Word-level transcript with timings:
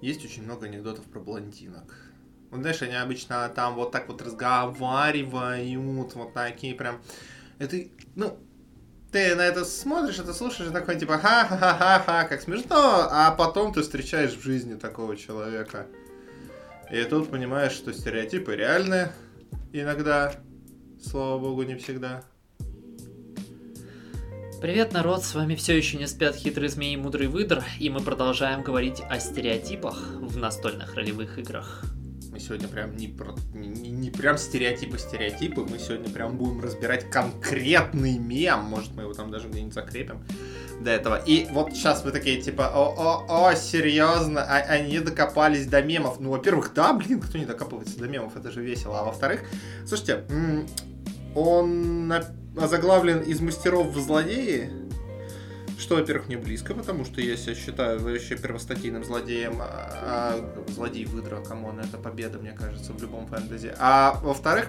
есть 0.00 0.24
очень 0.24 0.42
много 0.42 0.66
анекдотов 0.66 1.04
про 1.06 1.20
блондинок. 1.20 1.94
Вот 2.50 2.60
знаешь, 2.60 2.82
они 2.82 2.94
обычно 2.94 3.48
там 3.48 3.74
вот 3.74 3.92
так 3.92 4.08
вот 4.08 4.22
разговаривают, 4.22 6.14
вот 6.14 6.32
такие 6.32 6.74
прям... 6.74 7.02
Это, 7.58 7.76
ну, 8.14 8.38
ты 9.10 9.34
на 9.34 9.42
это 9.42 9.64
смотришь, 9.64 10.18
это 10.18 10.34
слушаешь, 10.34 10.70
и 10.70 10.72
такой 10.72 10.98
типа 10.98 11.18
ха-ха-ха-ха, 11.18 12.24
как 12.24 12.42
смешно, 12.42 13.08
а 13.10 13.30
потом 13.30 13.72
ты 13.72 13.82
встречаешь 13.82 14.34
в 14.34 14.42
жизни 14.42 14.74
такого 14.74 15.16
человека. 15.16 15.86
И 16.90 17.02
тут 17.04 17.30
понимаешь, 17.30 17.72
что 17.72 17.92
стереотипы 17.92 18.54
реальны 18.54 19.10
иногда, 19.72 20.34
слава 21.02 21.38
богу, 21.38 21.62
не 21.62 21.76
всегда. 21.76 22.24
Привет, 24.58 24.94
народ, 24.94 25.22
с 25.22 25.34
вами 25.34 25.54
все 25.54 25.76
еще 25.76 25.98
не 25.98 26.06
спят 26.06 26.34
хитрые 26.34 26.70
змеи 26.70 26.94
и 26.94 26.96
мудрый 26.96 27.26
выдр, 27.26 27.62
и 27.78 27.90
мы 27.90 28.00
продолжаем 28.00 28.62
говорить 28.62 29.02
о 29.10 29.20
стереотипах 29.20 30.14
в 30.18 30.38
настольных 30.38 30.94
ролевых 30.94 31.38
играх. 31.38 31.84
Мы 32.32 32.40
сегодня 32.40 32.66
прям 32.66 32.96
не, 32.96 33.06
про, 33.06 33.34
не, 33.52 33.90
не 33.90 34.10
прям 34.10 34.38
стереотипы-стереотипы, 34.38 35.60
мы 35.60 35.78
сегодня 35.78 36.08
прям 36.08 36.38
будем 36.38 36.62
разбирать 36.62 37.10
конкретный 37.10 38.16
мем, 38.16 38.60
может 38.60 38.94
мы 38.94 39.02
его 39.02 39.12
там 39.12 39.30
даже 39.30 39.48
где-нибудь 39.48 39.74
закрепим 39.74 40.24
до 40.80 40.90
этого. 40.90 41.16
И 41.16 41.46
вот 41.50 41.74
сейчас 41.74 42.02
вы 42.02 42.10
такие 42.10 42.40
типа, 42.40 42.72
о-о-о, 42.74 43.54
серьезно, 43.56 44.42
а, 44.42 44.56
они 44.56 45.00
докопались 45.00 45.66
до 45.66 45.82
мемов. 45.82 46.18
Ну, 46.18 46.30
во-первых, 46.30 46.72
да, 46.74 46.94
блин, 46.94 47.20
кто 47.20 47.36
не 47.36 47.44
докапывается 47.44 47.98
до 47.98 48.08
мемов, 48.08 48.34
это 48.36 48.50
же 48.50 48.62
весело. 48.62 49.00
А 49.00 49.04
во-вторых, 49.04 49.42
слушайте, 49.86 50.24
он 51.34 52.12
озаглавлен 52.56 53.20
из 53.20 53.40
мастеров 53.40 53.88
в 53.88 54.00
злодеи, 54.00 54.70
что, 55.78 55.96
во-первых, 55.96 56.28
не 56.28 56.36
близко, 56.36 56.74
потому 56.74 57.04
что 57.04 57.20
я 57.20 57.36
себя 57.36 57.54
считаю 57.54 58.00
вообще 58.00 58.36
первостатейным 58.36 59.04
злодеем, 59.04 59.58
а, 59.60 59.90
а 60.02 60.64
злодей 60.68 61.04
выдра, 61.04 61.42
come 61.42 61.64
on, 61.64 61.80
это 61.80 61.98
победа, 61.98 62.38
мне 62.38 62.52
кажется, 62.52 62.92
в 62.92 63.02
любом 63.02 63.26
фэнтези. 63.26 63.74
А 63.78 64.18
во-вторых, 64.22 64.68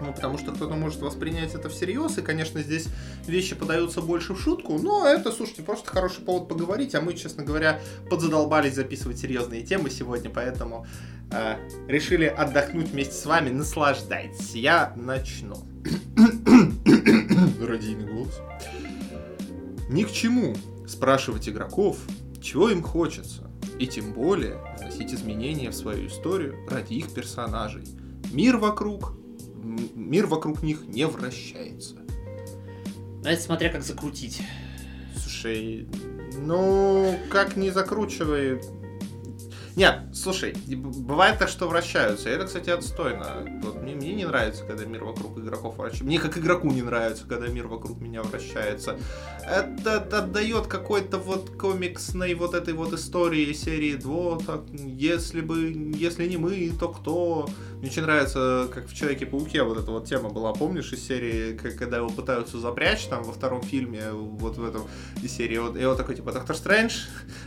ну, 0.00 0.12
потому 0.12 0.38
что 0.38 0.52
кто-то 0.52 0.74
может 0.74 1.00
воспринять 1.00 1.54
это 1.54 1.68
всерьез, 1.68 2.18
и, 2.18 2.22
конечно, 2.22 2.60
здесь 2.62 2.88
вещи 3.26 3.54
подаются 3.54 4.00
больше 4.02 4.34
в 4.34 4.40
шутку, 4.40 4.78
но 4.78 5.06
это, 5.06 5.32
слушайте, 5.32 5.62
просто 5.62 5.90
хороший 5.90 6.22
повод 6.22 6.48
поговорить, 6.48 6.94
а 6.94 7.00
мы, 7.00 7.14
честно 7.14 7.44
говоря, 7.44 7.80
подзадолбались 8.10 8.74
записывать 8.74 9.18
серьезные 9.18 9.62
темы 9.62 9.88
сегодня, 9.90 10.30
поэтому 10.30 10.86
э, 11.30 11.56
решили 11.88 12.26
отдохнуть 12.26 12.88
вместе 12.88 13.14
с 13.14 13.24
вами, 13.24 13.50
наслаждайтесь. 13.50 14.54
Я 14.54 14.92
начну. 14.96 15.75
Радийный 17.60 18.12
голос. 18.12 18.40
Ни 19.88 20.04
к 20.04 20.10
чему 20.10 20.56
спрашивать 20.86 21.48
игроков, 21.48 21.98
чего 22.40 22.70
им 22.70 22.82
хочется, 22.82 23.50
и 23.78 23.86
тем 23.86 24.12
более 24.12 24.58
вносить 24.78 25.12
изменения 25.12 25.70
в 25.70 25.74
свою 25.74 26.08
историю 26.08 26.56
ради 26.68 26.94
их 26.94 27.12
персонажей. 27.12 27.84
Мир 28.32 28.56
вокруг, 28.56 29.12
мир 29.94 30.26
вокруг 30.26 30.62
них 30.62 30.86
не 30.86 31.06
вращается. 31.06 31.96
Ну, 33.22 33.28
это 33.28 33.42
смотря 33.42 33.70
как 33.70 33.82
закрутить. 33.82 34.42
Слушай, 35.16 35.88
ну, 36.38 37.18
как 37.30 37.56
не 37.56 37.70
закручивай, 37.70 38.60
нет, 39.76 40.04
слушай, 40.14 40.54
бывает 40.74 41.38
так, 41.38 41.50
что 41.50 41.68
вращаются. 41.68 42.30
это, 42.30 42.46
кстати, 42.46 42.70
отстойно. 42.70 43.46
Вот 43.62 43.82
мне, 43.82 43.94
мне 43.94 44.14
не 44.14 44.24
нравится, 44.24 44.64
когда 44.64 44.86
мир 44.86 45.04
вокруг 45.04 45.38
игроков 45.38 45.76
вращается. 45.76 46.04
Мне 46.04 46.18
как 46.18 46.38
игроку 46.38 46.68
не 46.68 46.80
нравится, 46.80 47.26
когда 47.28 47.48
мир 47.48 47.66
вокруг 47.66 48.00
меня 48.00 48.22
вращается. 48.22 48.98
Это 49.42 49.98
отдает 49.98 50.66
какой-то 50.66 51.18
вот 51.18 51.50
комиксной 51.50 52.32
вот 52.32 52.54
этой 52.54 52.72
вот 52.72 52.94
истории 52.94 53.52
серии 53.52 53.96
2. 53.96 54.38
Так, 54.46 54.62
если 54.72 55.42
бы, 55.42 55.70
если 55.94 56.26
не 56.26 56.38
мы, 56.38 56.70
то 56.80 56.88
кто? 56.88 57.46
Мне 57.86 57.92
очень 57.92 58.02
нравится, 58.02 58.68
как 58.74 58.88
в 58.88 58.96
Человеке-пауке 58.96 59.62
вот 59.62 59.78
эта 59.78 59.92
вот 59.92 60.08
тема 60.08 60.28
была, 60.28 60.52
помнишь, 60.52 60.92
из 60.92 61.06
серии, 61.06 61.56
когда 61.56 61.98
его 61.98 62.08
пытаются 62.08 62.58
запрячь 62.58 63.04
там 63.04 63.22
во 63.22 63.32
втором 63.32 63.62
фильме, 63.62 64.10
вот 64.10 64.56
в 64.56 64.64
этом 64.64 64.88
из 65.22 65.30
серии, 65.30 65.58
вот, 65.58 65.76
и 65.76 65.86
вот 65.86 65.96
такой, 65.96 66.16
типа, 66.16 66.32
Доктор 66.32 66.56
Стрэндж, 66.56 67.04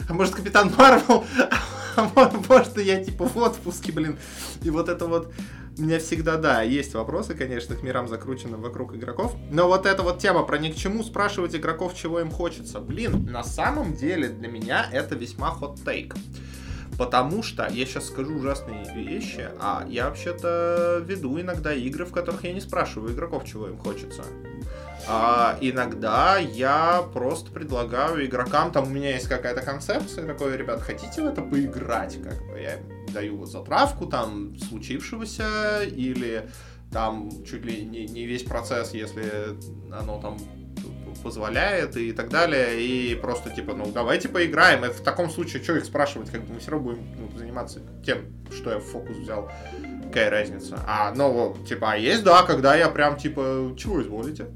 а 0.08 0.14
может, 0.14 0.34
Капитан 0.34 0.74
Марвел, 0.78 1.26
а 1.98 2.32
может, 2.48 2.78
я, 2.78 3.04
типа, 3.04 3.28
в 3.28 3.36
отпуске, 3.36 3.92
блин, 3.92 4.18
и 4.64 4.70
вот 4.70 4.88
это 4.88 5.08
вот 5.08 5.34
у 5.78 5.82
меня 5.82 6.00
всегда, 6.00 6.38
да, 6.38 6.62
есть 6.62 6.94
вопросы, 6.94 7.34
конечно, 7.34 7.76
к 7.76 7.84
мирам 7.84 8.08
закрученным 8.08 8.62
вокруг 8.62 8.96
игроков. 8.96 9.36
Но 9.52 9.68
вот 9.68 9.86
эта 9.86 10.04
вот 10.04 10.20
тема 10.20 10.44
про 10.44 10.58
ни 10.58 10.70
к 10.70 10.76
чему 10.78 11.04
спрашивать 11.04 11.54
игроков, 11.54 11.94
чего 11.96 12.22
им 12.22 12.32
хочется. 12.32 12.80
Блин, 12.80 13.26
на 13.30 13.44
самом 13.44 13.94
деле 13.94 14.30
для 14.30 14.48
меня 14.48 14.88
это 14.90 15.16
весьма 15.16 15.52
хот-тейк. 15.52 16.16
Потому 17.00 17.44
что, 17.44 17.66
я 17.72 17.86
сейчас 17.86 18.08
скажу 18.08 18.36
ужасные 18.36 18.86
вещи, 18.94 19.48
а 19.62 19.86
я 19.88 20.10
вообще-то 20.10 21.02
веду 21.08 21.40
иногда 21.40 21.74
игры, 21.74 22.04
в 22.04 22.12
которых 22.12 22.44
я 22.44 22.52
не 22.52 22.60
спрашиваю 22.60 23.14
игроков, 23.14 23.46
чего 23.46 23.70
им 23.70 23.78
хочется. 23.78 24.26
А 25.08 25.58
иногда 25.62 26.38
я 26.38 27.06
просто 27.14 27.52
предлагаю 27.52 28.26
игрокам, 28.26 28.74
там 28.74 28.88
у 28.88 28.90
меня 28.90 29.12
есть 29.14 29.30
какая-то 29.30 29.62
концепция, 29.62 30.28
такой, 30.28 30.58
ребят, 30.58 30.82
хотите 30.82 31.22
в 31.22 31.28
это 31.28 31.42
поиграть? 31.42 32.22
Как 32.22 32.38
бы 32.46 32.60
я 32.60 32.80
даю 33.14 33.38
вот 33.38 33.50
затравку 33.50 34.06
там 34.06 34.60
случившегося 34.60 35.84
или 35.84 36.50
там 36.92 37.30
чуть 37.46 37.64
ли 37.64 37.86
не, 37.86 38.08
не 38.08 38.26
весь 38.26 38.44
процесс, 38.44 38.94
если 38.94 39.58
оно 39.90 40.20
там 40.20 40.38
позволяет 41.20 41.98
и 41.98 42.12
так 42.12 42.30
далее. 42.30 42.82
И 42.82 43.16
просто 43.16 43.50
типа, 43.50 43.74
ну 43.74 43.92
давайте 43.92 44.30
поиграем. 44.30 44.84
Это 44.84 44.96
в 44.96 45.02
таком 45.02 45.30
случае, 45.30 45.64
что 45.64 45.76
их 45.76 45.86
спрашивать, 45.86 46.30
как 46.30 46.44
бы 46.44 46.54
мы 46.54 46.60
все 46.60 46.72
равно 46.72 46.90
будем 46.90 47.04
ну, 47.18 47.38
заниматься 47.38 47.82
тем, 48.06 48.26
что 48.52 48.72
я 48.72 48.78
в 48.80 48.84
фокус 48.84 49.18
взял. 49.18 49.52
Какая 50.06 50.30
разница? 50.30 50.80
А, 50.88 51.14
ну, 51.14 51.56
типа, 51.68 51.92
а 51.92 51.96
есть, 51.96 52.24
да, 52.24 52.44
когда 52.44 52.76
я 52.76 52.90
прям, 52.90 53.18
типа, 53.18 53.76
чего 53.78 54.02
изволите? 54.02 54.48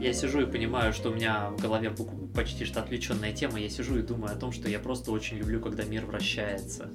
Я 0.00 0.12
сижу 0.12 0.42
и 0.42 0.46
понимаю, 0.46 0.92
что 0.92 1.10
у 1.10 1.14
меня 1.14 1.50
в 1.50 1.60
голове 1.60 1.92
почти 2.34 2.64
что 2.64 2.80
отвлеченная 2.80 3.32
тема. 3.32 3.58
Я 3.58 3.68
сижу 3.68 3.98
и 3.98 4.02
думаю 4.02 4.32
о 4.32 4.38
том, 4.38 4.52
что 4.52 4.68
я 4.68 4.78
просто 4.78 5.10
очень 5.10 5.38
люблю, 5.38 5.60
когда 5.60 5.82
мир 5.82 6.06
вращается 6.06 6.90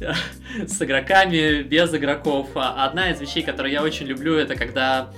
с 0.66 0.80
игроками, 0.80 1.62
без 1.62 1.92
игроков. 1.92 2.50
А 2.54 2.84
одна 2.86 3.10
из 3.10 3.20
вещей, 3.20 3.42
которые 3.42 3.72
я 3.72 3.82
очень 3.82 4.06
люблю, 4.06 4.34
это 4.34 4.54
когда 4.54 5.12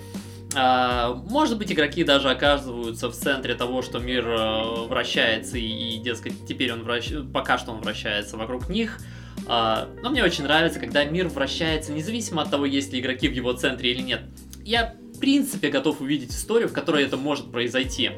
может 1.26 1.59
быть, 1.59 1.72
игроки 1.72 2.04
даже 2.04 2.31
оказываются 2.31 3.09
в 3.09 3.15
центре 3.15 3.54
того, 3.54 3.82
что 3.82 3.98
мир 3.98 4.26
э, 4.28 4.87
вращается, 4.87 5.59
и, 5.59 5.97
и 5.97 5.98
дескать, 5.98 6.47
теперь 6.47 6.72
он 6.72 6.82
вращ... 6.82 7.10
пока 7.32 7.59
что 7.59 7.72
он 7.72 7.81
вращается 7.81 8.37
вокруг 8.37 8.69
них. 8.69 8.98
А, 9.47 9.88
но 10.03 10.10
мне 10.10 10.22
очень 10.22 10.44
нравится, 10.44 10.81
когда 10.81 11.04
мир 11.04 11.28
вращается, 11.28 11.93
независимо 11.93 12.43
от 12.43 12.50
того, 12.50 12.66
есть 12.66 12.93
ли 12.93 13.00
игроки 13.00 13.28
в 13.28 13.32
его 13.32 13.53
центре 13.53 13.91
или 13.93 14.03
нет. 14.03 14.22
Я, 14.64 14.94
в 15.14 15.19
принципе, 15.19 15.69
готов 15.69 16.00
увидеть 16.00 16.31
историю, 16.31 16.69
в 16.69 16.72
которой 16.72 17.04
это 17.04 17.16
может 17.16 17.50
произойти 17.50 18.12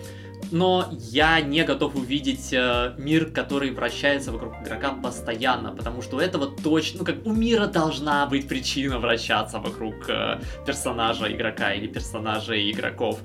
но 0.51 0.89
я 0.93 1.41
не 1.41 1.65
готов 1.65 1.97
увидеть 1.97 2.53
э, 2.53 2.95
мир, 2.99 3.27
который 3.31 3.71
вращается 3.71 4.33
вокруг 4.33 4.55
игрока 4.63 4.91
постоянно, 4.91 5.73
потому 5.73 6.03
что 6.03 6.17
у 6.17 6.21
этого 6.21 6.47
точно, 6.47 7.01
ну 7.01 7.05
как 7.05 7.27
у 7.27 7.33
мира 7.33 7.67
должна 7.67 8.27
быть 8.27 8.49
причина 8.49 8.99
вращаться 8.99 9.59
вокруг 9.59 10.09
э, 10.09 10.41
персонажа 10.67 11.33
игрока 11.33 11.75
или 11.75 11.87
персонажей 11.87 12.71
игроков. 12.71 13.21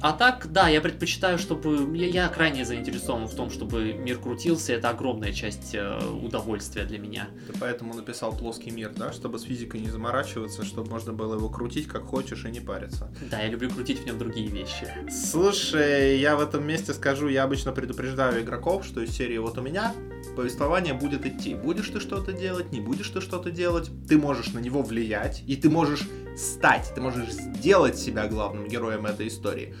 А 0.00 0.12
так, 0.12 0.52
да, 0.52 0.68
я 0.68 0.80
предпочитаю, 0.80 1.38
чтобы... 1.38 1.96
Я, 1.96 2.06
я 2.06 2.28
крайне 2.28 2.64
заинтересован 2.64 3.26
в 3.26 3.34
том, 3.34 3.50
чтобы 3.50 3.94
мир 3.94 4.18
крутился, 4.18 4.74
это 4.74 4.90
огромная 4.90 5.32
часть 5.32 5.74
э, 5.74 5.98
удовольствия 6.22 6.84
для 6.84 6.98
меня. 6.98 7.28
Ты 7.46 7.58
поэтому 7.58 7.94
написал 7.94 8.36
плоский 8.36 8.70
мир, 8.70 8.92
да? 8.94 9.12
Чтобы 9.12 9.38
с 9.38 9.42
физикой 9.42 9.80
не 9.80 9.88
заморачиваться, 9.88 10.64
чтобы 10.64 10.90
можно 10.90 11.12
было 11.12 11.36
его 11.36 11.48
крутить 11.48 11.88
как 11.88 12.04
хочешь 12.04 12.44
и 12.44 12.50
не 12.50 12.60
париться. 12.60 13.10
Да, 13.30 13.40
я 13.40 13.48
люблю 13.48 13.70
крутить 13.70 14.00
в 14.00 14.06
нем 14.06 14.18
другие 14.18 14.48
вещи. 14.48 14.86
Слушай, 15.10 16.18
я 16.18 16.36
в 16.36 16.40
этом 16.40 16.66
месте 16.66 16.92
скажу, 16.92 17.28
я 17.28 17.44
обычно 17.44 17.72
предупреждаю 17.72 18.42
игроков, 18.42 18.84
что 18.84 19.00
из 19.00 19.10
серии 19.10 19.38
вот 19.38 19.56
у 19.58 19.62
меня 19.62 19.94
повествование 20.36 20.94
будет 20.94 21.24
идти. 21.26 21.54
Будешь 21.54 21.88
ты 21.88 22.00
что-то 22.00 22.32
делать, 22.32 22.72
не 22.72 22.80
будешь 22.80 23.08
ты 23.08 23.20
что-то 23.20 23.50
делать, 23.50 23.90
ты 24.08 24.18
можешь 24.18 24.52
на 24.52 24.58
него 24.58 24.82
влиять, 24.82 25.42
и 25.46 25.56
ты 25.56 25.70
можешь 25.70 26.02
стать, 26.36 26.92
ты 26.94 27.00
можешь 27.00 27.30
сделать 27.30 27.98
себя 27.98 28.26
главным 28.26 28.68
героем 28.68 29.06
этой 29.06 29.28
истории. 29.28 29.74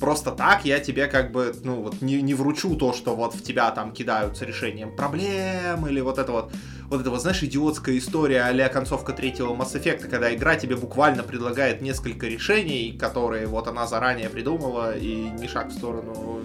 Просто 0.00 0.30
так 0.30 0.64
я 0.64 0.80
тебе 0.80 1.08
как 1.08 1.30
бы, 1.30 1.54
ну 1.62 1.82
вот, 1.82 2.00
не, 2.00 2.22
не 2.22 2.32
вручу 2.32 2.74
то, 2.74 2.94
что 2.94 3.14
вот 3.14 3.34
в 3.34 3.42
тебя 3.42 3.70
там 3.70 3.92
кидаются 3.92 4.46
решением 4.46 4.96
проблем, 4.96 5.86
или 5.86 6.00
вот 6.00 6.18
это 6.18 6.32
вот, 6.32 6.52
вот 6.88 7.02
это 7.02 7.10
вот, 7.10 7.20
знаешь, 7.20 7.42
идиотская 7.42 7.98
история 7.98 8.44
а 8.44 8.68
концовка 8.70 9.12
третьего 9.12 9.54
Mass 9.54 9.74
Effect, 9.74 10.08
когда 10.08 10.34
игра 10.34 10.56
тебе 10.56 10.76
буквально 10.76 11.22
предлагает 11.22 11.82
несколько 11.82 12.28
решений, 12.28 12.96
которые 12.98 13.46
вот 13.46 13.68
она 13.68 13.86
заранее 13.86 14.30
придумала, 14.30 14.96
и 14.96 15.14
ни 15.14 15.46
шаг 15.46 15.68
в 15.68 15.72
сторону 15.72 16.40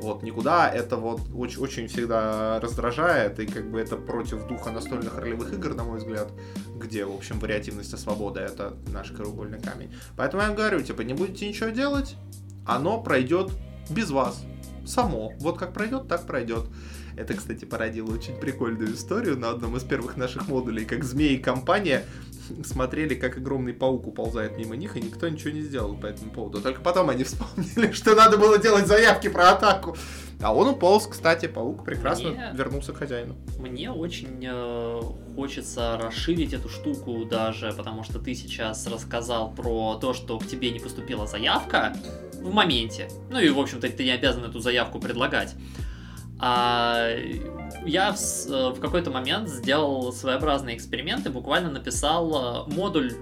вот 0.00 0.22
никуда, 0.22 0.68
это 0.68 0.96
вот 0.96 1.20
очень, 1.34 1.60
очень 1.60 1.86
всегда 1.88 2.60
раздражает, 2.60 3.38
и 3.40 3.46
как 3.46 3.70
бы 3.70 3.80
это 3.80 3.96
против 3.96 4.46
духа 4.46 4.70
настольных 4.70 5.16
ролевых 5.18 5.52
игр, 5.52 5.74
на 5.74 5.84
мой 5.84 5.98
взгляд, 5.98 6.32
где, 6.76 7.04
в 7.04 7.14
общем, 7.14 7.38
вариативность 7.38 7.92
и 7.92 7.96
свобода— 7.96 8.40
это 8.42 8.76
наш 8.88 9.10
краеугольный 9.10 9.60
камень. 9.60 9.92
Поэтому 10.16 10.42
я 10.42 10.50
говорю, 10.50 10.80
типа, 10.80 11.02
не 11.02 11.14
будете 11.14 11.48
ничего 11.48 11.70
делать, 11.70 12.16
оно 12.66 13.02
пройдет 13.02 13.50
без 13.90 14.10
вас. 14.10 14.42
само. 14.86 15.32
Вот 15.40 15.58
как 15.58 15.72
пройдет, 15.72 16.08
так 16.08 16.26
пройдет. 16.26 16.66
Это, 17.16 17.34
кстати, 17.34 17.64
породило 17.64 18.12
очень 18.12 18.36
прикольную 18.36 18.94
историю 18.94 19.38
на 19.38 19.50
одном 19.50 19.76
из 19.76 19.82
первых 19.82 20.16
наших 20.16 20.48
модулей, 20.48 20.84
как 20.84 21.04
змеи 21.04 21.36
компания 21.36 22.04
смотрели, 22.64 23.14
как 23.14 23.36
огромный 23.36 23.72
паук 23.72 24.06
уползает 24.06 24.56
мимо 24.56 24.76
них, 24.76 24.96
и 24.96 25.00
никто 25.00 25.28
ничего 25.28 25.50
не 25.50 25.62
сделал 25.62 25.94
по 25.94 26.06
этому 26.06 26.30
поводу. 26.30 26.60
Только 26.60 26.80
потом 26.80 27.10
они 27.10 27.24
вспомнили, 27.24 27.92
что 27.92 28.14
надо 28.14 28.36
было 28.36 28.58
делать 28.58 28.86
заявки 28.86 29.28
про 29.28 29.50
атаку. 29.50 29.96
А 30.42 30.54
он 30.54 30.68
уполз, 30.68 31.06
кстати, 31.06 31.46
паук 31.46 31.84
прекрасно 31.84 32.30
Мне... 32.30 32.50
вернулся 32.54 32.92
к 32.92 32.96
хозяину. 32.96 33.36
Мне 33.58 33.90
очень 33.90 34.42
э, 34.42 35.00
хочется 35.36 35.98
расширить 36.02 36.54
эту 36.54 36.70
штуку 36.70 37.26
даже, 37.26 37.72
потому 37.76 38.04
что 38.04 38.18
ты 38.18 38.34
сейчас 38.34 38.86
рассказал 38.86 39.52
про 39.52 39.96
то, 39.96 40.14
что 40.14 40.38
к 40.38 40.46
тебе 40.46 40.70
не 40.70 40.78
поступила 40.78 41.26
заявка 41.26 41.94
в 42.40 42.50
моменте. 42.52 43.08
Ну 43.28 43.38
и, 43.38 43.50
в 43.50 43.58
общем-то, 43.58 43.90
ты 43.90 44.02
не 44.02 44.12
обязан 44.12 44.44
эту 44.44 44.60
заявку 44.60 44.98
предлагать. 44.98 45.54
А 46.38 47.10
я 47.84 48.12
в, 48.12 48.18
э, 48.48 48.70
в 48.70 48.80
какой-то 48.80 49.10
момент 49.10 49.48
сделал 49.48 50.12
своеобразные 50.12 50.76
эксперименты, 50.76 51.30
буквально 51.30 51.70
написал 51.70 52.66
э, 52.68 52.72
модуль 52.74 53.12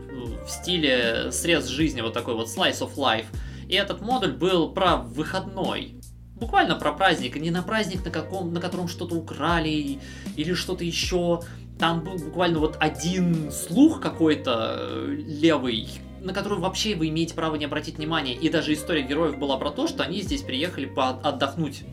в 0.45 0.49
стиле 0.49 1.31
срез 1.33 1.67
жизни, 1.67 2.01
вот 2.01 2.13
такой 2.13 2.35
вот 2.35 2.49
slice 2.49 2.81
of 2.81 2.95
life. 2.97 3.27
И 3.69 3.75
этот 3.75 4.01
модуль 4.01 4.33
был 4.33 4.71
про 4.71 4.97
выходной. 4.97 5.95
Буквально 6.35 6.77
про 6.77 6.93
праздник, 6.93 7.37
не 7.37 7.51
на 7.51 7.63
праздник, 7.63 8.05
на, 8.05 8.11
каком, 8.11 8.53
на 8.53 8.61
котором 8.61 8.89
что-то 8.89 9.15
украли 9.17 9.99
или 10.37 10.55
что-то 10.55 10.85
еще. 10.85 11.43
Там 11.79 12.03
был 12.03 12.17
буквально 12.17 12.59
вот 12.59 12.77
один 12.81 13.53
слух 13.53 14.01
какой-то 14.01 14.77
э, 14.79 15.15
левый, 15.27 15.89
на 16.21 16.33
который 16.33 16.59
вообще 16.59 16.95
вы 16.95 17.09
имеете 17.09 17.35
право 17.35 17.57
не 17.57 17.65
обратить 17.65 17.99
внимания. 17.99 18.35
И 18.35 18.49
даже 18.49 18.73
история 18.73 19.03
героев 19.03 19.39
была 19.39 19.57
про 19.59 19.71
то, 19.71 19.87
что 19.87 20.03
они 20.03 20.23
здесь 20.23 20.43
приехали 20.43 20.91
отдохнуть 20.97 21.85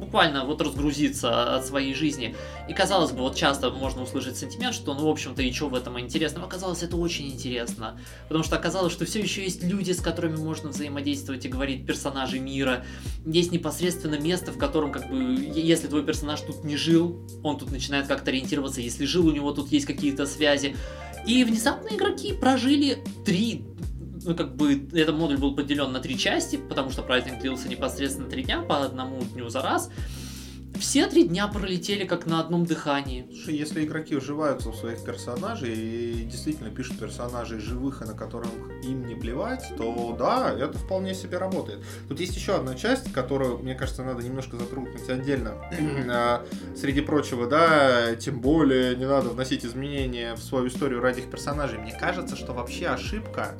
буквально 0.00 0.44
вот 0.44 0.60
разгрузиться 0.60 1.54
от 1.54 1.66
своей 1.66 1.94
жизни. 1.94 2.34
И 2.68 2.72
казалось 2.72 3.12
бы, 3.12 3.18
вот 3.18 3.36
часто 3.36 3.70
можно 3.70 4.02
услышать 4.02 4.36
сентимент, 4.36 4.74
что 4.74 4.94
ну, 4.94 5.06
в 5.06 5.08
общем-то, 5.08 5.42
и 5.42 5.52
что 5.52 5.68
в 5.68 5.74
этом 5.74 6.00
интересного. 6.00 6.46
Оказалось, 6.46 6.82
это 6.82 6.96
очень 6.96 7.28
интересно. 7.28 8.00
Потому 8.28 8.42
что 8.42 8.56
оказалось, 8.56 8.92
что 8.92 9.04
все 9.04 9.20
еще 9.20 9.42
есть 9.42 9.62
люди, 9.62 9.92
с 9.92 10.00
которыми 10.00 10.36
можно 10.36 10.70
взаимодействовать 10.70 11.44
и 11.44 11.48
говорить 11.48 11.86
персонажи 11.86 12.38
мира. 12.38 12.84
Есть 13.26 13.52
непосредственно 13.52 14.18
место, 14.18 14.52
в 14.52 14.58
котором, 14.58 14.90
как 14.90 15.08
бы, 15.08 15.16
если 15.54 15.86
твой 15.86 16.04
персонаж 16.04 16.40
тут 16.40 16.64
не 16.64 16.76
жил, 16.76 17.20
он 17.42 17.58
тут 17.58 17.70
начинает 17.70 18.06
как-то 18.06 18.30
ориентироваться. 18.30 18.80
Если 18.80 19.04
жил, 19.04 19.26
у 19.26 19.32
него 19.32 19.52
тут 19.52 19.70
есть 19.70 19.86
какие-то 19.86 20.26
связи. 20.26 20.74
И 21.26 21.44
внезапно 21.44 21.94
игроки 21.94 22.32
прожили 22.32 22.98
три 23.24 23.64
ну, 24.24 24.34
как 24.34 24.54
бы, 24.56 24.74
этот 24.92 25.14
модуль 25.14 25.38
был 25.38 25.54
поделен 25.54 25.92
на 25.92 26.00
три 26.00 26.18
части, 26.18 26.56
потому 26.56 26.90
что 26.90 27.02
праздник 27.02 27.40
длился 27.40 27.68
непосредственно 27.68 28.28
три 28.28 28.42
дня, 28.44 28.62
по 28.62 28.84
одному 28.84 29.22
дню 29.22 29.48
за 29.48 29.62
раз. 29.62 29.90
Все 30.78 31.06
три 31.06 31.24
дня 31.24 31.46
пролетели 31.46 32.06
как 32.06 32.24
на 32.24 32.40
одном 32.40 32.64
дыхании. 32.64 33.26
Слушай, 33.30 33.56
если 33.56 33.84
игроки 33.84 34.14
вживаются 34.14 34.70
в 34.70 34.76
своих 34.76 35.04
персонажей 35.04 35.74
и 35.74 36.24
действительно 36.24 36.70
пишут 36.70 36.98
персонажей 36.98 37.58
живых, 37.58 38.00
и 38.00 38.06
на 38.06 38.14
которых 38.14 38.48
им 38.82 39.06
не 39.06 39.14
плевать, 39.14 39.64
то 39.76 40.16
да, 40.18 40.50
это 40.50 40.78
вполне 40.78 41.14
себе 41.14 41.36
работает. 41.36 41.80
Тут 42.08 42.18
есть 42.20 42.34
еще 42.34 42.54
одна 42.54 42.74
часть, 42.76 43.12
которую, 43.12 43.58
мне 43.58 43.74
кажется, 43.74 44.04
надо 44.04 44.22
немножко 44.22 44.56
затронуть 44.56 45.06
отдельно. 45.08 45.56
А, 46.08 46.46
среди 46.74 47.02
прочего, 47.02 47.46
да, 47.46 48.14
тем 48.16 48.40
более 48.40 48.96
не 48.96 49.06
надо 49.06 49.28
вносить 49.30 49.66
изменения 49.66 50.34
в 50.34 50.38
свою 50.38 50.68
историю 50.68 51.00
ради 51.00 51.20
их 51.20 51.30
персонажей. 51.30 51.78
Мне 51.78 51.92
кажется, 51.92 52.36
что 52.36 52.54
вообще 52.54 52.86
ошибка 52.86 53.54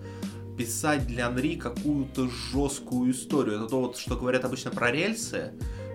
писать 0.61 1.07
для 1.07 1.29
Анри 1.29 1.57
какую-то 1.57 2.29
жесткую 2.29 3.13
историю. 3.13 3.57
Это 3.57 3.67
то, 3.67 3.81
вот, 3.81 3.97
что 3.97 4.15
говорят 4.15 4.45
обычно 4.45 4.71
про 4.71 4.93
рельсы, 4.93 5.55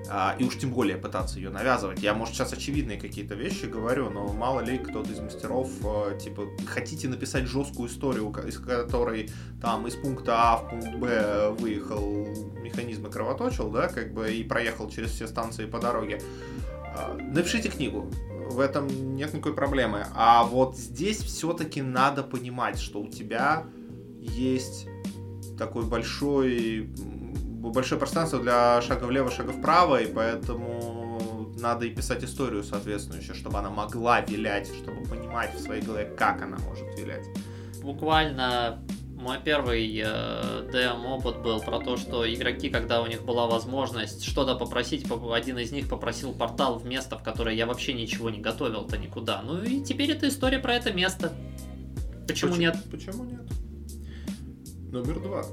а, 0.10 0.36
и 0.40 0.44
уж 0.44 0.58
тем 0.58 0.72
более 0.72 0.98
пытаться 0.98 1.38
ее 1.38 1.52
навязывать. 1.52 2.02
Я, 2.02 2.16
может, 2.16 2.34
сейчас 2.34 2.52
очевидные 2.52 3.00
какие-то 3.00 3.36
вещи 3.36 3.66
говорю, 3.66 4.10
но 4.10 4.34
мало 4.34 4.62
ли 4.62 4.80
кто-то 4.80 5.12
из 5.12 5.20
мастеров, 5.20 5.70
а, 5.84 6.18
типа, 6.18 6.48
хотите 6.66 7.08
написать 7.08 7.46
жесткую 7.46 7.90
историю, 7.90 8.34
из 8.48 8.58
которой 8.58 9.30
там 9.62 9.86
из 9.86 9.94
пункта 9.94 10.34
А 10.36 10.58
в 10.58 10.70
пункт 10.72 10.96
Б 10.96 11.52
выехал 11.60 12.26
механизм 12.64 13.06
и 13.06 13.12
кровоточил, 13.12 13.70
да, 13.70 13.88
как 13.88 14.16
бы, 14.16 14.34
и 14.34 14.44
проехал 14.44 14.90
через 14.90 15.12
все 15.12 15.28
станции 15.28 15.68
по 15.68 15.78
дороге. 15.78 16.20
А, 16.98 17.16
напишите 17.16 17.70
книгу, 17.70 18.10
в 18.50 18.60
этом 18.60 18.88
нет 19.16 19.32
никакой 19.32 19.54
проблемы. 19.54 20.08
А 20.16 20.44
вот 20.44 20.76
здесь 20.76 21.20
все-таки 21.20 21.84
надо 21.84 22.24
понимать, 22.24 22.80
что 22.80 23.00
у 23.02 23.08
тебя 23.08 23.68
есть 24.32 24.88
такой 25.58 25.86
большой 25.86 26.90
большое 27.74 28.00
пространство 28.00 28.40
для 28.40 28.82
шага 28.82 29.06
влево, 29.06 29.32
шага 29.32 29.52
вправо, 29.52 30.02
и 30.02 30.12
поэтому 30.12 31.52
надо 31.60 31.86
и 31.86 31.90
писать 31.90 32.24
историю 32.24 32.64
соответствующую, 32.64 33.36
чтобы 33.36 33.58
она 33.60 33.70
могла 33.70 34.22
вилять, 34.22 34.68
чтобы 34.68 35.04
понимать 35.04 35.54
в 35.56 35.60
своей 35.60 35.82
голове, 35.82 36.06
как 36.18 36.42
она 36.42 36.58
может 36.60 36.86
вилять. 36.98 37.26
Буквально 37.82 38.84
мой 39.16 39.38
первый 39.44 39.88
э, 39.98 40.70
DM-опыт 40.72 41.42
был 41.42 41.60
про 41.62 41.80
то, 41.80 41.98
что 41.98 42.32
игроки, 42.32 42.70
когда 42.70 43.02
у 43.02 43.08
них 43.08 43.24
была 43.24 43.48
возможность 43.48 44.24
что-то 44.24 44.56
попросить, 44.56 45.06
один 45.32 45.58
из 45.58 45.72
них 45.72 45.90
попросил 45.90 46.34
портал 46.34 46.78
в 46.78 46.86
место, 46.86 47.18
в 47.18 47.24
которое 47.24 47.56
я 47.56 47.66
вообще 47.66 47.94
ничего 47.94 48.30
не 48.30 48.40
готовил-то 48.40 48.98
никуда. 48.98 49.42
Ну 49.42 49.64
и 49.64 49.82
теперь 49.84 50.12
это 50.12 50.28
история 50.28 50.60
про 50.60 50.76
это 50.76 50.94
место. 50.94 51.34
Почему, 52.28 52.52
Почему 52.52 52.56
нет? 52.56 52.78
Почему 52.92 53.24
нет? 53.24 53.65
Номер 54.96 55.20
два. 55.20 55.44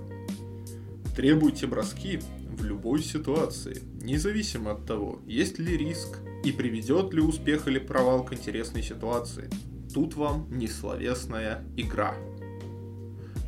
Требуйте 1.16 1.66
броски 1.66 2.20
в 2.56 2.62
любой 2.62 3.02
ситуации, 3.02 3.82
независимо 4.00 4.70
от 4.70 4.86
того, 4.86 5.18
есть 5.26 5.58
ли 5.58 5.76
риск 5.76 6.20
и 6.44 6.52
приведет 6.52 7.12
ли 7.12 7.20
успех 7.20 7.66
или 7.66 7.80
провал 7.80 8.24
к 8.24 8.32
интересной 8.32 8.84
ситуации. 8.84 9.50
Тут 9.92 10.14
вам 10.14 10.46
несловесная 10.48 11.64
игра. 11.76 12.14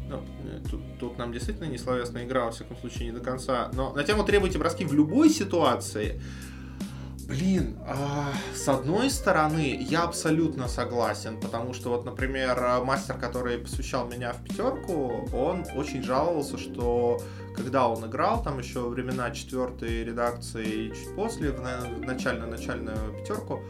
Ну, 0.08 0.20
э, 0.43 0.62
тут, 0.69 0.81
тут 0.99 1.17
нам 1.17 1.32
действительно 1.32 1.67
несловесная 1.67 2.25
игра, 2.25 2.46
во 2.46 2.50
всяком 2.50 2.76
случае, 2.76 3.11
не 3.11 3.12
до 3.12 3.20
конца. 3.20 3.70
Но 3.73 3.93
на 3.93 4.02
тему 4.02 4.25
требуйте 4.25 4.58
броски 4.58 4.85
в 4.85 4.94
любой 4.94 5.31
ситуации 5.31 6.20
Блин, 7.26 7.79
а, 7.87 8.32
с 8.55 8.69
одной 8.69 9.09
стороны, 9.09 9.79
я 9.81 10.03
абсолютно 10.03 10.69
согласен, 10.69 11.41
потому 11.41 11.73
что 11.73 11.91
вот, 11.91 12.05
например, 12.05 12.82
мастер, 12.85 13.17
который 13.17 13.59
посвящал 13.59 14.06
меня 14.06 14.32
в 14.32 14.43
пятерку, 14.44 15.29
он 15.32 15.65
очень 15.75 16.03
жаловался, 16.03 16.59
что 16.59 17.21
когда 17.56 17.88
он 17.88 18.05
играл, 18.06 18.43
там 18.43 18.59
еще 18.59 18.88
времена 18.88 19.31
четвертой 19.31 20.05
редакции 20.05 20.67
и 20.67 20.88
чуть 20.91 21.15
после, 21.17 21.50
в 21.50 21.61
начально-начальную 22.00 23.19
пятерку, 23.19 23.62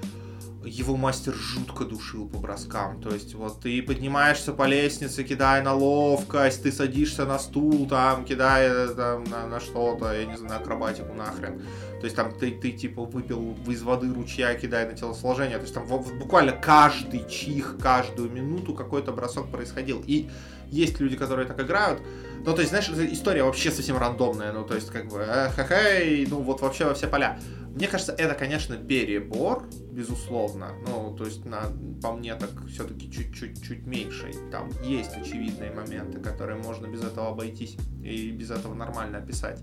его 0.64 0.96
мастер 0.96 1.34
жутко 1.34 1.84
душил 1.84 2.28
по 2.28 2.38
броскам. 2.38 3.00
То 3.02 3.10
есть, 3.10 3.34
вот 3.34 3.60
ты 3.60 3.82
поднимаешься 3.82 4.52
по 4.52 4.66
лестнице, 4.66 5.22
кидая 5.22 5.62
на 5.62 5.74
ловкость, 5.74 6.62
ты 6.62 6.72
садишься 6.72 7.26
на 7.26 7.38
стул, 7.38 7.86
там, 7.86 8.24
кидая 8.24 8.88
там, 8.88 9.24
на, 9.24 9.46
на 9.46 9.60
что-то, 9.60 10.12
я 10.12 10.24
не 10.24 10.36
знаю, 10.36 10.60
акробатику 10.60 11.12
нахрен. 11.14 11.62
То 12.00 12.04
есть 12.04 12.16
там 12.16 12.32
ты, 12.32 12.50
ты 12.50 12.72
типа 12.72 13.04
выпил 13.04 13.56
из 13.66 13.82
воды 13.82 14.12
ручья, 14.12 14.54
кидая 14.54 14.88
на 14.88 14.96
телосложение. 14.96 15.56
То 15.56 15.62
есть 15.62 15.74
там 15.74 15.86
буквально 15.86 16.52
каждый 16.52 17.28
чих, 17.28 17.76
каждую 17.80 18.30
минуту 18.30 18.74
какой-то 18.74 19.12
бросок 19.12 19.50
происходил. 19.50 20.02
И 20.06 20.28
есть 20.70 21.00
люди, 21.00 21.16
которые 21.16 21.46
так 21.46 21.60
играют. 21.60 22.00
Ну, 22.44 22.52
то 22.52 22.60
есть, 22.60 22.70
знаешь, 22.70 22.88
история 22.88 23.44
вообще 23.44 23.70
совсем 23.70 23.96
рандомная. 23.96 24.52
Ну, 24.52 24.64
то 24.64 24.74
есть, 24.74 24.90
как 24.90 25.08
бы, 25.08 25.24
э, 25.26 25.50
хе-хей, 25.56 26.26
ну, 26.26 26.40
вот 26.40 26.60
вообще 26.60 26.84
во 26.84 26.94
все 26.94 27.06
поля. 27.06 27.38
Мне 27.74 27.88
кажется, 27.88 28.12
это, 28.12 28.34
конечно, 28.34 28.76
перебор, 28.76 29.64
безусловно. 29.90 30.72
Ну, 30.86 31.14
то 31.16 31.24
есть, 31.24 31.44
на, 31.44 31.62
по 32.02 32.12
мне, 32.12 32.34
так 32.34 32.50
все-таки 32.68 33.10
чуть-чуть 33.10 33.62
чуть 33.62 33.86
меньше. 33.86 34.30
Там 34.50 34.70
есть 34.82 35.16
очевидные 35.16 35.70
моменты, 35.72 36.20
которые 36.20 36.56
можно 36.56 36.86
без 36.86 37.02
этого 37.02 37.30
обойтись 37.30 37.76
и 38.02 38.30
без 38.30 38.50
этого 38.50 38.74
нормально 38.74 39.18
описать. 39.18 39.60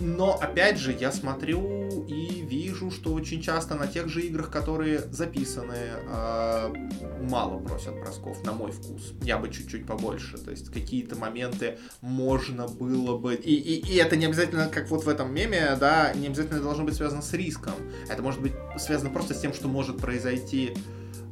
Но, 0.00 0.38
опять 0.38 0.78
же, 0.78 0.92
я 0.92 1.12
смотрю 1.12 2.04
и 2.06 2.42
вижу, 2.42 2.90
что 2.90 3.12
очень 3.12 3.40
часто 3.40 3.74
на 3.74 3.86
тех 3.86 4.08
же 4.08 4.22
играх, 4.22 4.50
которые 4.50 5.00
записаны, 5.10 5.74
э, 5.74 6.74
мало 7.22 7.58
просят 7.58 7.94
бросков, 7.94 8.44
на 8.44 8.52
мой 8.52 8.72
вкус. 8.72 9.14
Я 9.22 9.38
бы 9.38 9.50
чуть-чуть 9.50 9.86
побольше. 9.86 10.38
То 10.38 10.50
есть 10.50 10.72
какие-то 10.72 11.16
моменты 11.16 11.78
можно 12.00 12.68
было 12.68 13.16
бы... 13.16 13.34
И, 13.34 13.54
и, 13.54 13.92
и 13.92 13.96
это 13.96 14.16
не 14.16 14.26
обязательно, 14.26 14.68
как 14.68 14.90
вот 14.90 15.04
в 15.04 15.08
этом 15.08 15.32
меме, 15.32 15.76
да, 15.78 16.12
не 16.14 16.26
обязательно 16.26 16.60
должно 16.60 16.84
быть 16.84 16.94
связано 16.94 17.22
с 17.22 17.32
риском. 17.32 17.74
Это 18.08 18.22
может 18.22 18.40
быть 18.40 18.52
связано 18.78 19.10
просто 19.10 19.34
с 19.34 19.40
тем, 19.40 19.52
что 19.52 19.68
может 19.68 19.98
произойти 19.98 20.74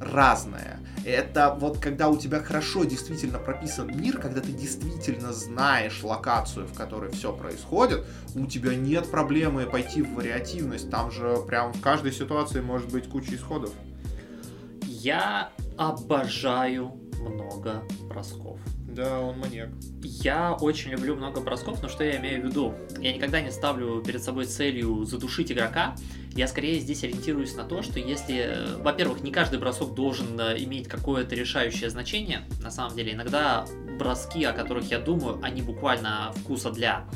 разное. 0.04 0.78
Это 1.04 1.54
вот 1.58 1.78
когда 1.78 2.08
у 2.08 2.16
тебя 2.16 2.40
хорошо 2.40 2.84
действительно 2.84 3.38
прописан 3.38 3.94
мир, 3.94 4.18
когда 4.18 4.40
ты 4.40 4.52
действительно 4.52 5.32
знаешь 5.32 6.02
локацию, 6.02 6.66
в 6.66 6.72
которой 6.72 7.10
все 7.10 7.32
происходит, 7.32 8.04
у 8.34 8.46
тебя 8.46 8.74
нет 8.74 9.10
проблемы 9.10 9.66
пойти 9.66 10.00
в 10.00 10.14
вариативность. 10.14 10.90
Там 10.90 11.10
же 11.10 11.36
прям 11.46 11.72
в 11.74 11.80
каждой 11.82 12.12
ситуации 12.12 12.60
может 12.60 12.90
быть 12.90 13.08
куча 13.08 13.34
исходов. 13.34 13.72
Я 14.82 15.50
обожаю 15.76 16.92
много 17.20 17.82
бросков. 18.08 18.58
Да, 18.94 19.18
он 19.18 19.38
маньяк. 19.40 19.70
Я 20.02 20.52
очень 20.52 20.92
люблю 20.92 21.16
много 21.16 21.40
бросков, 21.40 21.82
но 21.82 21.88
что 21.88 22.04
я 22.04 22.16
имею 22.16 22.42
в 22.42 22.44
виду? 22.46 22.74
Я 23.00 23.12
никогда 23.12 23.40
не 23.40 23.50
ставлю 23.50 24.00
перед 24.02 24.22
собой 24.22 24.44
целью 24.46 25.04
задушить 25.04 25.50
игрока. 25.50 25.96
Я 26.36 26.48
скорее 26.48 26.80
здесь 26.80 27.04
ориентируюсь 27.04 27.54
на 27.54 27.62
то, 27.62 27.82
что 27.82 28.00
если, 28.00 28.76
во-первых, 28.78 29.22
не 29.22 29.30
каждый 29.30 29.60
бросок 29.60 29.94
должен 29.94 30.38
э, 30.40 30.58
иметь 30.64 30.88
какое-то 30.88 31.36
решающее 31.36 31.88
значение. 31.88 32.40
На 32.60 32.72
самом 32.72 32.96
деле, 32.96 33.12
иногда 33.12 33.64
броски, 33.98 34.42
о 34.42 34.52
которых 34.52 34.90
я 34.90 34.98
думаю, 34.98 35.38
они 35.42 35.62
буквально 35.62 36.32
вкуса 36.34 36.72
для 36.72 37.06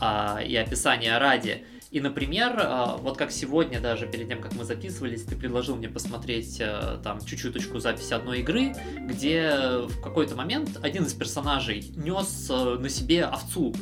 а, 0.00 0.40
и 0.44 0.56
описания 0.56 1.16
ради. 1.18 1.64
И, 1.92 2.00
например, 2.00 2.54
а, 2.58 2.96
вот 2.96 3.16
как 3.16 3.30
сегодня 3.30 3.78
даже, 3.78 4.08
перед 4.08 4.26
тем, 4.26 4.40
как 4.40 4.52
мы 4.54 4.64
записывались, 4.64 5.22
ты 5.22 5.36
предложил 5.36 5.76
мне 5.76 5.88
посмотреть 5.88 6.60
там 7.04 7.20
чуть-чуточку 7.24 7.78
запись 7.78 8.10
одной 8.10 8.40
игры, 8.40 8.74
где 8.98 9.78
в 9.86 10.00
какой-то 10.02 10.34
момент 10.34 10.80
один 10.82 11.04
из 11.04 11.14
персонажей 11.14 11.92
нес 11.94 12.48
на 12.48 12.88
себе 12.88 13.26
овцу 13.26 13.72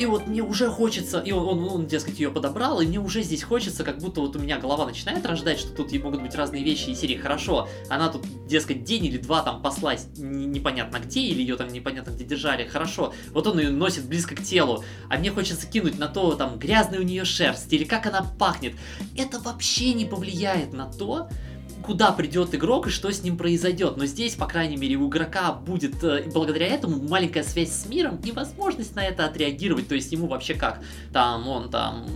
и 0.00 0.06
вот 0.06 0.26
мне 0.26 0.42
уже 0.42 0.70
хочется, 0.70 1.20
и 1.20 1.30
он, 1.30 1.46
он, 1.46 1.68
он, 1.68 1.86
дескать, 1.86 2.18
ее 2.18 2.30
подобрал, 2.30 2.80
и 2.80 2.86
мне 2.86 2.98
уже 2.98 3.20
здесь 3.20 3.42
хочется, 3.42 3.84
как 3.84 3.98
будто 3.98 4.22
вот 4.22 4.34
у 4.34 4.38
меня 4.38 4.58
голова 4.58 4.86
начинает 4.86 5.26
рождать, 5.26 5.60
что 5.60 5.74
тут 5.74 5.92
могут 6.02 6.22
быть 6.22 6.34
разные 6.34 6.64
вещи 6.64 6.88
и 6.88 6.94
серии. 6.94 7.16
Хорошо, 7.16 7.68
она 7.90 8.08
тут, 8.08 8.22
дескать, 8.46 8.82
день 8.82 9.04
или 9.04 9.18
два 9.18 9.42
там 9.42 9.60
послась 9.60 10.06
непонятно 10.16 11.00
где, 11.00 11.20
или 11.20 11.42
ее 11.42 11.56
там 11.56 11.68
непонятно 11.68 12.12
где 12.12 12.24
держали. 12.24 12.66
Хорошо, 12.66 13.12
вот 13.32 13.46
он 13.46 13.58
ее 13.58 13.68
носит 13.68 14.06
близко 14.06 14.34
к 14.34 14.42
телу, 14.42 14.82
а 15.10 15.18
мне 15.18 15.30
хочется 15.30 15.66
кинуть 15.66 15.98
на 15.98 16.08
то, 16.08 16.34
там, 16.34 16.58
грязная 16.58 17.00
у 17.00 17.02
нее 17.02 17.26
шерсть, 17.26 17.70
или 17.70 17.84
как 17.84 18.06
она 18.06 18.22
пахнет. 18.22 18.76
Это 19.18 19.38
вообще 19.38 19.92
не 19.92 20.06
повлияет 20.06 20.72
на 20.72 20.90
то, 20.90 21.28
куда 21.84 22.12
придет 22.12 22.54
игрок 22.54 22.86
и 22.86 22.90
что 22.90 23.12
с 23.12 23.22
ним 23.22 23.36
произойдет. 23.36 23.96
Но 23.96 24.06
здесь, 24.06 24.34
по 24.34 24.46
крайней 24.46 24.76
мере, 24.76 24.96
у 24.96 25.08
игрока 25.08 25.52
будет 25.52 26.02
э, 26.04 26.24
благодаря 26.32 26.66
этому 26.66 27.02
маленькая 27.02 27.42
связь 27.42 27.72
с 27.72 27.86
миром 27.86 28.20
и 28.24 28.32
возможность 28.32 28.94
на 28.94 29.04
это 29.04 29.24
отреагировать. 29.24 29.88
То 29.88 29.94
есть 29.94 30.12
ему 30.12 30.26
вообще 30.26 30.54
как? 30.54 30.82
Там 31.12 31.48
он 31.48 31.70
там 31.70 32.06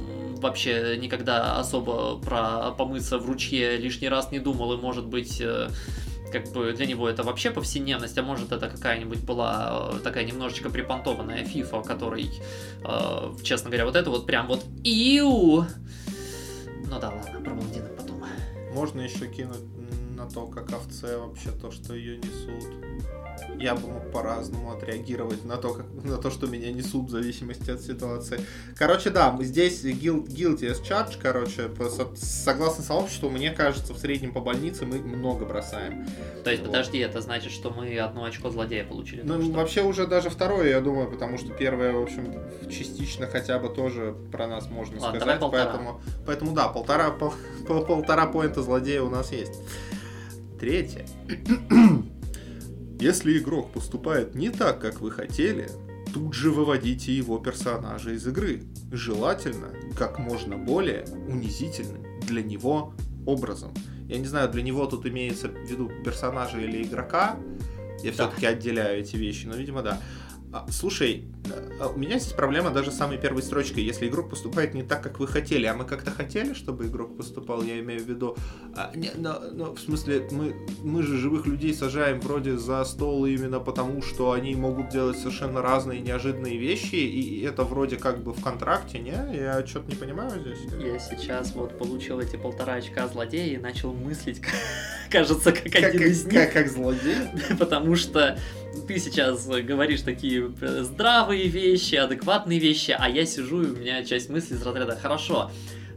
вообще 0.40 0.99
никогда 1.00 1.59
особо 1.59 2.18
про 2.18 2.71
помыться 2.73 3.18
в 3.18 3.26
ручье 3.26 3.76
лишний 3.78 4.09
раз 4.09 4.30
не 4.30 4.38
думал 4.38 4.75
и 4.75 4.76
может 4.76 5.06
быть 5.06 5.40
э, 5.40 5.68
как 6.35 6.52
бы 6.52 6.73
для 6.73 6.87
него 6.87 7.09
это 7.09 7.23
вообще 7.23 7.50
повседневность, 7.50 8.18
а 8.18 8.23
может 8.23 8.50
это 8.50 8.68
какая-нибудь 8.68 9.21
была 9.21 9.92
э, 9.94 9.99
такая 10.02 10.25
немножечко 10.25 10.68
припонтованная 10.68 11.44
фифа, 11.44 11.80
который, 11.80 12.28
э, 12.85 13.35
честно 13.42 13.71
говоря, 13.71 13.87
вот 13.87 13.97
это 13.97 14.11
вот 14.11 14.26
прям 14.26 14.49
вот 14.49 14.64
иу. 14.83 15.64
Ну 16.87 17.00
да, 17.00 17.11
ладно, 17.11 17.40
про 17.40 17.54
блондинок 17.54 17.74
можно 18.75 19.00
еще 19.00 19.28
кинуть 19.28 19.62
на 20.25 20.31
то, 20.31 20.47
как 20.47 20.73
овце 20.73 21.19
вообще 21.19 21.50
то, 21.50 21.71
что 21.71 21.95
ее 21.95 22.16
несут. 22.16 22.64
Я 23.59 23.75
бы 23.75 23.88
мог 23.88 24.12
по-разному 24.12 24.73
отреагировать 24.73 25.45
на 25.45 25.57
то, 25.57 25.75
как, 25.75 25.87
на 26.04 26.16
то, 26.19 26.31
что 26.31 26.47
меня 26.47 26.73
несут 26.73 27.09
в 27.09 27.11
зависимости 27.11 27.71
от 27.71 27.81
ситуации. 27.81 28.40
Короче, 28.76 29.11
да, 29.11 29.37
здесь 29.40 29.85
guilty 29.85 30.71
as 30.71 30.83
charge, 30.83 31.16
короче, 31.21 31.69
по, 31.69 31.88
согласно 32.16 32.85
сообществу, 32.85 33.28
мне 33.28 33.50
кажется, 33.50 33.93
в 33.93 33.99
среднем 33.99 34.33
по 34.33 34.40
больнице 34.40 34.87
мы 34.87 34.99
много 34.99 35.45
бросаем. 35.45 36.07
То 36.45 36.50
есть, 36.50 36.62
вот. 36.62 36.71
подожди, 36.71 36.99
это 36.99 37.21
значит, 37.21 37.52
что 37.52 37.71
мы 37.71 37.99
одно 37.99 38.25
очко 38.25 38.50
злодея 38.50 38.85
получили? 38.85 39.23
Ну, 39.23 39.43
что... 39.43 39.52
вообще 39.52 39.83
уже 39.83 40.07
даже 40.07 40.31
второе, 40.31 40.69
я 40.69 40.81
думаю, 40.81 41.11
потому 41.11 41.38
что 41.38 41.52
первое, 41.52 41.93
в 41.93 42.02
общем, 42.02 42.35
частично 42.71 43.26
хотя 43.26 43.59
бы 43.59 43.69
тоже 43.69 44.14
про 44.31 44.47
нас 44.47 44.71
можно 44.71 45.00
Ладно, 45.00 45.21
сказать. 45.21 45.40
Поэтому, 45.40 46.00
поэтому 46.25 46.52
да, 46.52 46.69
полтора, 46.69 47.11
пол, 47.11 47.35
пол, 47.66 47.85
полтора 47.85 48.26
поинта 48.26 48.62
злодея 48.62 49.02
у 49.02 49.11
нас 49.11 49.33
есть. 49.33 49.54
Третье. 50.58 51.06
Если 53.00 53.38
игрок 53.38 53.73
поступает 53.73 54.34
не 54.34 54.50
так, 54.50 54.80
как 54.80 55.00
вы 55.00 55.11
хотели, 55.11 55.68
тут 56.12 56.34
же 56.34 56.50
выводите 56.50 57.12
его 57.12 57.38
персонажа 57.38 58.12
из 58.12 58.26
игры. 58.26 58.62
Желательно 58.92 59.68
как 59.99 60.18
можно 60.18 60.56
более 60.56 61.04
унизительным 61.28 62.04
для 62.20 62.42
него 62.42 62.94
образом. 63.26 63.75
Я 64.08 64.18
не 64.18 64.26
знаю, 64.26 64.49
для 64.50 64.62
него 64.62 64.87
тут 64.87 65.06
имеется 65.06 65.49
в 65.49 65.70
виду 65.70 65.90
персонажа 66.04 66.61
или 66.61 66.82
игрока. 66.82 67.37
Я 68.02 68.11
да. 68.11 68.12
все-таки 68.12 68.46
отделяю 68.46 69.00
эти 69.00 69.16
вещи, 69.16 69.46
но, 69.46 69.56
видимо, 69.56 69.82
да. 69.82 70.00
А, 70.54 70.64
слушай, 70.70 71.25
а, 71.80 71.88
у 71.88 71.99
меня 71.99 72.16
здесь 72.20 72.32
проблема 72.32 72.70
даже 72.70 72.92
с 72.92 72.96
самой 72.96 73.18
первой 73.18 73.42
строчкой. 73.42 73.82
Если 73.82 74.06
игрок 74.06 74.30
поступает 74.30 74.73
не 74.73 74.84
так, 74.84 75.02
как 75.02 75.18
вы 75.18 75.26
хотели, 75.26 75.66
а 75.66 75.75
мы 75.75 75.84
как-то 75.84 76.12
хотели, 76.12 76.54
чтобы 76.54 76.87
игрок 76.87 77.16
поступал, 77.16 77.64
я 77.64 77.80
имею 77.80 78.04
в 78.04 78.08
виду... 78.08 78.37
А, 78.76 78.92
не, 78.94 79.11
но, 79.16 79.40
но, 79.52 79.75
в 79.75 79.80
смысле, 79.80 80.28
мы, 80.30 80.54
мы 80.84 81.02
же 81.02 81.18
живых 81.18 81.46
людей 81.46 81.75
сажаем 81.75 82.20
вроде 82.20 82.56
за 82.56 82.84
стол 82.84 83.26
именно 83.26 83.58
потому, 83.58 84.00
что 84.00 84.30
они 84.30 84.54
могут 84.54 84.90
делать 84.90 85.18
совершенно 85.18 85.61
разные 85.61 85.99
неожиданные 85.99 86.56
вещи, 86.56 86.94
и 86.94 87.42
это 87.42 87.64
вроде 87.64 87.96
как 87.96 88.23
бы 88.23 88.32
в 88.32 88.40
контракте, 88.40 89.00
не? 89.00 89.11
Я 89.11 89.66
что-то 89.66 89.90
не 89.90 89.96
понимаю 89.96 90.40
здесь. 90.40 90.61
Я 90.78 91.00
сейчас 91.00 91.52
вот 91.56 91.76
получил 91.76 92.20
эти 92.20 92.37
полтора 92.37 92.75
очка 92.75 93.08
злодея 93.08 93.56
и 93.56 93.58
начал 93.58 93.92
мыслить, 93.92 94.40
кажется, 95.11 95.50
как, 95.50 95.64
как 95.64 95.82
один 95.82 96.02
из 96.02 96.25
них. 96.26 96.34
Как, 96.34 96.52
как 96.52 96.68
злодей? 96.68 97.16
Потому 97.58 97.96
что 97.96 98.38
ты 98.87 98.99
сейчас 98.99 99.47
говоришь 99.47 100.02
такие 100.02 100.52
здравые 100.83 101.49
вещи, 101.49 101.95
адекватные 101.95 102.59
вещи, 102.59 102.97
а 102.99 103.09
я 103.09 103.25
сижу 103.26 103.62
и 103.62 103.66
у 103.66 103.76
меня 103.76 104.04
часть 104.04 104.31
мысли 104.31 104.54
из 104.54 104.62
разряда 104.62 104.97
«хорошо». 104.97 105.50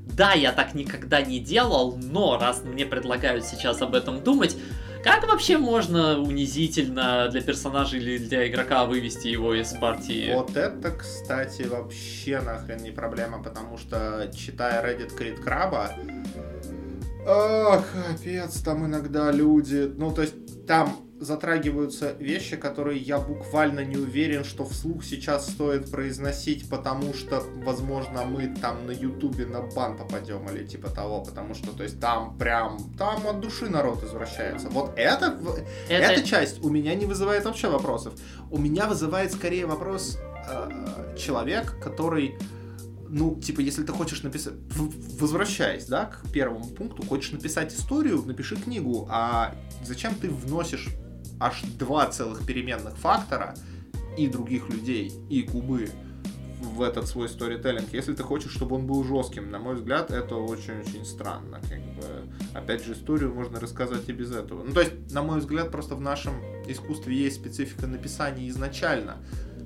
Да, 0.05 0.33
я 0.33 0.51
так 0.51 0.73
никогда 0.73 1.21
не 1.21 1.39
делал, 1.39 1.97
но 1.97 2.39
раз 2.39 2.63
мне 2.63 2.85
предлагают 2.85 3.45
сейчас 3.45 3.81
об 3.81 3.93
этом 3.93 4.23
думать, 4.23 4.57
как 5.03 5.27
вообще 5.27 5.57
можно 5.57 6.19
унизительно 6.19 7.29
для 7.29 7.41
персонажа 7.41 7.97
или 7.97 8.17
для 8.17 8.47
игрока 8.49 8.85
вывести 8.85 9.27
его 9.27 9.53
из 9.53 9.73
партии? 9.73 10.33
Вот 10.33 10.57
это, 10.57 10.91
кстати, 10.91 11.63
вообще 11.63 12.41
нахрен 12.41 12.81
не 12.83 12.91
проблема, 12.91 13.41
потому 13.43 13.77
что, 13.77 14.31
читая 14.35 14.83
Reddit 14.83 15.15
Крит 15.15 15.39
Краба, 15.39 15.91
Ах, 17.29 17.85
капец, 17.93 18.61
там 18.61 18.85
иногда 18.85 19.31
люди... 19.31 19.91
Ну, 19.97 20.13
то 20.13 20.21
есть, 20.21 20.65
там 20.65 21.06
затрагиваются 21.19 22.13
вещи, 22.19 22.57
которые 22.57 22.99
я 22.99 23.17
буквально 23.17 23.83
не 23.83 23.97
уверен, 23.97 24.43
что 24.43 24.65
вслух 24.65 25.03
сейчас 25.03 25.49
стоит 25.49 25.89
произносить, 25.89 26.69
потому 26.69 27.13
что, 27.13 27.43
возможно, 27.63 28.23
мы 28.25 28.55
там 28.55 28.85
на 28.85 28.91
ютубе 28.91 29.45
на 29.45 29.61
бан 29.61 29.97
попадем 29.97 30.47
или 30.49 30.65
типа 30.65 30.89
того, 30.89 31.23
потому 31.23 31.55
что, 31.55 31.71
то 31.71 31.83
есть, 31.83 31.99
там 31.99 32.37
прям, 32.37 32.77
там 32.97 33.25
от 33.27 33.39
души 33.39 33.67
народ 33.69 34.03
извращается. 34.03 34.69
Вот 34.69 34.93
это, 34.95 35.37
это... 35.89 36.13
эта 36.13 36.23
часть 36.23 36.63
у 36.63 36.69
меня 36.69 36.93
не 36.95 37.05
вызывает 37.05 37.45
вообще 37.45 37.69
вопросов. 37.69 38.13
У 38.51 38.57
меня 38.57 38.85
вызывает 38.85 39.31
скорее 39.31 39.65
вопрос 39.65 40.19
э, 40.47 41.15
человек, 41.17 41.79
который 41.81 42.37
ну, 43.09 43.39
типа, 43.39 43.61
если 43.61 43.83
ты 43.83 43.93
хочешь 43.93 44.21
написать, 44.23 44.53
возвращаясь, 45.17 45.85
да, 45.85 46.05
к 46.05 46.29
первому 46.33 46.65
пункту, 46.65 47.05
хочешь 47.05 47.31
написать 47.31 47.73
историю, 47.73 48.21
напиши 48.25 48.57
книгу, 48.57 49.07
а 49.09 49.55
зачем 49.81 50.13
ты 50.13 50.29
вносишь 50.29 50.89
аж 51.39 51.61
два 51.77 52.07
целых 52.07 52.45
переменных 52.45 52.97
фактора 52.97 53.55
и 54.17 54.27
других 54.27 54.69
людей, 54.69 55.11
и 55.29 55.43
кубы 55.43 55.89
в 56.61 56.81
этот 56.81 57.07
свой 57.07 57.29
сторителлинг. 57.29 57.93
Если 57.93 58.13
ты 58.13 58.23
хочешь, 58.23 58.51
чтобы 58.51 58.77
он 58.77 58.87
был 58.87 59.03
жестким, 59.03 59.51
на 59.51 59.59
мой 59.59 59.75
взгляд, 59.75 60.11
это 60.11 60.35
очень-очень 60.35 61.05
странно. 61.05 61.59
Как 61.69 61.79
бы. 61.79 62.27
Опять 62.53 62.83
же, 62.83 62.93
историю 62.93 63.33
можно 63.33 63.59
рассказать 63.59 64.09
и 64.09 64.11
без 64.11 64.31
этого. 64.31 64.63
Ну, 64.63 64.73
то 64.73 64.81
есть, 64.81 65.11
на 65.11 65.21
мой 65.21 65.39
взгляд, 65.39 65.71
просто 65.71 65.95
в 65.95 66.01
нашем 66.01 66.33
искусстве 66.67 67.15
есть 67.15 67.35
специфика 67.35 67.85
написания 67.85 68.49
изначально, 68.49 69.17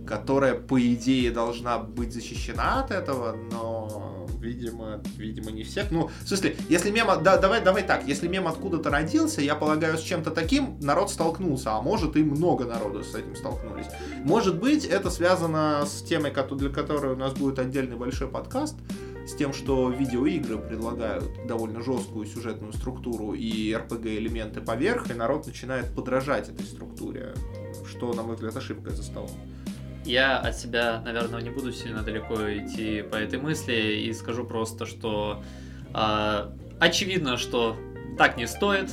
которая, 0.05 0.55
по 0.55 0.81
идее, 0.81 1.31
должна 1.31 1.79
быть 1.79 2.13
защищена 2.13 2.83
от 2.83 2.91
этого, 2.91 3.37
но 3.51 4.27
видимо, 4.41 5.01
видимо, 5.17 5.51
не 5.51 5.63
всех. 5.63 5.91
Ну, 5.91 6.09
в 6.23 6.27
смысле, 6.27 6.55
если 6.69 6.91
мем, 6.91 7.07
да, 7.23 7.37
давай, 7.37 7.61
давай 7.61 7.83
так, 7.83 8.07
если 8.07 8.27
мем 8.27 8.47
откуда-то 8.47 8.89
родился, 8.89 9.41
я 9.41 9.55
полагаю, 9.55 9.97
с 9.97 10.01
чем-то 10.01 10.31
таким 10.31 10.77
народ 10.81 11.11
столкнулся, 11.11 11.73
а 11.73 11.81
может 11.81 12.17
и 12.17 12.23
много 12.23 12.65
народу 12.65 13.03
с 13.03 13.15
этим 13.15 13.35
столкнулись. 13.35 13.87
Может 14.23 14.59
быть, 14.59 14.85
это 14.85 15.09
связано 15.09 15.85
с 15.85 16.01
темой, 16.01 16.31
для 16.31 16.69
которой 16.69 17.13
у 17.13 17.17
нас 17.17 17.33
будет 17.33 17.59
отдельный 17.59 17.95
большой 17.95 18.27
подкаст, 18.27 18.75
с 19.27 19.35
тем, 19.35 19.53
что 19.53 19.89
видеоигры 19.89 20.57
предлагают 20.57 21.45
довольно 21.45 21.81
жесткую 21.81 22.25
сюжетную 22.25 22.73
структуру 22.73 23.33
и 23.33 23.71
RPG-элементы 23.71 24.61
поверх, 24.61 25.11
и 25.11 25.13
народ 25.13 25.45
начинает 25.45 25.93
подражать 25.93 26.49
этой 26.49 26.65
структуре, 26.65 27.33
что, 27.87 28.13
на 28.13 28.23
мой 28.23 28.35
взгляд, 28.35 28.55
ошибка 28.57 28.89
за 28.89 29.03
столом. 29.03 29.29
Я 30.05 30.39
от 30.39 30.57
себя, 30.57 31.01
наверное, 31.05 31.41
не 31.41 31.49
буду 31.49 31.71
сильно 31.71 32.01
далеко 32.01 32.35
идти 32.35 33.03
по 33.03 33.15
этой 33.15 33.39
мысли 33.39 34.03
и 34.05 34.13
скажу 34.13 34.45
просто, 34.45 34.85
что 34.85 35.43
э, 35.93 36.49
очевидно, 36.79 37.37
что 37.37 37.77
так 38.17 38.35
не 38.37 38.47
стоит. 38.47 38.89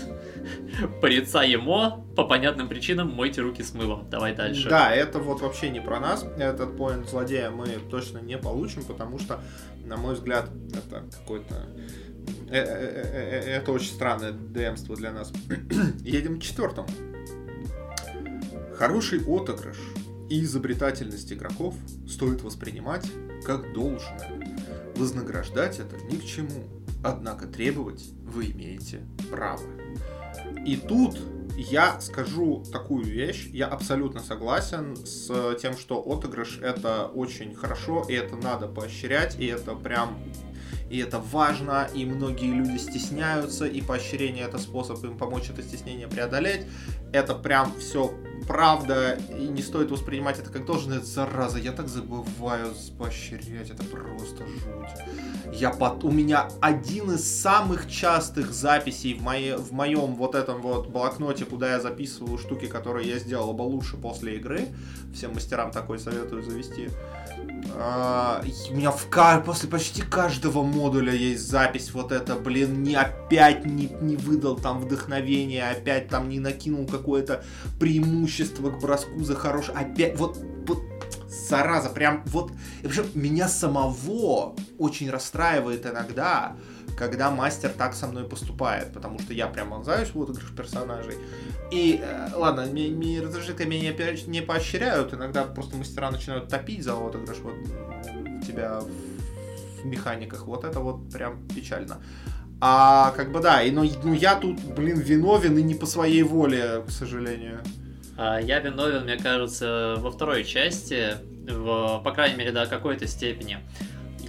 Порицаемо, 1.00 2.04
по 2.14 2.24
понятным 2.24 2.68
причинам, 2.68 3.10
мойте 3.12 3.40
руки 3.40 3.62
с 3.62 3.74
мылом. 3.74 4.08
Давай 4.10 4.34
дальше. 4.34 4.68
Да, 4.68 4.94
это 4.94 5.18
вот 5.18 5.40
вообще 5.40 5.70
не 5.70 5.80
про 5.80 5.98
нас. 5.98 6.24
Этот 6.38 6.76
поинт 6.76 7.08
злодея 7.08 7.50
мы 7.50 7.66
точно 7.90 8.18
не 8.18 8.36
получим, 8.36 8.84
потому 8.84 9.18
что, 9.18 9.40
на 9.84 9.96
мой 9.96 10.14
взгляд, 10.14 10.50
это 10.72 11.04
какой-то... 11.18 11.54
Э, 12.50 12.58
э, 12.58 13.02
э, 13.12 13.56
это 13.56 13.72
очень 13.72 13.92
странное 13.92 14.32
демство 14.32 14.94
для 14.94 15.12
нас. 15.12 15.32
Едем 16.02 16.38
к 16.38 16.42
четвертому. 16.42 16.88
Хороший 18.76 19.20
отыгрыш 19.20 19.76
и 20.28 20.42
изобретательность 20.42 21.32
игроков 21.32 21.74
стоит 22.08 22.42
воспринимать 22.42 23.06
как 23.44 23.72
должное. 23.72 24.44
Вознаграждать 24.96 25.78
это 25.78 25.96
ни 26.10 26.16
к 26.16 26.24
чему, 26.24 26.64
однако 27.02 27.46
требовать 27.46 28.10
вы 28.22 28.46
имеете 28.50 29.00
право. 29.30 29.62
И 30.66 30.76
тут 30.76 31.18
я 31.56 32.00
скажу 32.00 32.64
такую 32.70 33.04
вещь, 33.04 33.48
я 33.52 33.66
абсолютно 33.66 34.20
согласен 34.20 34.94
с 34.96 35.56
тем, 35.60 35.76
что 35.76 36.00
отыгрыш 36.00 36.60
это 36.62 37.06
очень 37.06 37.54
хорошо, 37.54 38.04
и 38.08 38.12
это 38.12 38.36
надо 38.36 38.68
поощрять, 38.68 39.38
и 39.40 39.46
это 39.46 39.74
прям 39.74 40.18
и 40.90 40.98
это 40.98 41.18
важно, 41.18 41.88
и 41.94 42.04
многие 42.04 42.52
люди 42.52 42.78
стесняются, 42.78 43.66
и 43.66 43.82
поощрение 43.82 44.44
это 44.44 44.58
способ 44.58 45.04
им 45.04 45.18
помочь 45.18 45.50
это 45.50 45.62
стеснение 45.62 46.08
преодолеть. 46.08 46.66
Это 47.12 47.34
прям 47.34 47.72
все 47.78 48.12
правда, 48.46 49.18
и 49.38 49.46
не 49.48 49.62
стоит 49.62 49.90
воспринимать 49.90 50.38
это 50.38 50.50
как 50.50 50.64
должное. 50.64 51.00
Зараза, 51.00 51.58
я 51.58 51.72
так 51.72 51.88
забываю 51.88 52.72
поощрять, 52.98 53.70
это 53.70 53.84
просто 53.84 54.46
жуть. 54.46 55.52
Я 55.52 55.70
под... 55.70 56.04
У 56.04 56.10
меня 56.10 56.48
один 56.60 57.12
из 57.12 57.40
самых 57.40 57.90
частых 57.90 58.52
записей 58.52 59.14
в, 59.14 59.22
моей... 59.22 59.56
в 59.56 59.72
моем 59.72 60.14
вот 60.14 60.34
этом 60.34 60.62
вот 60.62 60.88
блокноте, 60.88 61.44
куда 61.44 61.72
я 61.72 61.80
записываю 61.80 62.38
штуки, 62.38 62.66
которые 62.66 63.08
я 63.08 63.18
сделал 63.18 63.52
бы 63.52 63.62
лучше 63.62 63.96
после 63.96 64.36
игры. 64.36 64.68
Всем 65.14 65.34
мастерам 65.34 65.70
такой 65.70 65.98
советую 65.98 66.42
завести. 66.42 66.88
А, 67.74 68.42
у 68.70 68.74
меня 68.74 68.90
в 68.90 69.08
после 69.44 69.68
почти 69.68 70.02
каждого 70.02 70.62
модуля 70.62 71.12
есть 71.12 71.48
запись 71.48 71.92
вот 71.92 72.12
это, 72.12 72.34
блин, 72.34 72.82
не 72.82 72.94
опять 72.94 73.64
не, 73.64 73.88
не 74.00 74.16
выдал 74.16 74.56
там 74.56 74.80
вдохновение, 74.80 75.68
опять 75.68 76.08
там 76.08 76.28
не 76.28 76.40
накинул 76.40 76.86
какое-то 76.86 77.44
преимущество 77.78 78.70
к 78.70 78.80
броску 78.80 79.22
за 79.22 79.34
хороший, 79.34 79.74
опять 79.74 80.18
вот, 80.18 80.38
вот 80.66 80.78
зараза, 81.28 81.90
прям 81.90 82.22
вот, 82.26 82.52
и 82.82 82.86
причем 82.86 83.06
меня 83.14 83.48
самого 83.48 84.56
очень 84.78 85.10
расстраивает 85.10 85.86
иногда, 85.86 86.56
когда 86.98 87.30
мастер 87.30 87.70
так 87.70 87.94
со 87.94 88.06
мной 88.06 88.24
поступает, 88.24 88.92
потому 88.92 89.18
что 89.20 89.32
я 89.32 89.46
прям 89.46 89.70
вонзаюсь 89.70 90.10
в 90.12 90.20
отыгрыш 90.20 90.50
персонажей. 90.56 91.14
И, 91.70 92.00
э, 92.02 92.30
ладно, 92.34 92.66
ми, 92.66 92.88
ми 92.88 93.20
разрешит 93.20 93.60
меня 93.60 93.92
не, 93.92 94.26
не 94.26 94.42
поощряют, 94.42 95.14
иногда 95.14 95.44
просто 95.44 95.76
мастера 95.76 96.10
начинают 96.10 96.48
топить 96.48 96.82
за 96.82 96.94
отыгрыш 96.94 97.38
вот 97.38 97.54
тебя 98.46 98.80
в, 98.80 99.84
механиках. 99.84 100.46
Вот 100.46 100.64
это 100.64 100.80
вот 100.80 101.10
прям 101.12 101.46
печально. 101.54 101.98
А 102.60 103.12
как 103.12 103.30
бы 103.30 103.40
да, 103.40 103.62
и, 103.62 103.70
но, 103.70 103.84
ну 104.02 104.12
я 104.12 104.34
тут, 104.34 104.60
блин, 104.60 104.98
виновен 104.98 105.56
и 105.56 105.62
не 105.62 105.74
по 105.74 105.86
своей 105.86 106.24
воле, 106.24 106.82
к 106.86 106.90
сожалению. 106.90 107.60
А, 108.16 108.40
я 108.40 108.58
виновен, 108.58 109.04
мне 109.04 109.16
кажется, 109.16 109.94
во 109.98 110.10
второй 110.10 110.42
части, 110.44 111.14
в, 111.48 112.02
по 112.02 112.10
крайней 112.10 112.36
мере, 112.36 112.50
до 112.50 112.66
какой-то 112.66 113.06
степени. 113.06 113.58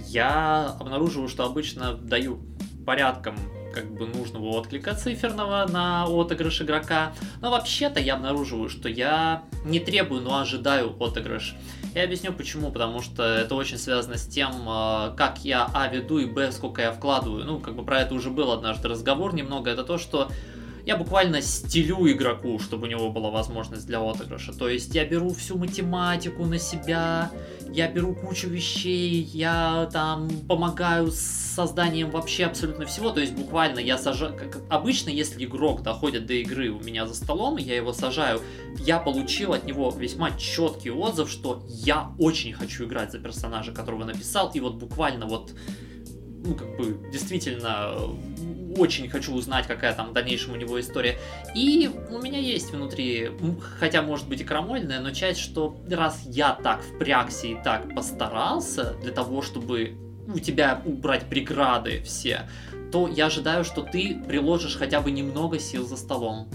Я 0.06 0.76
обнаруживаю, 0.78 1.28
что 1.28 1.44
обычно 1.44 1.94
даю 1.94 2.40
порядком 2.84 3.36
как 3.72 3.90
бы 3.90 4.06
нужного 4.06 4.48
отклика 4.48 4.94
циферного 4.94 5.66
на 5.68 6.04
отыгрыш 6.04 6.62
игрока. 6.62 7.12
Но 7.40 7.50
вообще-то 7.50 8.00
я 8.00 8.14
обнаруживаю, 8.14 8.68
что 8.68 8.88
я 8.88 9.44
не 9.64 9.80
требую, 9.80 10.22
но 10.22 10.38
ожидаю 10.38 10.94
отыгрыш. 11.00 11.54
Я 11.94 12.04
объясню 12.04 12.32
почему, 12.32 12.70
потому 12.70 13.02
что 13.02 13.24
это 13.24 13.54
очень 13.54 13.78
связано 13.78 14.16
с 14.16 14.26
тем, 14.26 14.52
а, 14.66 15.14
как 15.16 15.44
я 15.44 15.68
А 15.74 15.88
веду 15.88 16.18
и 16.18 16.26
Б 16.26 16.52
сколько 16.52 16.82
я 16.82 16.92
вкладываю. 16.92 17.44
Ну, 17.44 17.58
как 17.58 17.74
бы 17.74 17.84
про 17.84 18.00
это 18.00 18.14
уже 18.14 18.30
был 18.30 18.52
однажды 18.52 18.88
разговор 18.88 19.34
немного. 19.34 19.70
Это 19.70 19.82
то, 19.82 19.98
что 19.98 20.30
я 20.90 20.96
буквально 20.96 21.40
стелю 21.40 22.10
игроку, 22.10 22.58
чтобы 22.58 22.88
у 22.88 22.90
него 22.90 23.10
была 23.10 23.30
возможность 23.30 23.86
для 23.86 24.00
отыгрыша. 24.00 24.52
То 24.52 24.68
есть 24.68 24.92
я 24.92 25.04
беру 25.04 25.32
всю 25.32 25.56
математику 25.56 26.44
на 26.44 26.58
себя, 26.58 27.30
я 27.72 27.86
беру 27.86 28.12
кучу 28.12 28.48
вещей, 28.48 29.22
я 29.22 29.88
там 29.92 30.28
помогаю 30.48 31.12
с 31.12 31.20
созданием 31.54 32.10
вообще 32.10 32.46
абсолютно 32.46 32.86
всего. 32.86 33.10
То 33.10 33.20
есть 33.20 33.34
буквально 33.34 33.78
я 33.78 33.98
сажаю... 33.98 34.36
Как 34.36 34.58
обычно, 34.68 35.10
если 35.10 35.44
игрок 35.44 35.84
доходит 35.84 36.26
до 36.26 36.32
игры 36.32 36.70
у 36.70 36.80
меня 36.80 37.06
за 37.06 37.14
столом, 37.14 37.56
я 37.56 37.76
его 37.76 37.92
сажаю, 37.92 38.40
я 38.76 38.98
получил 38.98 39.52
от 39.52 39.66
него 39.66 39.94
весьма 39.96 40.32
четкий 40.32 40.90
отзыв, 40.90 41.30
что 41.30 41.62
я 41.68 42.10
очень 42.18 42.52
хочу 42.52 42.86
играть 42.86 43.12
за 43.12 43.20
персонажа, 43.20 43.70
которого 43.70 44.02
написал, 44.02 44.50
и 44.54 44.58
вот 44.58 44.74
буквально 44.74 45.26
вот 45.26 45.52
ну, 46.44 46.54
как 46.54 46.76
бы, 46.76 46.98
действительно 47.10 47.96
очень 48.76 49.08
хочу 49.08 49.34
узнать, 49.34 49.66
какая 49.66 49.94
там 49.94 50.10
в 50.10 50.12
дальнейшем 50.12 50.54
у 50.54 50.56
него 50.56 50.80
история. 50.80 51.18
И 51.54 51.90
у 52.10 52.18
меня 52.18 52.38
есть 52.38 52.70
внутри, 52.70 53.30
хотя 53.78 54.02
может 54.02 54.28
быть 54.28 54.40
и 54.40 54.44
крамольная, 54.44 55.00
но 55.00 55.10
часть, 55.10 55.40
что 55.40 55.76
раз 55.90 56.20
я 56.26 56.54
так 56.54 56.82
впрягся 56.82 57.48
и 57.48 57.62
так 57.62 57.94
постарался 57.94 58.94
для 59.02 59.12
того, 59.12 59.42
чтобы 59.42 59.96
у 60.32 60.38
тебя 60.38 60.80
убрать 60.84 61.28
преграды 61.28 62.02
все, 62.04 62.48
то 62.92 63.08
я 63.08 63.26
ожидаю, 63.26 63.64
что 63.64 63.82
ты 63.82 64.20
приложишь 64.26 64.76
хотя 64.76 65.00
бы 65.00 65.10
немного 65.10 65.58
сил 65.58 65.86
за 65.86 65.96
столом. 65.96 66.48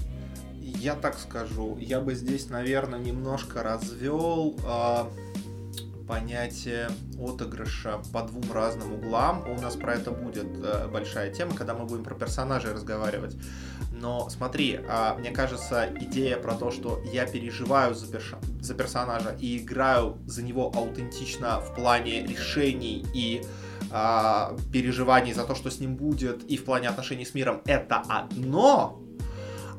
Я 0.54 0.96
так 0.96 1.18
скажу, 1.18 1.78
я 1.80 2.00
бы 2.00 2.16
здесь, 2.16 2.50
наверное, 2.50 3.00
немножко 3.00 3.64
развел. 3.64 4.56
Э 4.66 5.06
понятие 6.08 6.90
отыгрыша 7.20 8.02
по 8.14 8.24
двум 8.24 8.52
разным 8.52 8.94
углам. 8.94 9.44
У 9.50 9.60
нас 9.62 9.76
про 9.76 9.94
это 9.96 10.12
будет 10.12 10.48
э, 10.64 10.88
большая 10.88 11.34
тема, 11.34 11.56
когда 11.56 11.74
мы 11.74 11.86
будем 11.86 12.04
про 12.04 12.16
персонажей 12.16 12.74
разговаривать. 12.74 13.36
Но 13.92 14.30
смотри, 14.30 14.80
э, 14.82 15.14
мне 15.18 15.32
кажется, 15.32 15.90
идея 16.02 16.38
про 16.38 16.56
то, 16.56 16.72
что 16.72 17.02
я 17.12 17.26
переживаю 17.26 17.96
за, 17.96 18.12
перш... 18.12 18.36
за 18.62 18.74
персонажа 18.76 19.36
и 19.40 19.58
играю 19.58 20.18
за 20.26 20.44
него 20.44 20.72
аутентично 20.76 21.60
в 21.60 21.76
плане 21.76 22.26
решений 22.26 23.06
и 23.14 23.44
э, 23.92 24.58
переживаний 24.72 25.34
за 25.34 25.46
то, 25.46 25.56
что 25.56 25.70
с 25.70 25.80
ним 25.80 25.96
будет, 25.96 26.44
и 26.44 26.58
в 26.58 26.66
плане 26.66 26.90
отношений 26.90 27.26
с 27.26 27.34
миром, 27.34 27.62
это 27.66 28.04
одно. 28.08 29.05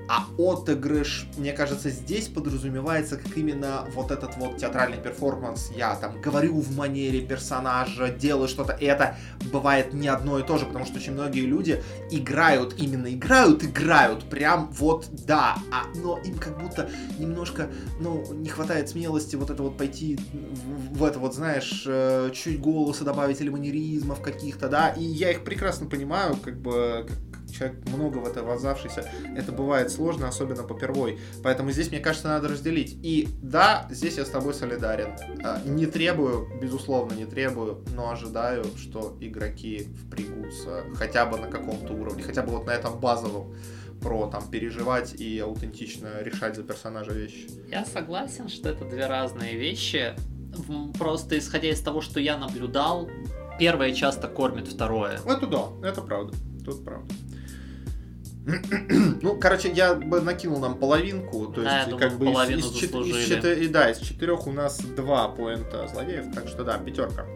А 0.08 0.26
отыгрыш, 0.38 1.26
мне 1.36 1.52
кажется, 1.52 1.90
здесь 1.90 2.28
подразумевается 2.28 3.16
как 3.16 3.36
именно 3.36 3.86
вот 3.94 4.10
этот 4.10 4.36
вот 4.36 4.56
театральный 4.56 4.98
перформанс. 4.98 5.70
Я 5.76 5.96
там 5.96 6.20
говорю 6.20 6.60
в 6.60 6.76
манере 6.76 7.20
персонажа, 7.22 8.08
делаю 8.10 8.48
что-то. 8.48 8.72
И 8.74 8.84
это 8.84 9.16
бывает 9.52 9.92
не 9.92 10.08
одно 10.08 10.38
и 10.38 10.42
то 10.44 10.58
же, 10.58 10.66
потому 10.66 10.84
что 10.84 10.96
очень 10.96 11.12
многие 11.12 11.40
люди 11.40 11.82
играют, 12.10 12.74
именно 12.78 13.12
играют, 13.12 13.64
играют. 13.64 14.24
Прям 14.30 14.70
вот, 14.72 15.08
да. 15.26 15.56
А, 15.72 15.84
но 15.96 16.18
им 16.18 16.38
как 16.38 16.60
будто 16.60 16.88
немножко, 17.18 17.68
ну, 18.00 18.24
не 18.32 18.48
хватает 18.48 18.88
смелости 18.88 19.34
вот 19.34 19.50
это 19.50 19.62
вот 19.62 19.76
пойти 19.76 20.18
в, 20.32 20.98
в 20.98 21.04
это 21.04 21.18
вот, 21.18 21.34
знаешь, 21.34 21.84
э, 21.86 22.30
чуть 22.32 22.60
голоса 22.60 23.04
добавить 23.04 23.40
или 23.40 23.48
манеризмов 23.48 24.20
каких-то, 24.20 24.68
да. 24.68 24.90
И 24.90 25.02
я 25.02 25.32
их 25.32 25.42
прекрасно 25.44 25.86
понимаю, 25.86 26.36
как 26.36 26.60
бы, 26.60 27.08
человек 27.56 27.76
много 27.88 28.18
в 28.18 28.26
это 28.26 28.42
возавшийся, 28.42 29.08
это 29.36 29.52
бывает 29.52 29.90
сложно, 29.90 30.28
особенно 30.28 30.62
по 30.62 30.74
первой. 30.74 31.18
Поэтому 31.42 31.70
здесь, 31.70 31.90
мне 31.90 32.00
кажется, 32.00 32.28
надо 32.28 32.48
разделить. 32.48 32.98
И 33.02 33.28
да, 33.42 33.86
здесь 33.90 34.16
я 34.16 34.24
с 34.24 34.30
тобой 34.30 34.54
солидарен. 34.54 35.16
А, 35.44 35.60
не 35.64 35.86
требую, 35.86 36.48
безусловно, 36.60 37.14
не 37.14 37.26
требую, 37.26 37.84
но 37.94 38.10
ожидаю, 38.10 38.64
что 38.76 39.16
игроки 39.20 39.88
впрягутся 40.06 40.84
хотя 40.94 41.26
бы 41.26 41.38
на 41.38 41.48
каком-то 41.48 41.92
уровне, 41.92 42.22
хотя 42.22 42.42
бы 42.42 42.52
вот 42.52 42.66
на 42.66 42.72
этом 42.72 42.98
базовом 42.98 43.54
про 44.00 44.26
там 44.26 44.48
переживать 44.50 45.14
и 45.14 45.38
аутентично 45.38 46.20
решать 46.20 46.56
за 46.56 46.62
персонажа 46.62 47.12
вещи. 47.12 47.48
Я 47.68 47.84
согласен, 47.84 48.48
что 48.48 48.68
это 48.68 48.84
две 48.84 49.06
разные 49.06 49.56
вещи. 49.56 50.14
Просто 50.98 51.38
исходя 51.38 51.68
из 51.70 51.80
того, 51.80 52.00
что 52.00 52.20
я 52.20 52.38
наблюдал, 52.38 53.08
первое 53.58 53.92
часто 53.92 54.28
кормит 54.28 54.68
второе. 54.68 55.20
Это 55.26 55.46
да, 55.46 55.68
это 55.82 56.02
правда. 56.02 56.34
Тут 56.64 56.84
правда. 56.84 57.14
Ну, 59.22 59.36
короче, 59.38 59.72
я 59.72 59.94
бы 59.94 60.20
накинул 60.20 60.60
нам 60.60 60.78
половинку, 60.78 61.46
то 61.46 61.62
да, 61.62 61.78
есть 61.78 61.90
думаю, 61.90 62.08
как 62.08 62.18
бы 62.18 62.26
из, 62.26 62.64
из, 62.64 62.70
чет... 62.72 62.94
из 62.94 63.28
четырех, 63.28 63.72
да, 63.72 63.90
из 63.90 63.98
четырех 63.98 64.46
у 64.46 64.52
нас 64.52 64.78
два 64.78 65.28
поинта 65.28 65.88
злодеев, 65.88 66.32
так 66.34 66.48
что 66.48 66.64
да, 66.64 66.78
пятерка. 66.78 67.26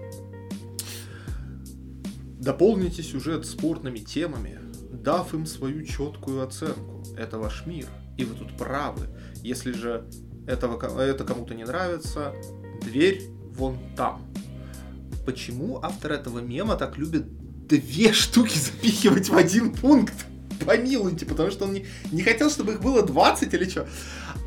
Дополните 2.39 3.03
сюжет 3.03 3.45
спорными 3.45 3.99
темами, 3.99 4.61
дав 4.93 5.35
им 5.35 5.47
свою 5.47 5.85
четкую 5.85 6.43
оценку. 6.43 7.03
Это 7.19 7.39
ваш 7.39 7.67
мир, 7.67 7.87
и 8.17 8.25
вы 8.25 8.35
тут 8.35 8.57
правы. 8.57 9.09
Если 9.43 9.73
же 9.73 10.07
этого, 10.47 11.01
это 11.01 11.25
кому-то 11.25 11.55
не 11.55 11.65
нравится, 11.65 12.33
дверь 12.83 13.23
вон 13.57 13.79
там. 13.97 14.23
Почему 15.27 15.81
автор 15.83 16.13
этого 16.13 16.39
мема 16.39 16.77
так 16.77 16.97
любит 16.97 17.27
две 17.67 18.13
штуки 18.13 18.57
запихивать 18.57 19.29
в 19.29 19.37
один 19.37 19.75
пункт? 19.75 20.15
Помилуйте, 20.65 21.27
потому 21.27 21.51
что 21.51 21.65
он 21.65 21.75
не, 21.75 21.87
не 22.13 22.23
хотел, 22.23 22.51
чтобы 22.51 22.73
их 22.73 22.81
было 22.81 23.03
20 23.03 23.53
или 23.55 23.69
что. 23.69 23.87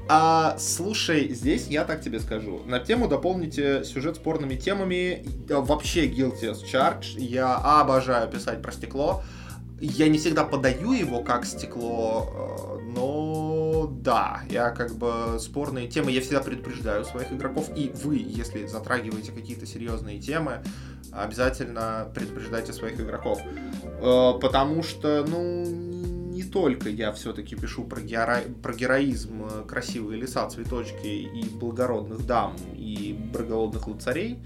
А, 0.09 0.57
слушай, 0.59 1.29
здесь 1.33 1.67
я 1.67 1.85
так 1.85 2.01
тебе 2.01 2.19
скажу. 2.19 2.61
На 2.65 2.79
тему 2.79 3.07
дополните 3.07 3.83
сюжет 3.85 4.17
спорными 4.17 4.55
темами. 4.55 5.25
Вообще 5.47 6.07
Guilty 6.07 6.51
as 6.51 6.63
Charged. 6.63 7.19
Я 7.19 7.55
обожаю 7.55 8.29
писать 8.29 8.61
про 8.61 8.71
стекло. 8.71 9.23
я 9.79 10.07
не 10.09 10.17
всегда 10.17 10.43
подаю 10.43 10.93
его 10.93 11.21
как 11.21 11.45
стекло, 11.45 12.79
э, 12.79 12.91
но 12.95 13.87
да, 13.91 14.41
я 14.49 14.69
как 14.69 14.95
бы 14.95 15.37
спорные 15.39 15.87
темы, 15.87 16.11
я 16.11 16.21
всегда 16.21 16.41
предупреждаю 16.41 17.03
своих 17.03 17.31
игроков, 17.33 17.69
и 17.75 17.91
вы, 18.03 18.17
если 18.25 18.65
затрагиваете 18.65 19.31
какие-то 19.31 19.65
серьезные 19.65 20.19
темы, 20.19 20.61
обязательно 21.11 22.09
предупреждайте 22.13 22.71
своих 22.71 22.99
игроков. 22.99 23.41
Э, 24.01 24.33
потому 24.39 24.83
что, 24.83 25.25
ну, 25.27 25.92
только 26.53 26.89
я 26.89 27.11
все-таки 27.11 27.55
пишу 27.55 27.83
про, 27.83 27.99
геро... 27.99 28.41
про 28.61 28.73
героизм, 28.73 29.43
э, 29.43 29.63
красивые 29.67 30.21
леса, 30.21 30.47
цветочки 30.47 31.07
и 31.07 31.49
благородных 31.49 32.27
дам, 32.27 32.55
и 32.75 33.17
благородных 33.33 33.87
луцарей. 33.87 34.37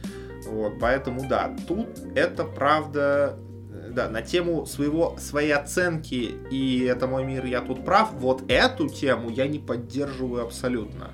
Вот, 0.45 0.79
поэтому 0.79 1.27
да, 1.27 1.53
тут 1.67 1.89
это 2.15 2.45
правда 2.45 3.37
э, 3.73 3.91
да, 3.91 4.09
на 4.09 4.21
тему 4.21 4.65
своего, 4.65 5.17
своей 5.19 5.51
оценки 5.51 6.31
и 6.49 6.85
это 6.85 7.07
мой 7.07 7.25
мир, 7.25 7.45
я 7.45 7.59
тут 7.59 7.83
прав, 7.83 8.13
вот 8.13 8.49
эту 8.49 8.87
тему 8.87 9.29
я 9.29 9.45
не 9.47 9.59
поддерживаю 9.59 10.45
абсолютно. 10.45 11.11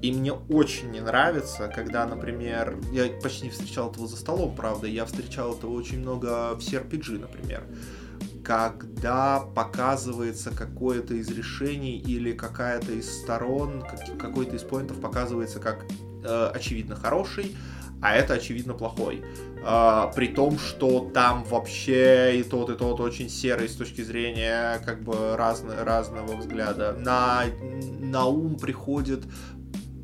И 0.00 0.10
мне 0.10 0.32
очень 0.32 0.90
не 0.90 1.00
нравится, 1.00 1.68
когда, 1.74 2.06
например, 2.06 2.78
я 2.92 3.08
почти 3.22 3.44
не 3.44 3.50
встречал 3.50 3.90
этого 3.90 4.06
за 4.06 4.16
столом, 4.16 4.54
правда, 4.56 4.86
я 4.86 5.04
встречал 5.04 5.54
этого 5.54 5.72
очень 5.72 6.00
много 6.00 6.54
в 6.54 6.60
CRPG, 6.60 7.20
например, 7.20 7.64
когда 8.44 9.40
показывается 9.40 10.50
какое-то 10.50 11.14
из 11.14 11.28
решений 11.30 11.98
или 11.98 12.32
какая-то 12.32 12.92
из 12.92 13.10
сторон, 13.22 13.82
какой-то 14.18 14.56
из 14.56 14.62
поинтов 14.62 15.00
показывается 15.00 15.60
как 15.60 15.84
э, 16.24 16.50
очевидно 16.54 16.94
хороший, 16.94 17.56
а 18.02 18.14
это 18.14 18.34
очевидно 18.34 18.74
плохой. 18.74 19.24
Uh, 19.64 20.12
при 20.14 20.28
том, 20.28 20.58
что 20.58 21.10
там 21.14 21.42
вообще 21.44 22.38
и 22.38 22.42
тот, 22.42 22.68
и 22.68 22.74
тот 22.74 23.00
очень 23.00 23.30
серый 23.30 23.66
с 23.66 23.76
точки 23.76 24.02
зрения 24.02 24.78
как 24.84 25.02
бы 25.02 25.36
разно, 25.36 25.82
разного 25.82 26.36
взгляда. 26.36 26.92
На, 26.92 27.44
на 27.98 28.26
ум 28.26 28.58
приходит 28.58 29.24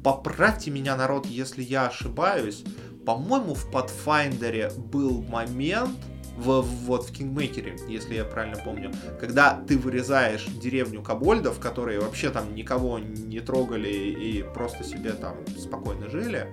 поправьте 0.03 0.71
меня, 0.71 0.97
народ, 0.97 1.27
если 1.27 1.63
я 1.63 1.89
ошибаюсь, 1.89 2.65
по-моему, 3.05 3.55
в 3.55 3.71
Pathfinder 3.71 4.79
был 4.79 5.23
момент, 5.23 5.99
в, 6.41 6.63
вот 6.63 7.09
в 7.09 7.13
Kingmaker 7.13 7.65
е, 7.65 7.77
если 7.89 8.15
я 8.15 8.25
правильно 8.25 8.59
помню, 8.65 8.93
когда 9.19 9.63
ты 9.67 9.79
вырезаешь 9.79 10.47
деревню 10.47 11.03
кобольдов, 11.03 11.59
которые 11.59 12.01
вообще 12.01 12.31
там 12.31 12.55
никого 12.55 12.99
не 12.99 13.41
трогали 13.41 13.89
и 13.89 14.43
просто 14.43 14.85
себе 14.85 15.13
там 15.13 15.37
спокойно 15.59 16.09
жили, 16.09 16.49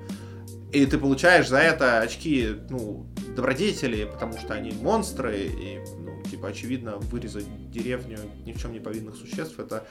и 0.71 0.86
ты 0.86 0.97
получаешь 0.97 1.47
за 1.47 1.60
это 1.60 2.00
очки, 2.00 2.56
ну, 2.69 3.06
добродетели, 3.36 4.06
потому 4.06 4.38
что 4.38 4.54
они 4.54 4.71
монстры, 4.71 5.38
и, 5.38 5.80
ну, 5.97 6.21
типа, 6.30 6.50
очевидно, 6.50 6.97
вырезать 6.97 7.45
деревню 7.71 8.17
ни 8.45 8.52
в 8.52 8.62
чем 8.62 8.73
не 8.73 8.80
повинных 8.80 9.15
существ, 9.15 9.60
это 9.60 9.88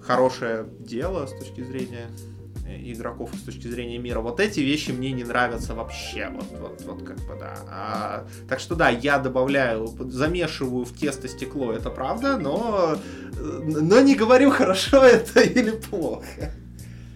хорошее 0.00 0.66
дело 0.78 1.26
с 1.26 1.32
точки 1.32 1.62
зрения 1.62 2.08
игроков 2.66 3.30
с 3.34 3.42
точки 3.42 3.68
зрения 3.68 3.98
мира. 3.98 4.20
Вот 4.20 4.40
эти 4.40 4.60
вещи 4.60 4.90
мне 4.90 5.12
не 5.12 5.24
нравятся 5.24 5.74
вообще. 5.74 6.28
Вот, 6.32 6.46
вот, 6.58 6.82
вот 6.82 7.02
как 7.02 7.16
бы, 7.18 7.36
да. 7.38 7.54
А, 7.68 8.26
так 8.48 8.60
что 8.60 8.74
да, 8.74 8.88
я 8.88 9.18
добавляю, 9.18 9.86
замешиваю 10.10 10.84
в 10.84 10.96
тесто 10.96 11.28
стекло, 11.28 11.72
это 11.72 11.90
правда, 11.90 12.36
но, 12.36 12.96
но 13.38 14.00
не 14.00 14.14
говорю, 14.14 14.50
хорошо 14.50 15.04
это 15.04 15.40
или 15.40 15.70
плохо. 15.70 16.52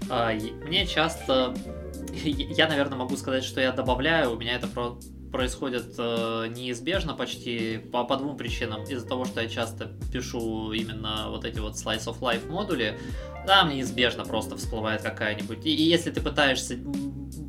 А, 0.08 0.32
мне 0.66 0.86
часто... 0.86 1.54
Я, 2.12 2.68
наверное, 2.68 2.98
могу 2.98 3.16
сказать, 3.16 3.44
что 3.44 3.60
я 3.60 3.72
добавляю, 3.72 4.32
у 4.32 4.36
меня 4.36 4.56
это 4.56 4.66
про 4.66 4.98
происходит 5.32 5.94
э, 5.98 6.46
неизбежно 6.48 7.14
почти 7.14 7.78
по, 7.78 8.04
по 8.04 8.16
двум 8.16 8.36
причинам. 8.36 8.84
Из-за 8.84 9.06
того, 9.06 9.24
что 9.24 9.40
я 9.40 9.48
часто 9.48 9.90
пишу 10.12 10.72
именно 10.72 11.26
вот 11.28 11.44
эти 11.44 11.58
вот 11.58 11.74
slice 11.74 12.06
of 12.06 12.20
life 12.20 12.48
модули, 12.48 12.98
там 13.46 13.70
неизбежно 13.70 14.24
просто 14.24 14.56
всплывает 14.56 15.02
какая-нибудь. 15.02 15.64
И, 15.64 15.74
и 15.74 15.82
если 15.82 16.10
ты 16.10 16.20
пытаешься 16.20 16.78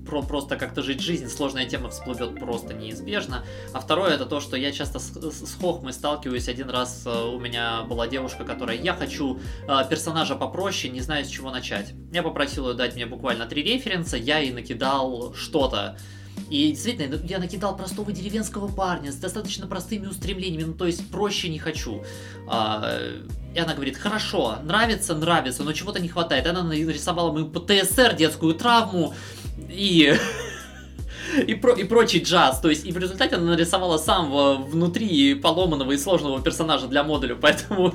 про 0.06 0.22
просто 0.22 0.58
как-то 0.58 0.82
жить 0.82 1.00
жизнь, 1.00 1.30
сложная 1.30 1.66
тема 1.66 1.90
всплывет 1.90 2.38
просто 2.38 2.74
неизбежно. 2.74 3.46
А 3.74 3.80
второе 3.80 4.12
это 4.12 4.26
то, 4.26 4.40
что 4.42 4.58
я 4.58 4.72
часто 4.72 5.00
с, 5.00 5.12
с 5.14 5.56
хохмой 5.56 5.94
сталкиваюсь. 5.94 6.50
Один 6.50 6.70
раз 6.70 7.04
э, 7.06 7.10
у 7.10 7.40
меня 7.40 7.84
была 7.84 8.08
девушка, 8.08 8.44
которая 8.44 8.78
я 8.78 8.94
хочу 8.94 9.40
э, 9.68 9.90
персонажа 9.90 10.36
попроще, 10.36 10.92
не 10.92 11.02
знаю 11.02 11.26
с 11.26 11.30
чего 11.30 11.50
начать. 11.50 11.94
Я 12.12 12.24
попросил 12.24 12.70
ее 12.70 12.76
дать 12.76 12.96
мне 12.96 13.06
буквально 13.06 13.46
три 13.46 13.64
референса, 13.64 14.18
я 14.18 14.40
ей 14.40 14.52
накидал 14.52 15.34
что-то. 15.34 15.98
И 16.50 16.72
действительно, 16.72 17.18
ну, 17.18 17.26
я 17.26 17.40
накидал 17.40 17.78
простого 17.78 18.12
деревенского 18.12 18.68
парня 18.68 19.12
с 19.12 19.16
достаточно 19.16 19.68
простыми 19.68 20.08
устремлениями, 20.08 20.64
ну 20.64 20.74
то 20.74 20.86
есть 20.86 21.10
проще 21.10 21.48
не 21.48 21.60
хочу. 21.60 22.04
А, 22.48 23.00
и 23.56 23.60
она 23.60 23.74
говорит, 23.74 23.98
хорошо, 23.98 24.58
нравится, 24.64 25.16
нравится, 25.16 25.64
но 25.64 25.72
чего-то 25.72 26.02
не 26.02 26.10
хватает. 26.10 26.46
Она 26.48 26.64
нарисовала 26.64 27.32
мою 27.32 27.48
ПТСР, 27.48 28.16
детскую 28.16 28.54
травму 28.54 29.14
и 29.70 30.14
и, 31.48 31.56
про, 31.56 31.74
и 31.74 31.84
прочий 31.84 32.22
джаз. 32.22 32.60
То 32.60 32.70
есть, 32.70 32.86
и 32.86 32.92
в 32.92 32.98
результате 32.98 33.36
она 33.36 33.52
нарисовала 33.52 33.98
самого 33.98 34.56
внутри 34.56 35.36
поломанного 35.36 35.92
и 35.94 35.98
сложного 35.98 36.42
персонажа 36.42 36.88
для 36.88 37.04
модуля. 37.04 37.36
Поэтому 37.36 37.94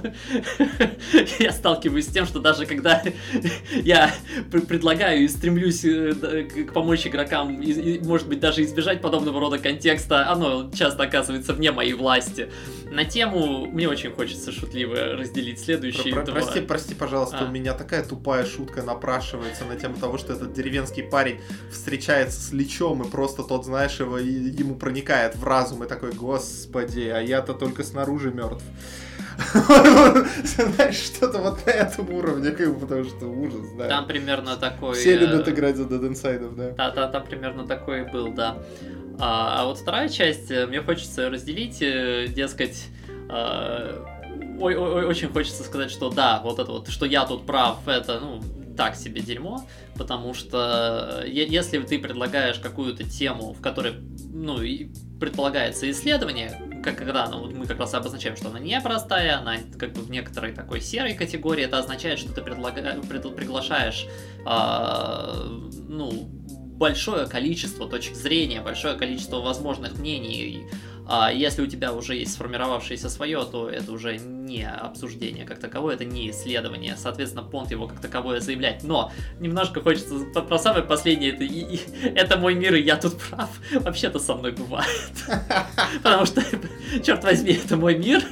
я 1.38 1.53
сталкиваюсь 1.53 2.07
с 2.07 2.12
тем, 2.12 2.27
что 2.27 2.40
даже 2.40 2.66
когда 2.66 3.03
я 3.83 4.12
предлагаю 4.51 5.25
и 5.25 5.29
стремлюсь 5.29 5.85
э, 5.85 6.12
к 6.44 6.72
помочь 6.72 7.07
игрокам, 7.07 7.61
и, 7.61 7.72
и, 7.72 8.01
может 8.01 8.29
быть, 8.29 8.40
даже 8.40 8.62
избежать 8.62 9.01
подобного 9.01 9.40
рода 9.40 9.59
контекста, 9.59 10.31
оно 10.31 10.70
часто 10.75 11.05
оказывается 11.05 11.53
вне 11.53 11.72
моей 11.72 11.94
власти. 11.94 12.51
На 12.90 13.05
тему 13.05 13.66
мне 13.66 13.88
очень 13.88 14.11
хочется 14.11 14.53
шутливо 14.53 15.16
разделить 15.16 15.61
следующие 15.61 16.12
про, 16.12 16.22
про, 16.22 16.33
два. 16.33 16.35
Прости, 16.40 16.61
прости, 16.61 16.94
пожалуйста, 16.94 17.38
а. 17.40 17.44
у 17.44 17.51
меня 17.51 17.75
такая 17.75 18.05
тупая 18.05 18.44
шутка 18.46 18.83
напрашивается 18.83 19.64
на 19.64 19.77
тему 19.77 19.96
того, 19.96 20.18
что 20.18 20.33
этот 20.33 20.53
деревенский 20.53 21.03
парень 21.03 21.40
встречается 21.70 22.40
с 22.40 22.53
Личом 22.53 23.03
и 23.03 23.11
просто 23.11 23.25
тот, 23.32 23.64
знаешь, 23.64 23.98
его, 24.00 24.18
ему 24.18 24.74
проникает 24.74 25.36
в 25.36 25.44
разум 25.44 25.84
и 25.84 25.86
такой, 25.86 26.12
господи, 26.12 27.08
а 27.08 27.20
я-то 27.20 27.54
только 27.54 27.82
снаружи 27.84 28.30
мертв. 28.30 28.64
Знаешь, 29.36 30.96
что-то 30.96 31.38
вот 31.38 31.66
на 31.66 31.70
этом 31.70 32.10
уровне, 32.10 32.50
потому 32.50 33.04
что 33.04 33.26
ужас, 33.26 33.66
да. 33.76 33.88
Там 33.88 34.06
примерно 34.06 34.56
такой... 34.56 34.94
Все 34.94 35.14
э, 35.14 35.18
любят 35.18 35.48
играть 35.48 35.76
за 35.76 35.84
Dead 35.84 36.10
Inside, 36.10 36.54
да. 36.54 36.70
Да, 36.70 36.90
да, 36.90 37.08
там 37.08 37.24
примерно 37.24 37.66
такой 37.66 38.04
был, 38.10 38.32
да. 38.32 38.58
А, 39.18 39.62
а 39.62 39.64
вот 39.66 39.78
вторая 39.78 40.08
часть, 40.08 40.50
э, 40.50 40.66
мне 40.66 40.80
хочется 40.80 41.28
разделить, 41.28 41.82
э, 41.82 42.28
дескать, 42.28 42.88
ой, 43.28 44.76
ой, 44.76 44.76
ой, 44.76 45.04
очень 45.04 45.28
хочется 45.28 45.64
сказать, 45.64 45.90
что 45.90 46.10
да, 46.10 46.40
вот 46.42 46.58
это 46.58 46.70
вот, 46.70 46.88
что 46.88 47.04
я 47.06 47.26
тут 47.26 47.44
прав, 47.44 47.86
это, 47.86 48.20
ну, 48.20 48.40
так 48.76 48.96
себе 48.96 49.20
дерьмо, 49.20 49.66
потому 49.96 50.34
что 50.34 51.22
если 51.26 51.78
ты 51.80 51.98
предлагаешь 51.98 52.58
какую-то 52.58 53.04
тему, 53.04 53.52
в 53.52 53.60
которой, 53.60 53.94
ну, 54.32 54.58
предполагается 55.18 55.90
исследование, 55.90 56.80
как 56.84 56.96
когда 56.96 57.26
ну, 57.28 57.50
мы 57.50 57.66
как 57.66 57.78
раз 57.78 57.94
обозначаем, 57.94 58.36
что 58.36 58.48
она 58.48 58.60
непростая, 58.60 59.38
она 59.38 59.56
как 59.78 59.92
бы 59.92 60.02
в 60.02 60.10
некоторой 60.10 60.52
такой 60.52 60.80
серой 60.80 61.14
категории, 61.14 61.64
это 61.64 61.78
означает, 61.78 62.18
что 62.18 62.32
ты 62.32 62.42
предлага... 62.42 63.00
пред... 63.08 63.34
приглашаешь, 63.34 64.06
э, 64.46 65.48
ну, 65.88 66.28
большое 66.76 67.26
количество 67.26 67.88
точек 67.88 68.14
зрения, 68.14 68.60
большое 68.60 68.96
количество 68.96 69.40
возможных 69.40 69.98
мнений, 69.98 70.66
а 71.09 71.31
если 71.31 71.62
у 71.62 71.66
тебя 71.66 71.92
уже 71.92 72.16
есть 72.16 72.33
сформировавшееся 72.33 73.09
свое, 73.09 73.45
то 73.45 73.71
это 73.71 73.92
уже 73.92 74.16
не 74.19 74.69
обсуждение 74.69 75.45
как 75.45 75.61
таковое, 75.61 75.95
это 75.95 76.05
не 76.05 76.31
исследование. 76.31 76.97
Соответственно, 76.97 77.45
понт 77.45 77.71
его 77.71 77.87
как 77.87 78.01
таковое 78.01 78.40
заявлять. 78.40 78.83
Но 78.83 79.12
немножко 79.38 79.81
хочется 79.81 80.16
про 80.40 80.59
самое 80.59 80.85
последнее. 80.85 81.33
Это, 81.33 81.45
и, 81.45 81.77
и, 81.77 81.81
это 82.14 82.37
мой 82.37 82.55
мир, 82.55 82.75
и 82.75 82.83
я 82.83 82.97
тут 82.97 83.19
прав. 83.19 83.51
Вообще-то 83.73 84.19
со 84.19 84.35
мной 84.35 84.53
бывает. 84.53 84.88
Потому 86.03 86.27
что, 86.27 86.42
черт 87.05 87.23
возьми, 87.23 87.53
это 87.53 87.77
мой 87.77 87.97
мир. 87.97 88.25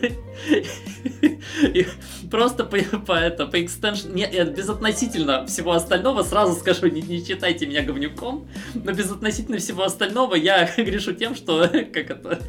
И 1.62 1.86
просто 2.30 2.64
по, 2.64 2.78
по, 2.98 3.12
это, 3.12 3.46
по 3.46 3.62
экстеншн... 3.62 4.12
Не, 4.12 4.26
безотносительно 4.44 5.46
всего 5.46 5.72
остального, 5.72 6.22
сразу 6.22 6.58
скажу, 6.58 6.86
не, 6.88 7.02
не 7.02 7.24
читайте 7.24 7.66
меня 7.66 7.82
говнюком, 7.82 8.48
но 8.74 8.92
безотносительно 8.92 9.58
всего 9.58 9.84
остального 9.84 10.34
я 10.34 10.68
грешу 10.76 11.12
тем, 11.12 11.34
что 11.34 11.68
как 11.68 12.10
это, 12.10 12.40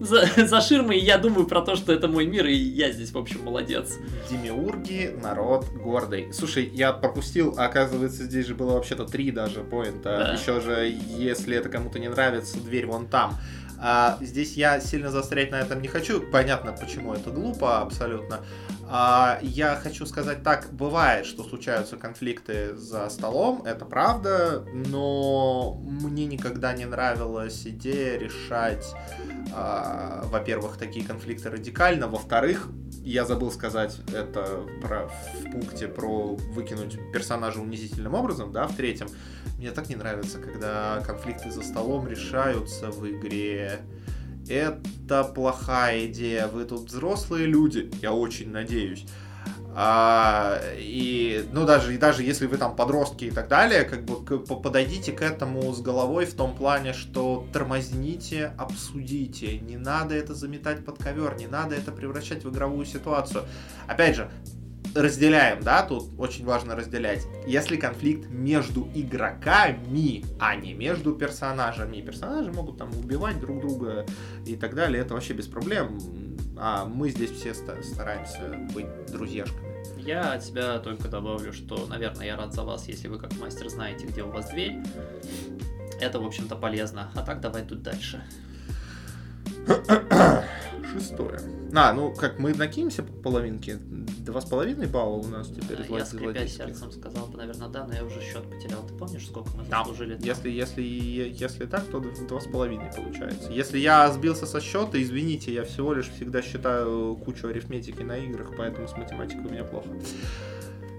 за, 0.00 0.26
за 0.36 0.60
ширмой 0.60 0.98
я 0.98 1.18
думаю 1.18 1.46
про 1.46 1.60
то, 1.60 1.76
что 1.76 1.92
это 1.92 2.08
мой 2.08 2.26
мир, 2.26 2.46
и 2.46 2.54
я 2.54 2.90
здесь, 2.92 3.12
в 3.12 3.18
общем, 3.18 3.44
молодец. 3.44 3.98
Демиурги, 4.28 5.16
народ 5.20 5.66
гордый. 5.72 6.32
Слушай, 6.32 6.70
я 6.72 6.92
пропустил, 6.92 7.54
а 7.56 7.66
оказывается, 7.66 8.24
здесь 8.24 8.46
же 8.46 8.54
было 8.54 8.74
вообще-то 8.74 9.04
три 9.04 9.30
даже 9.30 9.60
поинта. 9.60 10.16
Да. 10.18 10.32
Еще 10.32 10.60
же, 10.60 10.94
если 11.16 11.56
это 11.56 11.68
кому-то 11.68 11.98
не 11.98 12.08
нравится, 12.08 12.58
дверь 12.58 12.86
вон 12.86 13.06
там. 13.06 13.38
А, 13.82 14.18
здесь 14.20 14.54
я 14.54 14.78
сильно 14.78 15.10
заострять 15.10 15.50
на 15.50 15.60
этом 15.60 15.80
не 15.80 15.88
хочу. 15.88 16.20
Понятно, 16.20 16.72
почему 16.72 17.14
это 17.14 17.30
глупо 17.30 17.80
абсолютно. 17.80 18.40
А, 18.92 19.38
я 19.40 19.76
хочу 19.76 20.04
сказать 20.04 20.42
так, 20.42 20.72
бывает, 20.72 21.24
что 21.24 21.44
случаются 21.44 21.96
конфликты 21.96 22.74
за 22.74 23.08
столом, 23.08 23.62
это 23.64 23.84
правда, 23.84 24.64
но 24.72 25.80
мне 25.84 26.26
никогда 26.26 26.72
не 26.72 26.86
нравилась 26.86 27.64
идея 27.64 28.18
решать, 28.18 28.92
а, 29.54 30.24
во-первых, 30.24 30.76
такие 30.76 31.06
конфликты 31.06 31.50
радикально, 31.50 32.08
во-вторых, 32.08 32.68
я 33.04 33.24
забыл 33.24 33.52
сказать 33.52 33.96
это 34.12 34.66
про, 34.82 35.08
в 35.08 35.52
пункте 35.52 35.86
про 35.86 36.34
выкинуть 36.34 36.98
персонажа 37.12 37.60
унизительным 37.60 38.14
образом, 38.14 38.52
да, 38.52 38.66
в 38.66 38.74
третьем. 38.74 39.08
Мне 39.56 39.70
так 39.70 39.88
не 39.88 39.96
нравится, 39.96 40.38
когда 40.38 41.00
конфликты 41.06 41.50
за 41.50 41.62
столом 41.62 42.08
решаются 42.08 42.90
в 42.90 43.08
игре. 43.08 43.80
Это 44.50 45.24
плохая 45.24 46.06
идея. 46.06 46.48
Вы 46.48 46.64
тут 46.64 46.90
взрослые 46.90 47.46
люди, 47.46 47.90
я 48.02 48.12
очень 48.12 48.50
надеюсь. 48.50 49.06
А, 49.72 50.60
и, 50.76 51.48
ну, 51.52 51.64
даже, 51.64 51.94
и 51.94 51.98
даже 51.98 52.24
если 52.24 52.46
вы 52.46 52.56
там 52.56 52.74
подростки 52.74 53.26
и 53.26 53.30
так 53.30 53.46
далее, 53.46 53.84
как 53.84 54.04
бы 54.04 54.24
к, 54.24 54.38
подойдите 54.38 55.12
к 55.12 55.22
этому 55.22 55.72
с 55.72 55.80
головой 55.80 56.26
в 56.26 56.34
том 56.34 56.56
плане, 56.56 56.92
что 56.92 57.46
тормозните, 57.52 58.52
обсудите. 58.58 59.58
Не 59.60 59.76
надо 59.76 60.16
это 60.16 60.34
заметать 60.34 60.84
под 60.84 60.98
ковер, 60.98 61.36
не 61.36 61.46
надо 61.46 61.76
это 61.76 61.92
превращать 61.92 62.44
в 62.44 62.50
игровую 62.50 62.84
ситуацию. 62.84 63.44
Опять 63.86 64.16
же, 64.16 64.28
разделяем, 64.94 65.62
да, 65.62 65.82
тут 65.82 66.10
очень 66.18 66.44
важно 66.44 66.76
разделять. 66.76 67.26
Если 67.46 67.76
конфликт 67.76 68.28
между 68.28 68.88
игроками, 68.94 70.24
а 70.38 70.56
не 70.56 70.74
между 70.74 71.14
персонажами, 71.14 72.00
персонажи 72.00 72.52
могут 72.52 72.78
там 72.78 72.90
убивать 72.90 73.40
друг 73.40 73.60
друга 73.60 74.06
и 74.46 74.56
так 74.56 74.74
далее, 74.74 75.02
это 75.02 75.14
вообще 75.14 75.34
без 75.34 75.46
проблем. 75.46 75.98
А 76.56 76.84
мы 76.84 77.10
здесь 77.10 77.30
все 77.30 77.54
стараемся 77.54 78.68
быть 78.74 78.86
друзьяшками. 79.06 79.70
Я 79.98 80.32
от 80.32 80.44
себя 80.44 80.78
только 80.78 81.08
добавлю, 81.08 81.52
что, 81.52 81.86
наверное, 81.86 82.26
я 82.26 82.36
рад 82.36 82.52
за 82.52 82.64
вас, 82.64 82.88
если 82.88 83.08
вы 83.08 83.18
как 83.18 83.34
мастер 83.38 83.68
знаете, 83.68 84.06
где 84.06 84.22
у 84.22 84.30
вас 84.30 84.50
дверь. 84.50 84.78
Это, 86.00 86.20
в 86.20 86.26
общем-то, 86.26 86.56
полезно. 86.56 87.10
А 87.14 87.22
так 87.22 87.40
давай 87.40 87.62
тут 87.62 87.82
дальше. 87.82 88.22
Шестое. 90.92 91.38
А, 91.72 91.92
ну 91.92 92.12
как 92.12 92.38
мы 92.38 92.52
накинемся 92.52 93.02
по 93.02 93.12
половинке? 93.12 93.78
Два 94.20 94.40
с 94.40 94.44
половиной 94.44 94.86
балла 94.86 95.16
у 95.16 95.26
нас 95.26 95.48
теперь 95.48 95.78
Я 95.88 96.04
скрипя 96.04 96.46
сердцем 96.46 96.90
сказал 96.90 97.26
бы, 97.28 97.38
наверное, 97.38 97.68
да, 97.68 97.86
но 97.86 97.94
я 97.94 98.04
уже 98.04 98.20
счет 98.20 98.42
потерял. 98.42 98.82
Ты 98.86 98.94
помнишь, 98.94 99.26
сколько 99.26 99.50
мы 99.56 99.64
заслужили? 99.64 100.14
Да. 100.14 100.26
Если, 100.26 100.50
если, 100.50 100.82
если 100.82 101.66
так, 101.66 101.84
то 101.84 102.00
два 102.00 102.40
с 102.40 102.46
половиной 102.46 102.90
получается. 102.94 103.50
Если 103.52 103.78
я 103.78 104.10
сбился 104.10 104.46
со 104.46 104.60
счета, 104.60 105.00
извините, 105.00 105.54
я 105.54 105.64
всего 105.64 105.94
лишь 105.94 106.10
всегда 106.10 106.42
считаю 106.42 107.16
кучу 107.24 107.46
арифметики 107.46 108.02
на 108.02 108.18
играх, 108.18 108.52
поэтому 108.56 108.88
с 108.88 108.96
математикой 108.96 109.46
у 109.46 109.50
меня 109.50 109.64
плохо. 109.64 109.88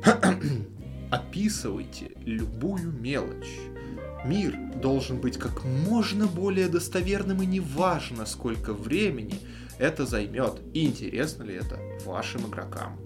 Описывайте 1.12 2.12
любую 2.24 2.92
мелочь 2.92 3.60
Мир 4.26 4.56
должен 4.76 5.20
быть 5.20 5.38
как 5.38 5.64
можно 5.64 6.28
более 6.28 6.68
достоверным 6.68 7.42
и 7.42 7.46
неважно, 7.46 8.26
сколько 8.26 8.74
времени 8.74 9.40
это 9.80 10.06
займет 10.06 10.62
и 10.74 10.86
интересно 10.86 11.44
ли 11.44 11.56
это 11.56 11.80
вашим 12.06 12.48
игрокам. 12.48 13.00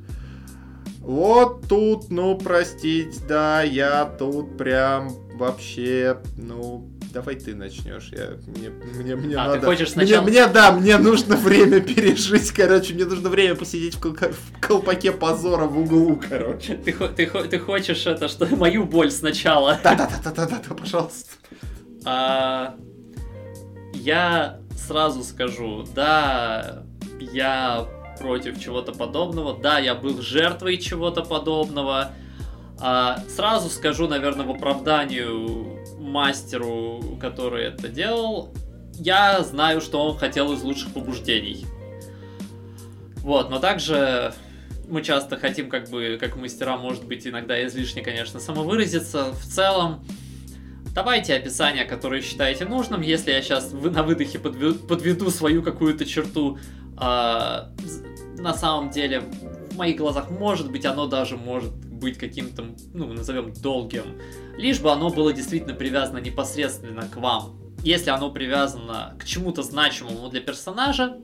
Вот 0.99 1.67
тут, 1.67 2.09
ну, 2.09 2.37
простить, 2.37 3.27
да, 3.27 3.61
я 3.61 4.05
тут 4.05 4.57
прям 4.57 5.09
вообще, 5.37 6.19
ну, 6.35 6.89
давай 7.15 7.35
ты 7.35 7.55
начнешь. 7.55 8.09
Я, 8.11 8.31
мне, 8.45 8.69
мне, 8.69 9.15
мне 9.15 9.35
а, 9.35 9.47
надо... 9.47 9.61
ты 9.61 9.65
хочешь 9.67 9.91
сначала... 9.91 10.21
Мне, 10.21 10.31
мне, 10.31 10.47
да, 10.47 10.73
мне 10.73 10.97
нужно 10.97 11.37
время 11.37 11.79
пережить, 11.95 12.51
короче, 12.51 12.93
мне 12.93 13.05
нужно 13.05 13.29
время 13.29 13.55
посидеть 13.55 13.95
в, 13.95 14.01
кол- 14.01 14.15
в 14.15 14.59
колпаке 14.59 15.13
позора 15.13 15.65
в 15.65 15.79
углу, 15.79 16.21
короче. 16.29 16.75
Ты, 16.75 16.91
ты, 16.91 17.25
ты 17.27 17.57
хочешь 17.59 18.05
это, 18.05 18.27
что 18.27 18.45
мою 18.57 18.83
боль 18.83 19.11
сначала? 19.11 19.79
Да-да-да-да-да, 19.81 20.75
пожалуйста. 20.75 21.29
А, 22.03 22.75
я 23.93 24.59
сразу 24.77 25.23
скажу, 25.23 25.85
да, 25.95 26.83
я 27.19 27.87
против 28.19 28.61
чего-то 28.61 28.91
подобного, 28.91 29.57
да, 29.57 29.79
я 29.79 29.95
был 29.95 30.21
жертвой 30.21 30.77
чего-то 30.77 31.23
подобного, 31.23 32.11
а, 32.81 33.19
сразу 33.29 33.69
скажу, 33.69 34.09
наверное, 34.09 34.45
в 34.45 34.51
оправданию 34.51 35.74
мастеру, 36.05 37.17
который 37.19 37.65
это 37.65 37.89
делал, 37.89 38.53
я 38.93 39.43
знаю, 39.43 39.81
что 39.81 40.03
он 40.05 40.17
хотел 40.17 40.53
из 40.53 40.61
лучших 40.63 40.93
побуждений. 40.93 41.65
Вот, 43.17 43.49
но 43.49 43.59
также 43.59 44.33
мы 44.87 45.01
часто 45.01 45.37
хотим, 45.37 45.69
как 45.69 45.89
бы, 45.89 46.17
как 46.19 46.35
мастера, 46.35 46.77
может 46.77 47.05
быть, 47.05 47.25
иногда 47.27 47.65
излишне, 47.65 48.01
конечно, 48.01 48.39
самовыразиться. 48.39 49.33
В 49.33 49.43
целом, 49.43 50.05
давайте 50.93 51.35
описание, 51.35 51.85
которое 51.85 52.21
считаете 52.21 52.65
нужным. 52.65 53.01
Если 53.01 53.31
я 53.31 53.41
сейчас 53.41 53.71
на 53.71 54.03
выдохе 54.03 54.39
подведу, 54.39 54.75
подведу 54.75 55.29
свою 55.29 55.63
какую-то 55.63 56.05
черту, 56.05 56.59
э, 56.97 57.01
на 58.37 58.53
самом 58.53 58.91
деле, 58.91 59.21
в 59.71 59.77
моих 59.77 59.97
глазах, 59.97 60.29
может 60.29 60.71
быть, 60.71 60.85
оно 60.85 61.07
даже 61.07 61.35
может 61.35 61.73
быть 61.99 62.17
каким-то, 62.17 62.65
ну, 62.93 63.13
назовем, 63.13 63.53
долгим, 63.53 64.19
лишь 64.57 64.79
бы 64.79 64.91
оно 64.91 65.09
было 65.09 65.33
действительно 65.33 65.73
привязано 65.73 66.19
непосредственно 66.19 67.07
к 67.07 67.17
вам. 67.17 67.59
Если 67.83 68.09
оно 68.09 68.31
привязано 68.31 69.15
к 69.19 69.25
чему-то 69.25 69.61
значимому 69.61 70.29
для 70.29 70.41
персонажа, 70.41 71.17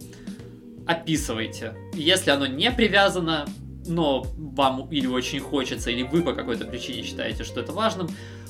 описывайте. 0.85 1.75
Если 1.93 2.29
оно 2.29 2.45
не 2.45 2.71
привязано, 2.71 3.45
но 3.87 4.25
вам 4.37 4.89
или 4.91 5.07
очень 5.07 5.39
хочется, 5.39 5.89
или 5.89 6.03
вы 6.03 6.21
по 6.21 6.33
какой-то 6.33 6.65
причине 6.65 7.03
считаете, 7.03 7.43
что 7.43 7.61
это 7.61 7.71
важным, 7.71 8.09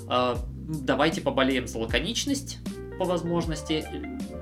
э, 0.10 0.36
давайте 0.68 1.22
поболеем 1.22 1.68
за 1.68 1.80
лаконичность 1.80 2.60
по 2.98 3.06
возможности, 3.06 3.86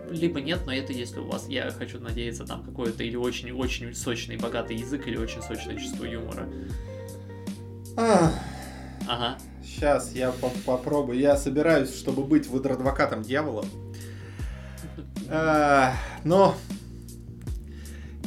либо 0.10 0.42
нет, 0.42 0.62
но 0.66 0.74
это 0.74 0.92
если 0.92 1.20
у 1.20 1.26
вас, 1.26 1.48
я 1.48 1.70
хочу 1.72 2.00
надеяться, 2.00 2.46
там 2.46 2.64
какой-то 2.64 3.04
или 3.04 3.16
очень-очень 3.16 3.94
сочный, 3.94 4.38
богатый 4.38 4.78
язык, 4.78 5.08
или 5.08 5.18
очень 5.18 5.42
сочное 5.42 5.78
чувство 5.78 6.06
юмора. 6.06 6.50
Ага. 7.98 9.38
Сейчас 9.64 10.12
я 10.14 10.32
по 10.32 10.50
попробую. 10.66 11.20
Я 11.20 11.38
собираюсь, 11.38 11.96
чтобы 11.96 12.24
быть 12.24 12.48
адвокатом 12.48 13.22
дьявола. 13.24 13.66
А, 15.30 15.94
но... 16.24 16.56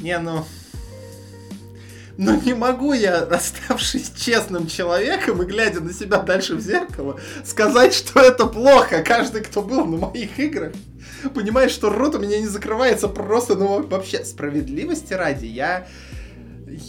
Не, 0.01 0.19
ну... 0.19 0.45
Но 2.19 2.35
не 2.37 2.55
могу 2.55 2.93
я, 2.93 3.19
оставшись 3.23 4.13
честным 4.17 4.67
человеком 4.67 5.43
и 5.43 5.47
глядя 5.47 5.81
на 5.81 5.93
себя 5.93 6.19
дальше 6.19 6.57
в 6.57 6.61
зеркало, 6.61 7.19
сказать, 7.45 7.95
что 7.95 8.21
это 8.21 8.47
плохо. 8.47 9.03
Каждый, 9.03 9.43
кто 9.43 9.63
был 9.63 9.87
на 9.87 9.97
моих 9.97 10.39
играх, 10.39 10.73
понимает, 11.35 11.71
что 11.71 11.91
рот 11.91 12.15
у 12.15 12.19
меня 12.19 12.39
не 12.39 12.47
закрывается 12.47 13.09
просто, 13.09 13.55
ну, 13.57 13.87
вообще, 13.87 14.25
справедливости 14.25 15.15
ради. 15.15 15.47
Я 15.47 15.87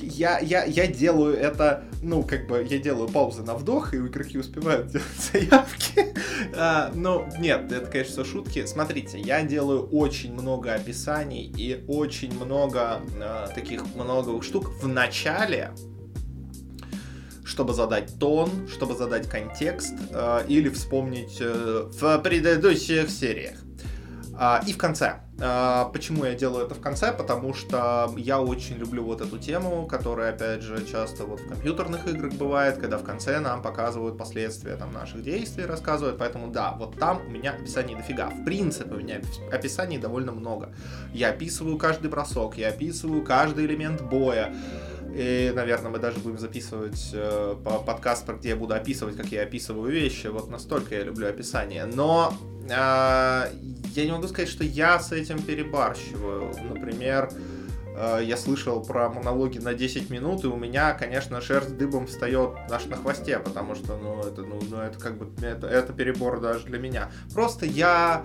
я, 0.01 0.39
я, 0.39 0.63
я 0.63 0.87
делаю 0.87 1.35
это, 1.35 1.83
ну, 2.01 2.23
как 2.23 2.47
бы, 2.47 2.65
я 2.69 2.77
делаю 2.77 3.09
паузы 3.09 3.43
на 3.43 3.55
вдох, 3.55 3.93
и 3.93 3.97
игроки 3.97 4.37
успевают 4.37 4.87
делать 4.91 5.31
заявки. 5.31 6.13
а, 6.55 6.91
ну, 6.93 7.27
нет, 7.39 7.71
это, 7.71 7.85
конечно, 7.85 8.23
шутки. 8.25 8.65
Смотрите, 8.65 9.19
я 9.19 9.43
делаю 9.43 9.87
очень 9.87 10.33
много 10.33 10.73
описаний 10.73 11.51
и 11.55 11.83
очень 11.87 12.33
много 12.33 13.01
а, 13.21 13.47
таких 13.47 13.83
многовых 13.95 14.43
штук 14.43 14.71
в 14.81 14.87
начале, 14.87 15.71
чтобы 17.43 17.73
задать 17.73 18.19
тон, 18.19 18.67
чтобы 18.67 18.95
задать 18.95 19.29
контекст 19.29 19.93
э, 20.09 20.45
или 20.47 20.69
вспомнить 20.69 21.37
э, 21.39 21.89
в 21.91 22.17
предыдущих 22.19 23.09
сериях. 23.09 23.62
Э, 24.39 24.59
и 24.67 24.73
в 24.73 24.77
конце. 24.77 25.23
А, 25.39 25.85
почему 25.85 26.25
я 26.25 26.35
делаю 26.35 26.65
это 26.65 26.75
в 26.75 26.79
конце? 26.79 27.11
Потому 27.11 27.53
что 27.53 28.13
я 28.17 28.39
очень 28.39 28.77
люблю 28.77 29.03
вот 29.03 29.21
эту 29.21 29.39
тему, 29.39 29.87
которая, 29.87 30.31
опять 30.31 30.61
же, 30.61 30.85
часто 30.85 31.25
вот 31.25 31.39
в 31.39 31.49
компьютерных 31.49 32.07
играх 32.07 32.33
бывает, 32.33 32.77
когда 32.77 32.97
в 32.97 33.03
конце 33.03 33.39
нам 33.39 33.61
показывают 33.61 34.17
последствия 34.17 34.75
там 34.75 34.93
наших 34.93 35.23
действий, 35.23 35.65
рассказывают. 35.65 36.17
Поэтому 36.19 36.51
да, 36.51 36.75
вот 36.77 36.97
там 36.99 37.21
у 37.27 37.29
меня 37.29 37.51
описаний 37.51 37.95
дофига. 37.95 38.29
В 38.29 38.45
принципе, 38.45 38.93
у 38.93 38.99
меня 38.99 39.21
описаний 39.51 39.97
довольно 39.97 40.31
много. 40.31 40.73
Я 41.13 41.29
описываю 41.29 41.77
каждый 41.77 42.09
бросок, 42.09 42.57
я 42.57 42.69
описываю 42.69 43.23
каждый 43.23 43.65
элемент 43.65 44.01
боя. 44.01 44.53
И, 45.15 45.51
наверное, 45.53 45.91
мы 45.91 45.99
даже 45.99 46.19
будем 46.19 46.39
записывать 46.39 47.11
э, 47.13 47.55
подкаст, 47.63 48.27
где 48.27 48.49
я 48.49 48.55
буду 48.55 48.73
описывать, 48.73 49.15
как 49.15 49.27
я 49.27 49.43
описываю 49.43 49.91
вещи. 49.91 50.27
Вот 50.27 50.49
настолько 50.49 50.95
я 50.95 51.03
люблю 51.03 51.27
описание. 51.27 51.85
Но 51.85 52.33
э, 52.67 53.45
я 53.95 54.05
не 54.05 54.11
могу 54.11 54.27
сказать, 54.27 54.49
что 54.49 54.63
я 54.63 54.99
с 54.99 55.11
этим 55.11 55.41
перебарщиваю. 55.41 56.51
Например, 56.63 57.29
э, 57.95 58.21
я 58.23 58.37
слышал 58.37 58.83
про 58.83 59.09
монологи 59.09 59.59
на 59.59 59.73
10 59.73 60.09
минут, 60.09 60.43
и 60.43 60.47
у 60.47 60.55
меня, 60.55 60.93
конечно, 60.93 61.41
шерсть 61.41 61.77
дыбом 61.77 62.07
встает 62.07 62.51
аж 62.69 62.85
на 62.85 62.97
хвосте, 62.97 63.39
потому 63.39 63.75
что, 63.75 63.97
ну, 63.97 64.19
это, 64.21 64.41
ну, 64.41 64.59
ну 64.69 64.77
это 64.77 64.99
как 64.99 65.17
бы, 65.17 65.29
это, 65.45 65.67
это 65.67 65.93
перебор 65.93 66.39
даже 66.39 66.65
для 66.65 66.79
меня. 66.79 67.11
Просто 67.33 67.65
я 67.65 68.23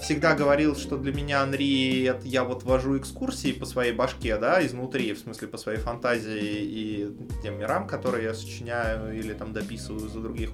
всегда 0.00 0.34
говорил, 0.34 0.76
что 0.76 0.96
для 0.96 1.12
меня 1.12 1.42
Анри 1.42 2.04
это 2.04 2.26
я 2.26 2.44
вот 2.44 2.62
вожу 2.62 2.98
экскурсии 2.98 3.52
по 3.52 3.66
своей 3.66 3.92
башке, 3.92 4.36
да, 4.36 4.64
изнутри, 4.64 5.12
в 5.12 5.18
смысле 5.18 5.48
по 5.48 5.58
своей 5.58 5.78
фантазии 5.78 6.40
и 6.40 7.16
тем 7.42 7.58
мирам, 7.58 7.86
которые 7.86 8.24
я 8.24 8.34
сочиняю 8.34 9.16
или 9.18 9.32
там 9.34 9.52
дописываю 9.52 10.08
за 10.08 10.20
других. 10.20 10.50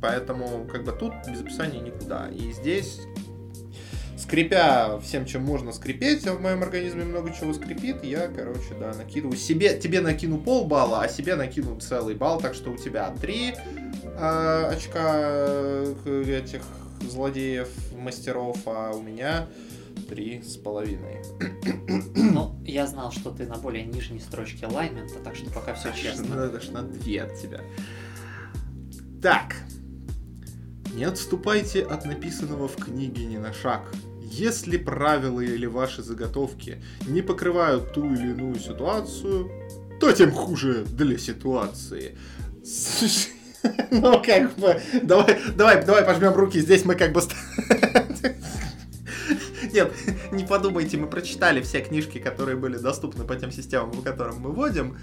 Поэтому 0.00 0.66
как 0.70 0.84
бы 0.84 0.92
тут 0.92 1.14
без 1.28 1.40
описания 1.40 1.80
никуда. 1.80 2.28
И 2.28 2.52
здесь 2.52 3.00
скрипя 4.22 4.98
всем, 5.00 5.26
чем 5.26 5.42
можно 5.42 5.72
скрипеть, 5.72 6.26
а 6.26 6.34
в 6.34 6.40
моем 6.40 6.62
организме 6.62 7.04
много 7.04 7.32
чего 7.34 7.52
скрипит, 7.52 8.04
я, 8.04 8.28
короче, 8.28 8.74
да, 8.78 8.94
накидываю 8.94 9.36
себе, 9.36 9.78
тебе 9.78 10.00
накину 10.00 10.38
полбалла, 10.38 11.02
а 11.02 11.08
себе 11.08 11.34
накину 11.34 11.78
целый 11.80 12.14
балл, 12.14 12.40
так 12.40 12.54
что 12.54 12.70
у 12.70 12.76
тебя 12.76 13.12
три 13.20 13.54
э, 14.04 14.66
очка 14.70 15.84
этих 16.06 16.62
злодеев, 17.02 17.68
мастеров, 17.96 18.58
а 18.66 18.92
у 18.92 19.02
меня 19.02 19.48
три 20.08 20.42
с 20.42 20.56
половиной. 20.56 21.18
Ну, 22.14 22.56
я 22.64 22.86
знал, 22.86 23.10
что 23.12 23.30
ты 23.30 23.46
на 23.46 23.56
более 23.56 23.84
нижней 23.84 24.20
строчке 24.20 24.66
лаймента, 24.66 25.18
так 25.18 25.34
что 25.34 25.50
пока 25.50 25.74
все 25.74 25.92
честно. 25.92 26.36
Надо 26.36 26.60
ж 26.60 26.68
на 26.68 26.82
две 26.82 27.22
от 27.22 27.40
тебя. 27.40 27.60
Так. 29.20 29.56
Не 30.94 31.04
отступайте 31.04 31.82
от 31.82 32.04
написанного 32.04 32.68
в 32.68 32.76
книге 32.76 33.24
ни 33.24 33.38
на 33.38 33.52
шаг. 33.52 33.82
Если 34.32 34.78
правила 34.78 35.40
или 35.40 35.66
ваши 35.66 36.02
заготовки 36.02 36.82
не 37.06 37.20
покрывают 37.20 37.92
ту 37.92 38.14
или 38.14 38.30
иную 38.30 38.58
ситуацию, 38.58 39.50
то 40.00 40.10
тем 40.10 40.32
хуже 40.32 40.84
для 40.84 41.18
ситуации. 41.18 42.16
Ну, 43.92 44.20
как 44.20 44.56
бы, 44.56 44.80
давай, 45.04 45.38
давай, 45.54 45.84
давай 45.84 46.02
пожмем 46.02 46.34
руки, 46.34 46.58
здесь 46.58 46.84
мы 46.84 46.96
как 46.96 47.12
бы... 47.12 47.20
Нет, 49.72 49.92
не 50.32 50.42
подумайте, 50.42 50.96
мы 50.96 51.06
прочитали 51.06 51.62
все 51.62 51.80
книжки, 51.80 52.18
которые 52.18 52.56
были 52.56 52.76
доступны 52.76 53.22
по 53.22 53.36
тем 53.36 53.52
системам, 53.52 53.92
по 53.92 54.02
которым 54.02 54.40
мы 54.40 54.50
вводим. 54.50 54.98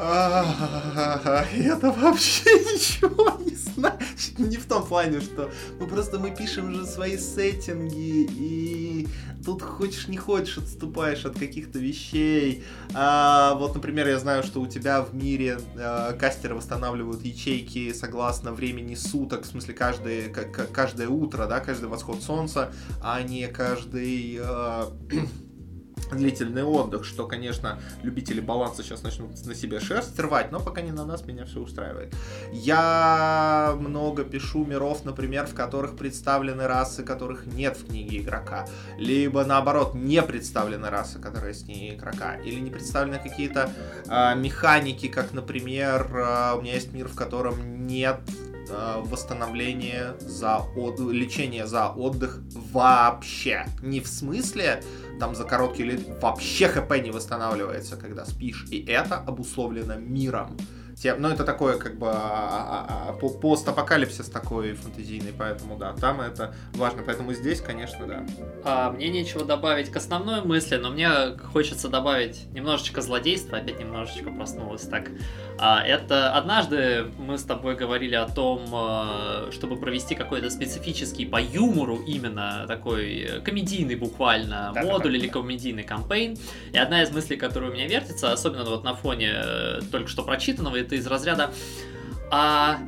Это 0.00 1.92
вообще 1.92 2.50
ничего 2.54 3.38
не 3.44 3.54
значит. 3.54 4.38
Не 4.38 4.56
в 4.56 4.66
том 4.66 4.86
плане, 4.86 5.20
что 5.20 5.50
мы 5.78 5.86
просто 5.86 6.18
мы 6.18 6.34
пишем 6.34 6.74
же 6.74 6.86
свои 6.86 7.18
сеттинги, 7.18 8.26
и 8.30 9.08
тут 9.44 9.60
хочешь 9.60 10.08
не 10.08 10.16
хочешь 10.16 10.56
отступаешь 10.56 11.26
от 11.26 11.38
каких-то 11.38 11.78
вещей. 11.78 12.64
А, 12.94 13.54
вот, 13.56 13.74
например, 13.74 14.08
я 14.08 14.18
знаю, 14.18 14.42
что 14.42 14.62
у 14.62 14.66
тебя 14.66 15.02
в 15.02 15.14
мире 15.14 15.58
а, 15.76 16.14
кастеры 16.14 16.54
восстанавливают 16.54 17.22
ячейки 17.22 17.92
согласно 17.92 18.52
времени 18.52 18.94
суток, 18.94 19.42
в 19.42 19.46
смысле 19.46 19.74
каждое, 19.74 20.30
каждое 20.30 21.08
утро, 21.08 21.46
да, 21.46 21.60
каждый 21.60 21.90
восход 21.90 22.22
солнца, 22.22 22.72
а 23.02 23.20
не 23.22 23.46
каждый... 23.48 24.38
А, 24.42 24.90
длительный 26.16 26.64
отдых, 26.64 27.04
что, 27.04 27.26
конечно, 27.26 27.78
любители 28.02 28.40
баланса 28.40 28.82
сейчас 28.82 29.02
начнут 29.02 29.30
на 29.44 29.54
себе 29.54 29.80
шерсть 29.80 30.18
рвать, 30.18 30.52
но 30.52 30.60
пока 30.60 30.80
не 30.80 30.92
на 30.92 31.04
нас, 31.04 31.24
меня 31.26 31.44
все 31.44 31.60
устраивает. 31.60 32.14
Я 32.52 33.76
много 33.78 34.24
пишу 34.24 34.64
миров, 34.64 35.04
например, 35.04 35.46
в 35.46 35.54
которых 35.54 35.96
представлены 35.96 36.66
расы, 36.66 37.02
которых 37.02 37.46
нет 37.46 37.76
в 37.76 37.86
книге 37.86 38.18
игрока, 38.18 38.66
либо 38.98 39.44
наоборот, 39.44 39.94
не 39.94 40.22
представлены 40.22 40.90
расы, 40.90 41.18
которые 41.18 41.54
с 41.54 41.66
ней 41.66 41.94
игрока, 41.94 42.36
или 42.36 42.60
не 42.60 42.70
представлены 42.70 43.18
какие-то 43.18 43.70
э, 44.06 44.34
механики, 44.36 45.08
как, 45.08 45.32
например, 45.32 46.10
э, 46.12 46.54
у 46.56 46.62
меня 46.62 46.74
есть 46.74 46.92
мир, 46.92 47.08
в 47.08 47.14
котором 47.14 47.86
нет 47.86 48.20
э, 48.68 49.02
восстановления 49.04 50.14
за 50.20 50.58
от... 50.58 50.98
лечение 51.00 51.66
за 51.66 51.88
отдых 51.88 52.40
вообще. 52.72 53.66
Не 53.82 54.00
в 54.00 54.06
смысле 54.06 54.82
там 55.20 55.34
за 55.34 55.44
короткий 55.44 55.84
лет 55.84 56.00
вообще 56.20 56.66
хп 56.66 56.90
не 57.02 57.10
восстанавливается, 57.10 57.96
когда 57.96 58.24
спишь. 58.24 58.66
И 58.70 58.84
это 58.86 59.16
обусловлено 59.16 59.96
миром. 59.96 60.56
Тем, 61.00 61.22
ну, 61.22 61.28
это 61.28 61.44
такое, 61.44 61.78
как 61.78 61.96
бы, 61.96 62.08
а, 62.10 62.86
а, 62.86 63.08
а, 63.08 63.12
постапокалипсис 63.12 64.28
такой 64.28 64.74
фантазийный, 64.74 65.32
поэтому, 65.36 65.78
да, 65.78 65.94
там 65.94 66.20
это 66.20 66.54
важно. 66.74 67.02
Поэтому 67.02 67.32
здесь, 67.32 67.62
конечно, 67.62 68.06
да. 68.06 68.26
А, 68.64 68.90
мне 68.90 69.08
нечего 69.08 69.46
добавить 69.46 69.90
к 69.90 69.96
основной 69.96 70.42
мысли, 70.42 70.76
но 70.76 70.90
мне 70.90 71.08
хочется 71.54 71.88
добавить 71.88 72.52
немножечко 72.52 73.00
злодейства, 73.00 73.56
опять 73.56 73.80
немножечко 73.80 74.30
проснулась 74.30 74.82
так. 74.82 75.10
А, 75.58 75.82
это 75.82 76.34
однажды 76.34 77.06
мы 77.16 77.38
с 77.38 77.44
тобой 77.44 77.76
говорили 77.76 78.14
о 78.14 78.28
том, 78.28 78.66
чтобы 79.52 79.76
провести 79.76 80.14
какой-то 80.14 80.50
специфический 80.50 81.24
по 81.24 81.40
юмору 81.40 81.96
именно 82.06 82.66
такой 82.68 83.40
комедийный 83.42 83.94
буквально 83.94 84.72
да, 84.74 84.82
модуль 84.82 85.12
да, 85.12 85.18
или 85.18 85.28
комедийный 85.28 85.84
кампейн. 85.84 86.36
И 86.72 86.76
одна 86.76 87.02
из 87.02 87.10
мыслей, 87.10 87.38
которая 87.38 87.70
у 87.70 87.72
меня 87.72 87.86
вертится, 87.86 88.32
особенно 88.32 88.64
вот 88.64 88.84
на 88.84 88.94
фоне 88.94 89.32
э, 89.34 89.80
только 89.90 90.08
что 90.08 90.22
прочитанного, 90.22 90.76
это 90.90 90.96
из 90.96 91.06
разряда 91.06 91.52
а 92.32 92.80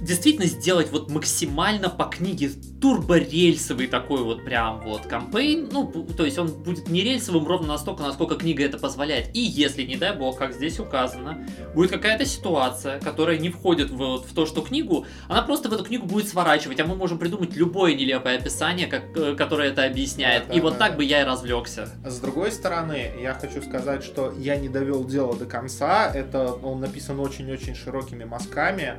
действительно 0.00 0.46
сделать 0.46 0.90
вот 0.90 1.10
максимально 1.10 1.88
по 1.88 2.04
книге 2.04 2.50
турборельсовый 2.80 3.88
такой 3.88 4.22
вот 4.22 4.44
прям 4.44 4.80
вот 4.82 5.06
кампейн. 5.06 5.68
Ну, 5.72 6.06
то 6.16 6.24
есть 6.24 6.38
он 6.38 6.48
будет 6.48 6.88
не 6.88 7.02
рельсовым 7.02 7.46
ровно 7.46 7.68
настолько, 7.68 8.02
насколько 8.02 8.36
книга 8.36 8.64
это 8.64 8.78
позволяет. 8.78 9.34
И 9.34 9.40
если, 9.40 9.82
не 9.82 9.96
дай 9.96 10.16
бог, 10.16 10.38
как 10.38 10.54
здесь 10.54 10.78
указано, 10.78 11.46
будет 11.74 11.90
какая-то 11.90 12.24
ситуация, 12.24 13.00
которая 13.00 13.38
не 13.38 13.50
входит 13.50 13.90
в, 13.90 13.96
вот, 13.96 14.26
в 14.26 14.34
то, 14.34 14.46
что 14.46 14.62
книгу, 14.62 15.06
она 15.28 15.42
просто 15.42 15.68
в 15.68 15.72
эту 15.72 15.84
книгу 15.84 16.06
будет 16.06 16.28
сворачивать, 16.28 16.80
а 16.80 16.84
мы 16.84 16.94
можем 16.94 17.18
придумать 17.18 17.56
любое 17.56 17.94
нелепое 17.94 18.38
описание, 18.38 18.86
как, 18.86 19.16
э, 19.16 19.34
которое 19.34 19.70
это 19.70 19.84
объясняет. 19.84 20.48
Да, 20.48 20.54
и 20.54 20.56
да, 20.58 20.62
вот 20.62 20.72
да, 20.74 20.78
так 20.78 20.92
да. 20.92 20.96
бы 20.98 21.04
я 21.04 21.22
и 21.22 21.24
развлекся. 21.24 21.88
С 22.04 22.18
другой 22.20 22.52
стороны, 22.52 23.10
я 23.20 23.34
хочу 23.34 23.62
сказать, 23.62 24.04
что 24.04 24.32
я 24.38 24.56
не 24.56 24.68
довел 24.68 25.04
дело 25.04 25.36
до 25.36 25.46
конца. 25.46 26.10
Это 26.12 26.52
он 26.52 26.80
написан 26.80 27.18
очень-очень 27.20 27.74
широкими 27.74 28.24
мазками. 28.24 28.96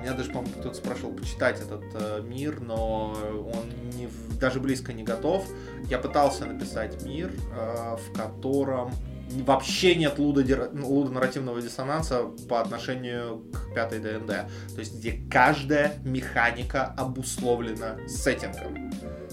Меня 0.00 0.14
даже, 0.14 0.30
по-моему, 0.30 0.54
кто-то 0.60 0.74
спрашивал 0.74 1.12
почитать 1.12 1.60
этот 1.60 1.84
э, 1.94 2.22
мир, 2.22 2.60
но 2.60 3.12
он 3.54 3.90
не, 3.96 4.08
даже 4.40 4.60
близко 4.60 4.92
не 4.92 5.02
готов. 5.02 5.46
Я 5.88 5.98
пытался 5.98 6.46
написать 6.46 7.02
мир, 7.02 7.30
э, 7.54 7.96
в 7.96 8.16
котором 8.16 8.92
вообще 9.30 9.94
нет 9.94 10.18
лудо-нарративного 10.18 11.60
диссонанса 11.62 12.24
по 12.48 12.60
отношению 12.60 13.44
к 13.52 13.74
пятой 13.74 14.00
ДНД. 14.00 14.48
То 14.74 14.78
есть, 14.78 14.96
где 14.96 15.20
каждая 15.30 15.94
механика 16.04 16.86
обусловлена 16.96 17.96
сеттингом. 18.08 18.90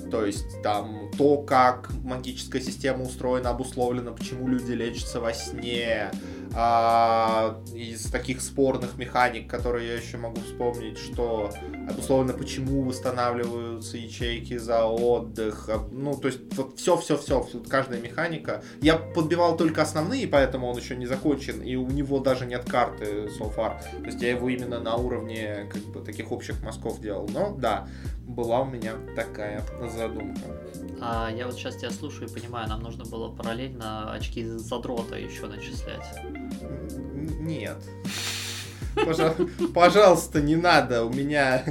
То 0.09 0.25
есть 0.25 0.61
там 0.61 1.11
то, 1.17 1.41
как 1.41 1.91
магическая 2.03 2.61
система 2.61 3.03
устроена, 3.03 3.49
обусловлено, 3.49 4.13
почему 4.13 4.47
люди 4.47 4.71
лечатся 4.71 5.19
во 5.19 5.33
сне, 5.33 6.11
а, 6.59 7.61
из 7.71 8.09
таких 8.09 8.41
спорных 8.41 8.97
механик, 8.97 9.47
которые 9.47 9.89
я 9.89 9.93
еще 9.93 10.17
могу 10.17 10.41
вспомнить, 10.41 10.97
что 10.97 11.51
обусловлено, 11.87 12.35
почему 12.35 12.81
восстанавливаются 12.81 13.97
ячейки 13.97 14.57
за 14.57 14.85
отдых. 14.85 15.69
А, 15.69 15.87
ну, 15.91 16.15
то 16.15 16.29
есть 16.29 16.39
вот 16.55 16.79
все-все-все, 16.79 17.45
каждая 17.69 18.01
механика. 18.01 18.63
Я 18.81 18.95
подбивал 18.95 19.55
только 19.55 19.83
основные, 19.83 20.27
поэтому 20.27 20.67
он 20.67 20.75
еще 20.75 20.95
не 20.95 21.05
закончен, 21.05 21.61
и 21.61 21.75
у 21.75 21.87
него 21.91 22.17
даже 22.19 22.47
нет 22.47 22.65
карты 22.65 23.29
so 23.39 23.55
far. 23.55 23.79
То 23.99 24.05
есть 24.05 24.19
я 24.23 24.31
его 24.31 24.49
именно 24.49 24.79
на 24.79 24.95
уровне 24.95 25.69
как 25.71 25.83
бы 25.83 25.99
таких 25.99 26.31
общих 26.31 26.63
мазков 26.63 26.99
делал. 27.01 27.29
Но 27.31 27.55
да, 27.55 27.87
была 28.27 28.61
у 28.61 28.65
меня 28.65 28.93
такая 29.15 29.63
задумка. 29.95 30.41
А 30.99 31.29
я 31.29 31.45
вот 31.45 31.55
сейчас 31.55 31.75
тебя 31.75 31.91
слушаю 31.91 32.27
и 32.27 32.33
понимаю, 32.33 32.67
нам 32.67 32.81
нужно 32.81 33.05
было 33.05 33.29
параллельно 33.29 34.11
очки 34.11 34.43
задрота 34.43 35.15
еще 35.15 35.45
начислять. 35.45 36.03
Нет. 37.39 37.77
Пожалуйста, 39.73 40.41
не 40.41 40.55
надо. 40.55 41.05
У 41.05 41.13
меня 41.13 41.63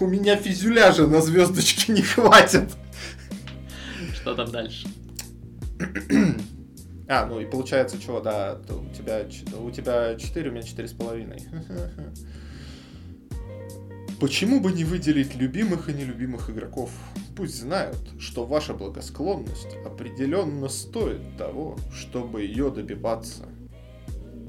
у 0.00 0.06
меня 0.06 0.36
физюляжа 0.36 1.06
на 1.06 1.20
звездочке 1.20 1.92
не 1.92 2.02
хватит. 2.02 2.70
Что 4.14 4.34
там 4.34 4.50
дальше? 4.50 4.88
А, 7.06 7.26
ну 7.26 7.38
и 7.38 7.44
получается, 7.44 8.00
что, 8.00 8.20
да, 8.20 8.58
у 8.70 8.88
тебя, 8.94 9.26
у 9.58 9.70
тебя 9.70 10.16
4, 10.16 10.48
у 10.48 10.52
меня 10.52 10.62
4,5. 10.62 12.18
Почему 14.20 14.60
бы 14.60 14.72
не 14.72 14.84
выделить 14.84 15.34
любимых 15.34 15.90
и 15.90 15.92
нелюбимых 15.92 16.48
игроков? 16.48 16.90
Пусть 17.36 17.60
знают, 17.60 17.98
что 18.18 18.46
ваша 18.46 18.72
благосклонность 18.72 19.76
определенно 19.84 20.68
стоит 20.68 21.36
того, 21.36 21.76
чтобы 21.92 22.42
ее 22.42 22.70
добиваться. 22.70 23.44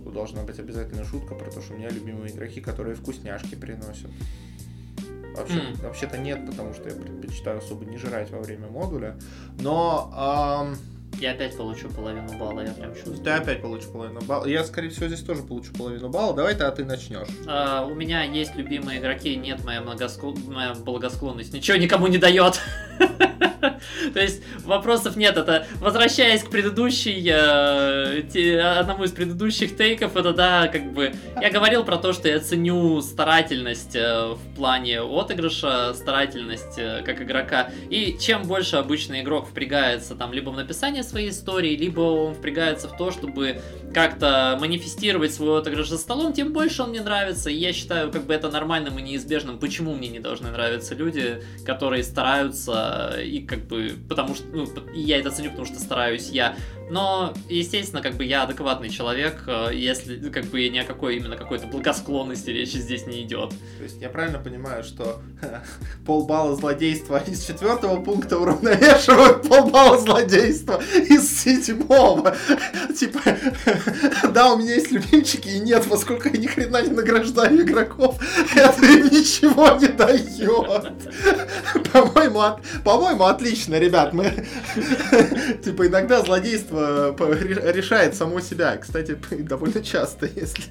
Тут 0.06 0.14
должна 0.14 0.44
быть 0.44 0.60
обязательно 0.60 1.04
шутка 1.04 1.34
про 1.34 1.50
то, 1.50 1.64
что 1.64 1.74
у 1.74 1.78
меня 1.78 1.90
любимые 1.90 2.32
игроки, 2.32 2.62
которые 2.62 2.96
вкусняшки 2.96 3.56
приносят. 3.56 4.12
Вообще, 5.36 5.56
mm. 5.56 5.82
Вообще-то 5.82 6.20
нет, 6.20 6.46
потому 6.46 6.76
что 6.76 6.88
я 6.90 6.96
предпочитаю 6.96 7.58
особо 7.58 7.86
не 7.86 7.98
жрать 7.98 8.30
во 8.30 8.40
время 8.40 8.68
модуля. 8.68 9.16
Но 9.60 10.64
эм, 10.64 10.78
Я 11.20 11.32
опять 11.32 11.58
получу 11.58 11.90
половину 11.90 12.38
балла, 12.38 12.62
я 12.62 12.72
прям 12.74 12.94
чувствую. 12.94 13.18
Ты 13.18 13.32
опять 13.32 13.64
получишь 13.64 13.90
половину 13.90 14.22
балла. 14.22 14.46
Я, 14.46 14.64
скорее 14.64 14.90
всего, 14.90 15.08
здесь 15.08 15.22
тоже 15.22 15.42
получу 15.42 15.74
половину 15.74 16.10
балла. 16.10 16.36
Давай 16.36 16.54
ты, 16.54 16.66
а 16.66 16.72
ты 16.72 16.86
начнешь. 16.86 17.28
А, 17.48 17.84
у 17.84 17.96
меня 17.96 18.22
есть 18.22 18.56
любимые 18.56 19.00
игроки, 19.00 19.36
нет, 19.36 19.66
моя, 19.66 19.82
многосклон... 19.82 20.38
моя 20.46 20.76
благосклонность 20.76 21.52
ничего 21.52 21.78
никому 21.78 22.06
не 22.06 22.20
дает. 22.20 22.62
То 24.14 24.20
есть 24.20 24.44
вопросов 24.64 25.16
нет. 25.16 25.38
Это 25.38 25.68
возвращаясь 25.80 26.44
к 26.44 26.50
предыдущей, 26.50 27.24
э, 27.32 28.24
те, 28.32 28.60
одному 28.60 29.04
из 29.04 29.12
предыдущих 29.12 29.76
тейков, 29.76 30.16
это 30.16 30.34
да, 30.34 30.68
как 30.68 30.94
бы 30.94 31.14
я 31.42 31.50
говорил 31.50 31.84
про 31.84 31.98
то, 31.98 32.14
что 32.14 32.28
я 32.28 32.40
ценю 32.40 33.02
старательность 33.02 33.96
э, 33.96 34.34
в 34.34 34.56
плане 34.56 35.02
отыгрыша, 35.02 35.94
старательность 35.94 36.78
э, 36.78 37.02
как 37.06 37.22
игрока. 37.22 37.70
И 37.90 38.18
чем 38.20 38.44
больше 38.44 38.78
обычный 38.78 39.22
игрок 39.22 39.48
впрягается 39.48 40.16
там 40.16 40.34
либо 40.34 40.50
в 40.50 40.56
написание 40.56 41.04
своей 41.04 41.30
истории, 41.30 41.76
либо 41.76 42.02
он 42.02 42.34
впрягается 42.34 42.88
в 42.88 42.98
то, 42.98 43.12
чтобы 43.12 43.62
как-то 43.94 44.58
манифестировать 44.60 45.34
свой 45.34 45.60
отыгрыш 45.60 45.88
за 45.90 45.98
столом, 45.98 46.34
тем 46.34 46.52
больше 46.52 46.84
он 46.84 46.90
мне 46.90 47.02
нравится. 47.02 47.50
И 47.50 47.56
я 47.56 47.72
считаю, 47.72 48.12
как 48.12 48.26
бы 48.26 48.34
это 48.34 48.50
нормальным 48.50 49.00
и 49.00 49.02
неизбежным. 49.02 49.58
Почему 49.58 49.94
мне 49.94 50.10
не 50.10 50.20
должны 50.20 50.52
нравиться 50.52 50.96
люди, 50.96 51.42
которые 51.66 52.04
стараются 52.04 53.16
и 53.24 53.40
как 53.42 53.55
бы 53.64 53.96
потому 54.10 54.36
что 54.36 54.48
ну, 54.48 54.68
я 54.94 55.20
это 55.20 55.32
ценю, 55.32 55.50
потому 55.50 55.66
что 55.66 55.80
стараюсь 55.80 56.30
я. 56.30 56.56
Но, 56.90 57.34
естественно, 57.50 58.02
как 58.02 58.14
бы 58.14 58.26
я 58.26 58.44
адекватный 58.44 58.90
человек, 58.90 59.44
э, 59.48 59.70
если 59.74 60.18
как 60.30 60.46
бы 60.46 60.68
ни 60.70 60.78
о 60.78 60.84
какой 60.84 61.18
именно 61.18 61.36
какой-то 61.36 61.66
благосклонности 61.68 62.52
речи 62.52 62.78
здесь 62.78 63.08
не 63.08 63.24
идет. 63.24 63.50
То 63.78 63.84
есть 63.84 64.02
я 64.02 64.10
правильно 64.10 64.38
понимаю, 64.38 64.84
что 64.84 65.22
полбалла 66.06 66.56
злодейства 66.56 67.24
из 67.26 67.46
четвертого 67.46 68.02
пункта 68.02 68.38
уравновешивают 68.38 69.48
полбалла 69.48 69.98
злодейства 69.98 70.82
из 70.94 71.42
седьмого. 71.42 72.36
Типа, 72.98 73.20
да, 74.30 74.54
у 74.54 74.58
меня 74.58 74.76
есть 74.76 74.92
любимчики, 74.92 75.48
и 75.48 75.60
нет, 75.60 75.86
поскольку 75.90 76.30
я 76.30 76.38
ни 76.38 76.46
хрена 76.46 76.82
не 76.84 76.90
награждаю 76.90 77.62
игроков, 77.62 78.20
это 78.56 78.86
им 78.86 79.06
ничего 79.06 79.72
не 79.80 79.88
дает. 79.88 80.94
По-моему, 81.92 82.42
от... 82.42 82.62
по-моему, 82.84 83.24
отлично, 83.24 83.80
ребят. 83.80 84.14
Мы 84.14 84.46
типа 85.64 85.88
иногда 85.88 86.22
злодейство 86.22 86.75
решает 86.76 88.16
само 88.16 88.40
себя. 88.42 88.78
Кстати, 88.78 89.18
довольно 89.32 89.84
часто, 89.84 90.26
если, 90.26 90.64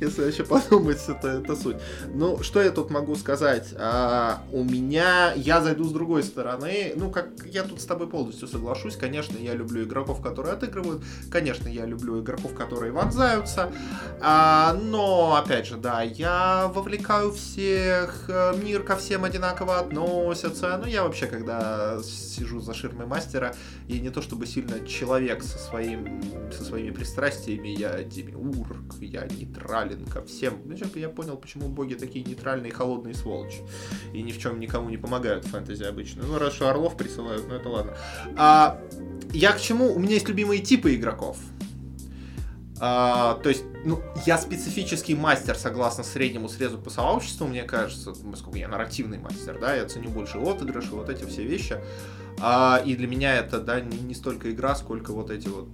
если 0.00 0.24
вообще 0.24 0.44
подумать, 0.44 1.00
это, 1.08 1.28
это 1.28 1.56
суть. 1.56 1.76
Ну, 2.14 2.42
что 2.42 2.62
я 2.62 2.70
тут 2.70 2.90
могу 2.90 3.14
сказать? 3.16 3.74
А, 3.78 4.42
у 4.52 4.64
меня, 4.64 5.32
я 5.34 5.60
зайду 5.60 5.84
с 5.84 5.92
другой 5.92 6.22
стороны. 6.22 6.92
Ну, 6.96 7.10
как 7.10 7.28
я 7.46 7.62
тут 7.62 7.80
с 7.80 7.84
тобой 7.84 8.08
полностью 8.08 8.48
соглашусь. 8.48 8.96
Конечно, 8.96 9.36
я 9.38 9.54
люблю 9.54 9.84
игроков, 9.84 10.20
которые 10.22 10.54
отыгрывают. 10.54 11.02
Конечно, 11.30 11.68
я 11.68 11.86
люблю 11.86 12.20
игроков, 12.20 12.54
которые 12.54 12.92
вонзаются. 12.92 13.72
А, 14.20 14.74
но, 14.74 15.36
опять 15.36 15.66
же, 15.66 15.76
да, 15.76 16.02
я 16.02 16.70
вовлекаю 16.74 17.32
всех. 17.32 18.24
Э, 18.28 18.54
мир 18.56 18.82
ко 18.82 18.96
всем 18.96 19.24
одинаково 19.24 19.78
относится. 19.78 20.78
Ну, 20.78 20.86
я 20.86 21.04
вообще, 21.04 21.26
когда 21.26 21.98
сижу 22.02 22.60
за 22.60 22.74
ширмой 22.74 23.06
мастера, 23.06 23.54
и 23.88 24.00
не 24.00 24.10
то 24.10 24.22
чтобы 24.22 24.46
сильно 24.46 24.86
человек 24.86 25.42
со, 25.52 25.58
своим, 25.58 26.20
со 26.50 26.64
своими 26.64 26.90
пристрастиями, 26.90 27.68
я 27.68 28.02
демиург, 28.02 28.94
я 29.00 29.26
нейтрален 29.26 30.06
ко 30.06 30.24
всем. 30.24 30.60
Ну, 30.64 30.74
я 30.94 31.08
понял, 31.08 31.36
почему 31.36 31.68
боги 31.68 31.94
такие 31.94 32.24
нейтральные 32.24 32.72
холодные 32.72 33.14
сволочи. 33.14 33.58
И 34.12 34.22
ни 34.22 34.32
в 34.32 34.38
чем 34.38 34.60
никому 34.60 34.88
не 34.88 34.96
помогают 34.96 35.44
в 35.44 35.50
фэнтези 35.50 35.84
обычно. 35.84 36.24
Ну, 36.24 36.50
что 36.50 36.70
орлов 36.70 36.96
присылают, 36.96 37.46
ну 37.48 37.54
это 37.54 37.68
ладно. 37.68 37.96
А, 38.36 38.80
я 39.32 39.52
к 39.52 39.60
чему? 39.60 39.94
У 39.94 39.98
меня 39.98 40.14
есть 40.14 40.28
любимые 40.28 40.62
типы 40.62 40.94
игроков. 40.94 41.36
А, 42.80 43.34
то 43.42 43.48
есть, 43.48 43.62
ну, 43.84 44.02
я 44.26 44.38
специфический 44.38 45.14
мастер, 45.14 45.54
согласно 45.54 46.02
среднему 46.02 46.48
срезу 46.48 46.78
по 46.78 46.90
сообществу, 46.90 47.46
мне 47.46 47.62
кажется, 47.62 48.12
поскольку 48.12 48.56
я 48.56 48.66
нарративный 48.66 49.18
мастер, 49.18 49.58
да, 49.60 49.76
я 49.76 49.84
ценю 49.84 50.10
больше 50.10 50.38
отыгрыши, 50.38 50.90
вот 50.90 51.08
эти 51.08 51.24
все 51.24 51.44
вещи. 51.44 51.78
А, 52.44 52.82
и 52.84 52.96
для 52.96 53.06
меня 53.06 53.36
это, 53.36 53.60
да, 53.60 53.80
не, 53.80 53.98
не 53.98 54.14
столько 54.14 54.50
игра, 54.50 54.74
сколько 54.74 55.12
вот 55.12 55.30
эти 55.30 55.46
вот 55.46 55.68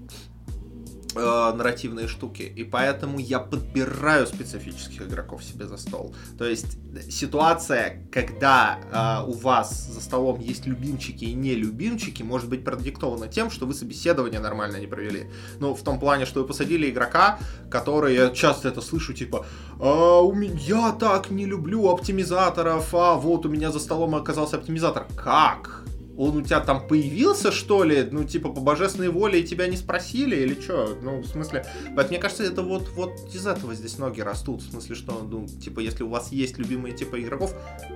э, 1.16 1.52
нарративные 1.56 2.08
штуки. 2.08 2.42
И 2.42 2.62
поэтому 2.62 3.18
я 3.18 3.38
подбираю 3.38 4.26
специфических 4.26 5.00
игроков 5.00 5.42
себе 5.42 5.66
за 5.66 5.78
стол. 5.78 6.14
То 6.36 6.44
есть 6.44 6.76
ситуация, 7.10 8.06
когда 8.12 9.24
э, 9.24 9.30
у 9.30 9.32
вас 9.32 9.86
за 9.86 10.02
столом 10.02 10.40
есть 10.40 10.66
любимчики 10.66 11.24
и 11.24 11.32
не 11.32 11.54
любимчики, 11.54 12.22
может 12.22 12.50
быть 12.50 12.64
продиктована 12.64 13.28
тем, 13.28 13.50
что 13.50 13.64
вы 13.64 13.72
собеседование 13.72 14.38
нормально 14.38 14.76
не 14.76 14.86
провели. 14.86 15.30
Ну, 15.60 15.74
в 15.74 15.82
том 15.82 15.98
плане, 15.98 16.26
что 16.26 16.42
вы 16.42 16.46
посадили 16.46 16.90
игрока, 16.90 17.38
который, 17.70 18.14
я 18.14 18.28
часто 18.28 18.68
это 18.68 18.82
слышу, 18.82 19.14
типа, 19.14 19.46
а, 19.80 20.20
у 20.20 20.34
меня, 20.34 20.58
я 20.58 20.92
так 20.92 21.30
не 21.30 21.46
люблю 21.46 21.88
оптимизаторов, 21.88 22.94
а 22.94 23.14
вот 23.14 23.46
у 23.46 23.48
меня 23.48 23.72
за 23.72 23.78
столом 23.78 24.14
оказался 24.14 24.56
оптимизатор. 24.56 25.06
Как? 25.16 25.88
Он 26.18 26.36
у 26.36 26.42
тебя 26.42 26.58
там 26.60 26.86
появился, 26.86 27.52
что 27.52 27.84
ли, 27.84 28.06
ну, 28.10 28.24
типа, 28.24 28.48
по 28.48 28.60
божественной 28.60 29.08
воле, 29.08 29.40
и 29.40 29.44
тебя 29.44 29.68
не 29.68 29.76
спросили, 29.76 30.34
или 30.34 30.60
что? 30.60 30.98
Ну, 31.00 31.20
в 31.20 31.26
смысле, 31.26 31.64
поэтому, 31.94 32.08
мне 32.08 32.18
кажется, 32.18 32.42
это 32.42 32.62
вот, 32.62 32.88
вот 32.96 33.12
из 33.32 33.46
этого 33.46 33.72
здесь 33.72 33.98
ноги 33.98 34.20
растут, 34.20 34.62
в 34.62 34.70
смысле, 34.70 34.96
что, 34.96 35.26
ну, 35.30 35.46
типа, 35.46 35.78
если 35.78 36.02
у 36.02 36.08
вас 36.08 36.32
есть 36.32 36.58
любимые 36.58 36.94
типа 36.94 37.22
игроков, 37.22 37.54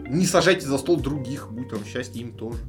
не 0.08 0.24
сажайте 0.24 0.68
за 0.68 0.78
стол 0.78 0.98
других, 0.98 1.50
будь 1.50 1.68
там 1.68 1.84
счастье 1.84 2.22
им 2.22 2.32
тоже. 2.32 2.60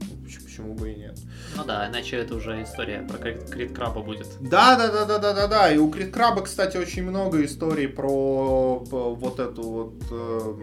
Ну, 0.00 0.44
почему 0.44 0.74
бы 0.74 0.92
и 0.92 0.94
нет? 0.94 1.18
Ну 1.56 1.64
да, 1.64 1.88
иначе 1.88 2.16
это 2.16 2.36
уже 2.36 2.62
история 2.62 3.00
про 3.00 3.18
Крит 3.18 3.74
Краба 3.74 4.00
будет. 4.00 4.28
Да, 4.40 4.76
да, 4.76 4.92
да, 4.92 5.04
да, 5.06 5.18
да, 5.18 5.32
да, 5.32 5.46
да. 5.48 5.72
И 5.72 5.78
у 5.78 5.90
Крит 5.90 6.12
Краба, 6.12 6.42
кстати, 6.42 6.76
очень 6.76 7.02
много 7.02 7.44
историй 7.44 7.88
про 7.88 8.78
вот 8.78 9.40
эту 9.40 9.62
вот 9.62 9.94
э, 10.12 10.54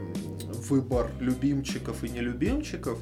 выбор 0.69 1.11
любимчиков 1.19 2.01
и 2.05 2.09
нелюбимчиков 2.09 2.97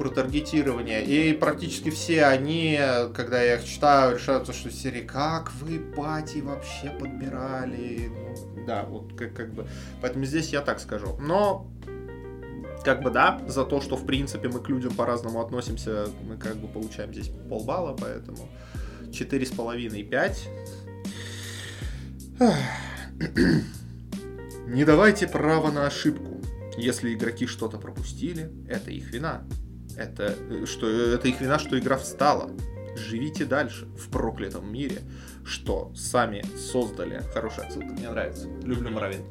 про 0.00 0.08
таргетирование. 0.08 1.04
И 1.04 1.34
практически 1.34 1.90
все 1.90 2.24
они, 2.24 2.80
когда 3.12 3.42
я 3.42 3.56
их 3.56 3.64
читаю, 3.66 4.16
решаются, 4.16 4.54
что 4.54 4.70
серии 4.70 5.02
как 5.02 5.52
вы 5.60 5.78
пати 5.78 6.38
вообще 6.38 6.88
подбирали. 6.88 8.08
Ну, 8.08 8.64
да, 8.66 8.84
вот 8.84 9.12
как, 9.12 9.34
как 9.34 9.52
бы. 9.52 9.66
Поэтому 10.00 10.24
здесь 10.24 10.54
я 10.54 10.62
так 10.62 10.80
скажу. 10.80 11.18
Но 11.20 11.70
как 12.82 13.02
бы 13.02 13.10
да, 13.10 13.42
за 13.46 13.66
то, 13.66 13.82
что 13.82 13.96
в 13.96 14.06
принципе 14.06 14.48
мы 14.48 14.60
к 14.60 14.70
людям 14.70 14.94
по-разному 14.94 15.38
относимся, 15.38 16.06
мы 16.26 16.38
как 16.38 16.56
бы 16.56 16.66
получаем 16.66 17.12
здесь 17.12 17.30
полбалла, 17.50 17.94
поэтому 17.94 18.48
4,5 19.10 20.08
5. 20.08 20.48
Не 24.66 24.86
давайте 24.86 25.28
права 25.28 25.70
на 25.70 25.86
ошибку. 25.86 26.40
Если 26.78 27.12
игроки 27.12 27.46
что-то 27.46 27.76
пропустили, 27.76 28.50
это 28.66 28.90
их 28.90 29.12
вина 29.12 29.44
это, 30.00 30.34
э, 30.50 30.66
что, 30.66 30.88
это 30.88 31.28
их 31.28 31.40
вина, 31.40 31.58
что 31.58 31.78
игра 31.78 31.96
встала. 31.96 32.50
Живите 32.96 33.44
дальше 33.44 33.86
в 33.86 34.10
проклятом 34.10 34.72
мире, 34.72 35.02
что 35.44 35.92
сами 35.94 36.44
создали. 36.56 37.22
Хорошая 37.32 37.66
отсылка, 37.66 37.92
мне 37.92 38.08
нравится. 38.08 38.48
Люблю 38.62 38.90
Моровин. 38.90 39.22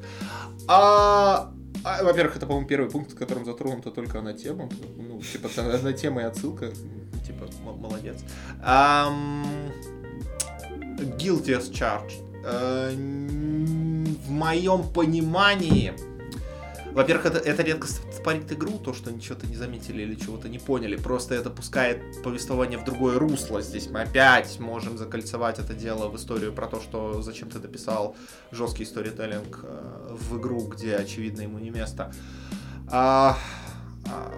А, 0.66 1.52
а, 1.84 2.02
во-первых, 2.02 2.36
это, 2.36 2.46
по-моему, 2.46 2.66
первый 2.66 2.90
пункт, 2.90 3.12
в 3.12 3.16
котором 3.16 3.44
затронута 3.44 3.90
только 3.90 4.18
одна 4.18 4.32
тема. 4.32 4.68
Ну, 4.96 5.20
типа, 5.20 5.50
одна 5.56 5.92
тема 5.92 6.22
и 6.22 6.24
отсылка. 6.24 6.70
Типа, 7.26 7.48
молодец. 7.62 8.24
Um, 8.64 9.44
guilty 11.18 11.54
as 11.54 11.70
charged. 11.70 12.22
Uh, 12.42 12.90
в 14.30 14.30
моем 14.30 14.84
понимании, 14.84 15.92
во-первых, 16.92 17.26
это, 17.26 17.38
это 17.38 17.62
редко 17.62 17.86
спарит 17.86 18.50
игру, 18.52 18.78
то, 18.78 18.92
что 18.92 19.12
ничего-то 19.12 19.46
не 19.46 19.56
заметили 19.56 20.02
или 20.02 20.14
чего-то 20.16 20.48
не 20.48 20.58
поняли. 20.58 20.96
Просто 20.96 21.34
это 21.34 21.50
пускает 21.50 22.22
повествование 22.22 22.78
в 22.78 22.84
другое 22.84 23.18
русло. 23.18 23.62
Здесь 23.62 23.88
мы 23.88 24.02
опять 24.02 24.58
можем 24.58 24.98
закольцевать 24.98 25.58
это 25.58 25.74
дело 25.74 26.08
в 26.08 26.16
историю 26.16 26.52
про 26.52 26.66
то, 26.66 26.80
что 26.80 27.22
зачем 27.22 27.48
ты 27.48 27.58
дописал 27.58 28.16
жесткий 28.50 28.84
сторителлинг 28.84 29.60
э, 29.62 30.16
в 30.18 30.38
игру, 30.38 30.66
где, 30.66 30.96
очевидно, 30.96 31.42
ему 31.42 31.58
не 31.58 31.70
место. 31.70 32.12
А, 32.88 33.38
а, 34.06 34.34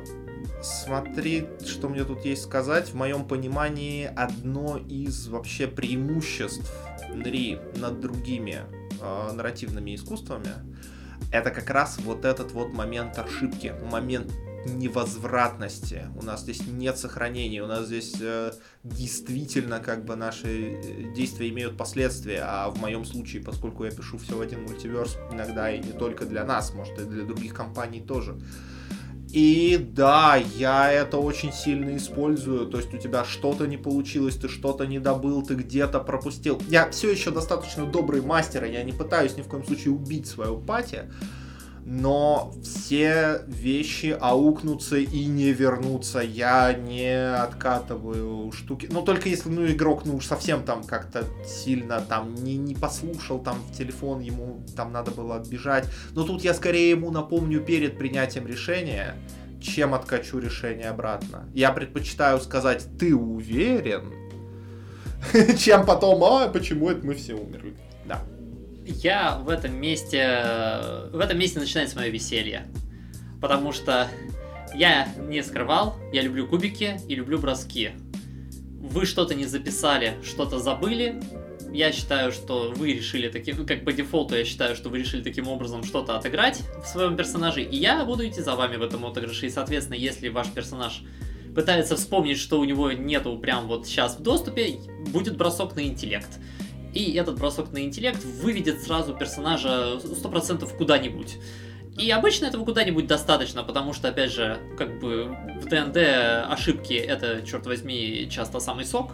смотри, 0.62 1.46
что 1.64 1.88
мне 1.88 2.05
тут 2.05 2.24
есть 2.24 2.42
сказать. 2.42 2.90
В 2.90 2.94
моем 2.94 3.24
понимании, 3.24 4.11
одно 4.14 4.76
из 4.76 5.26
вообще 5.28 5.66
преимуществ 5.68 6.70
НРИ 7.09 7.61
над 7.76 8.00
другими 8.00 8.62
э, 9.00 9.32
нарративными 9.32 9.94
искусствами— 9.94 10.50
это 11.30 11.50
как 11.50 11.70
раз 11.70 11.98
вот 11.98 12.24
этот 12.24 12.52
вот 12.52 12.72
момент 12.72 13.18
ошибки, 13.18 13.74
момент 13.90 14.32
невозвратности. 14.66 16.06
У 16.16 16.24
нас 16.24 16.42
здесь 16.42 16.66
нет 16.66 16.96
сохранения, 16.96 17.62
у 17.62 17.66
нас 17.66 17.86
здесь 17.86 18.14
э, 18.20 18.52
действительно 18.84 19.80
как 19.80 20.04
бы 20.04 20.16
наши 20.16 20.74
э, 20.74 21.12
действия 21.14 21.48
имеют 21.48 21.76
последствия, 21.76 22.42
а 22.46 22.70
в 22.70 22.78
моем 22.80 23.04
случае, 23.04 23.42
поскольку 23.42 23.84
я 23.84 23.90
пишу 23.90 24.18
все 24.18 24.36
в 24.36 24.40
один 24.40 24.62
мультиверс, 24.62 25.18
иногда 25.32 25.70
и 25.70 25.80
не 25.80 25.92
только 25.92 26.26
для 26.26 26.44
нас, 26.44 26.72
может 26.74 26.98
и 27.00 27.04
для 27.04 27.24
других 27.24 27.54
компаний 27.54 28.00
тоже. 28.00 28.36
И 29.32 29.78
да, 29.78 30.36
я 30.36 30.92
это 30.92 31.16
очень 31.16 31.52
сильно 31.52 31.96
использую. 31.96 32.66
То 32.66 32.76
есть 32.76 32.92
у 32.92 32.98
тебя 32.98 33.24
что-то 33.24 33.66
не 33.66 33.78
получилось, 33.78 34.36
ты 34.36 34.48
что-то 34.48 34.86
не 34.86 34.98
добыл, 34.98 35.42
ты 35.42 35.54
где-то 35.54 36.00
пропустил. 36.00 36.60
Я 36.68 36.90
все 36.90 37.10
еще 37.10 37.30
достаточно 37.30 37.86
добрый 37.86 38.20
мастер, 38.20 38.64
и 38.64 38.72
я 38.72 38.82
не 38.82 38.92
пытаюсь 38.92 39.36
ни 39.36 39.42
в 39.42 39.48
коем 39.48 39.64
случае 39.64 39.94
убить 39.94 40.26
свою 40.26 40.58
пати 40.58 41.10
но 41.84 42.54
все 42.62 43.42
вещи 43.48 44.16
аукнутся 44.18 44.96
и 44.96 45.24
не 45.24 45.52
вернутся. 45.52 46.20
Я 46.20 46.72
не 46.72 47.34
откатываю 47.34 48.52
штуки. 48.52 48.88
Ну, 48.90 49.02
только 49.02 49.28
если, 49.28 49.48
ну, 49.48 49.66
игрок, 49.66 50.04
ну, 50.04 50.16
уж 50.16 50.26
совсем 50.26 50.62
там 50.62 50.84
как-то 50.84 51.24
сильно 51.44 52.00
там 52.00 52.34
не, 52.34 52.56
не 52.56 52.74
послушал 52.74 53.40
там 53.40 53.56
в 53.58 53.76
телефон, 53.76 54.20
ему 54.20 54.64
там 54.76 54.92
надо 54.92 55.10
было 55.10 55.36
отбежать. 55.36 55.88
Но 56.12 56.24
тут 56.24 56.42
я 56.42 56.54
скорее 56.54 56.90
ему 56.90 57.10
напомню 57.10 57.60
перед 57.60 57.98
принятием 57.98 58.46
решения, 58.46 59.16
чем 59.60 59.94
откачу 59.94 60.38
решение 60.38 60.88
обратно. 60.88 61.48
Я 61.52 61.72
предпочитаю 61.72 62.40
сказать, 62.40 62.86
ты 62.98 63.14
уверен? 63.14 64.12
Чем 65.56 65.86
потом, 65.86 66.22
а, 66.24 66.48
почему 66.48 66.90
это 66.90 67.06
мы 67.06 67.14
все 67.14 67.34
умерли? 67.34 67.76
Да 68.06 68.22
я 68.86 69.38
в 69.38 69.48
этом 69.48 69.74
месте... 69.74 70.80
В 71.12 71.20
этом 71.20 71.38
месте 71.38 71.58
начинается 71.58 71.96
мое 71.96 72.08
веселье. 72.08 72.66
Потому 73.40 73.72
что 73.72 74.08
я 74.74 75.08
не 75.18 75.42
скрывал, 75.42 75.96
я 76.12 76.22
люблю 76.22 76.46
кубики 76.46 77.00
и 77.08 77.14
люблю 77.14 77.38
броски. 77.38 77.90
Вы 78.80 79.06
что-то 79.06 79.34
не 79.34 79.44
записали, 79.44 80.14
что-то 80.24 80.58
забыли. 80.58 81.20
Я 81.72 81.90
считаю, 81.92 82.32
что 82.32 82.72
вы 82.76 82.92
решили 82.92 83.28
таким, 83.28 83.56
ну, 83.56 83.66
как 83.66 83.84
по 83.84 83.92
дефолту, 83.92 84.36
я 84.36 84.44
считаю, 84.44 84.76
что 84.76 84.90
вы 84.90 84.98
решили 84.98 85.22
таким 85.22 85.48
образом 85.48 85.84
что-то 85.84 86.16
отыграть 86.16 86.60
в 86.84 86.86
своем 86.86 87.16
персонаже, 87.16 87.62
и 87.62 87.76
я 87.76 88.04
буду 88.04 88.26
идти 88.28 88.42
за 88.42 88.54
вами 88.54 88.76
в 88.76 88.82
этом 88.82 89.06
отыгрыше. 89.06 89.46
И, 89.46 89.50
соответственно, 89.50 89.96
если 89.96 90.28
ваш 90.28 90.50
персонаж 90.50 91.02
пытается 91.54 91.96
вспомнить, 91.96 92.38
что 92.38 92.60
у 92.60 92.64
него 92.64 92.92
нету 92.92 93.38
прям 93.38 93.68
вот 93.68 93.86
сейчас 93.86 94.18
в 94.18 94.22
доступе, 94.22 94.80
будет 95.08 95.36
бросок 95.36 95.74
на 95.74 95.80
интеллект 95.80 96.38
и 96.95 97.12
этот 97.14 97.38
бросок 97.38 97.72
на 97.72 97.82
интеллект 97.82 98.22
выведет 98.24 98.82
сразу 98.82 99.14
персонажа 99.14 99.99
100% 100.03 100.76
куда-нибудь. 100.76 101.36
И 101.99 102.11
обычно 102.11 102.47
этого 102.47 102.64
куда-нибудь 102.64 103.07
достаточно, 103.07 103.62
потому 103.62 103.93
что, 103.93 104.09
опять 104.09 104.32
же, 104.32 104.59
как 104.78 104.99
бы 104.99 105.36
в 105.61 105.66
ДНД 105.66 105.99
ошибки 106.51 106.95
это, 106.95 107.43
черт 107.47 107.66
возьми, 107.66 108.28
часто 108.30 108.61
самый 108.61 108.86
сок. 108.86 109.12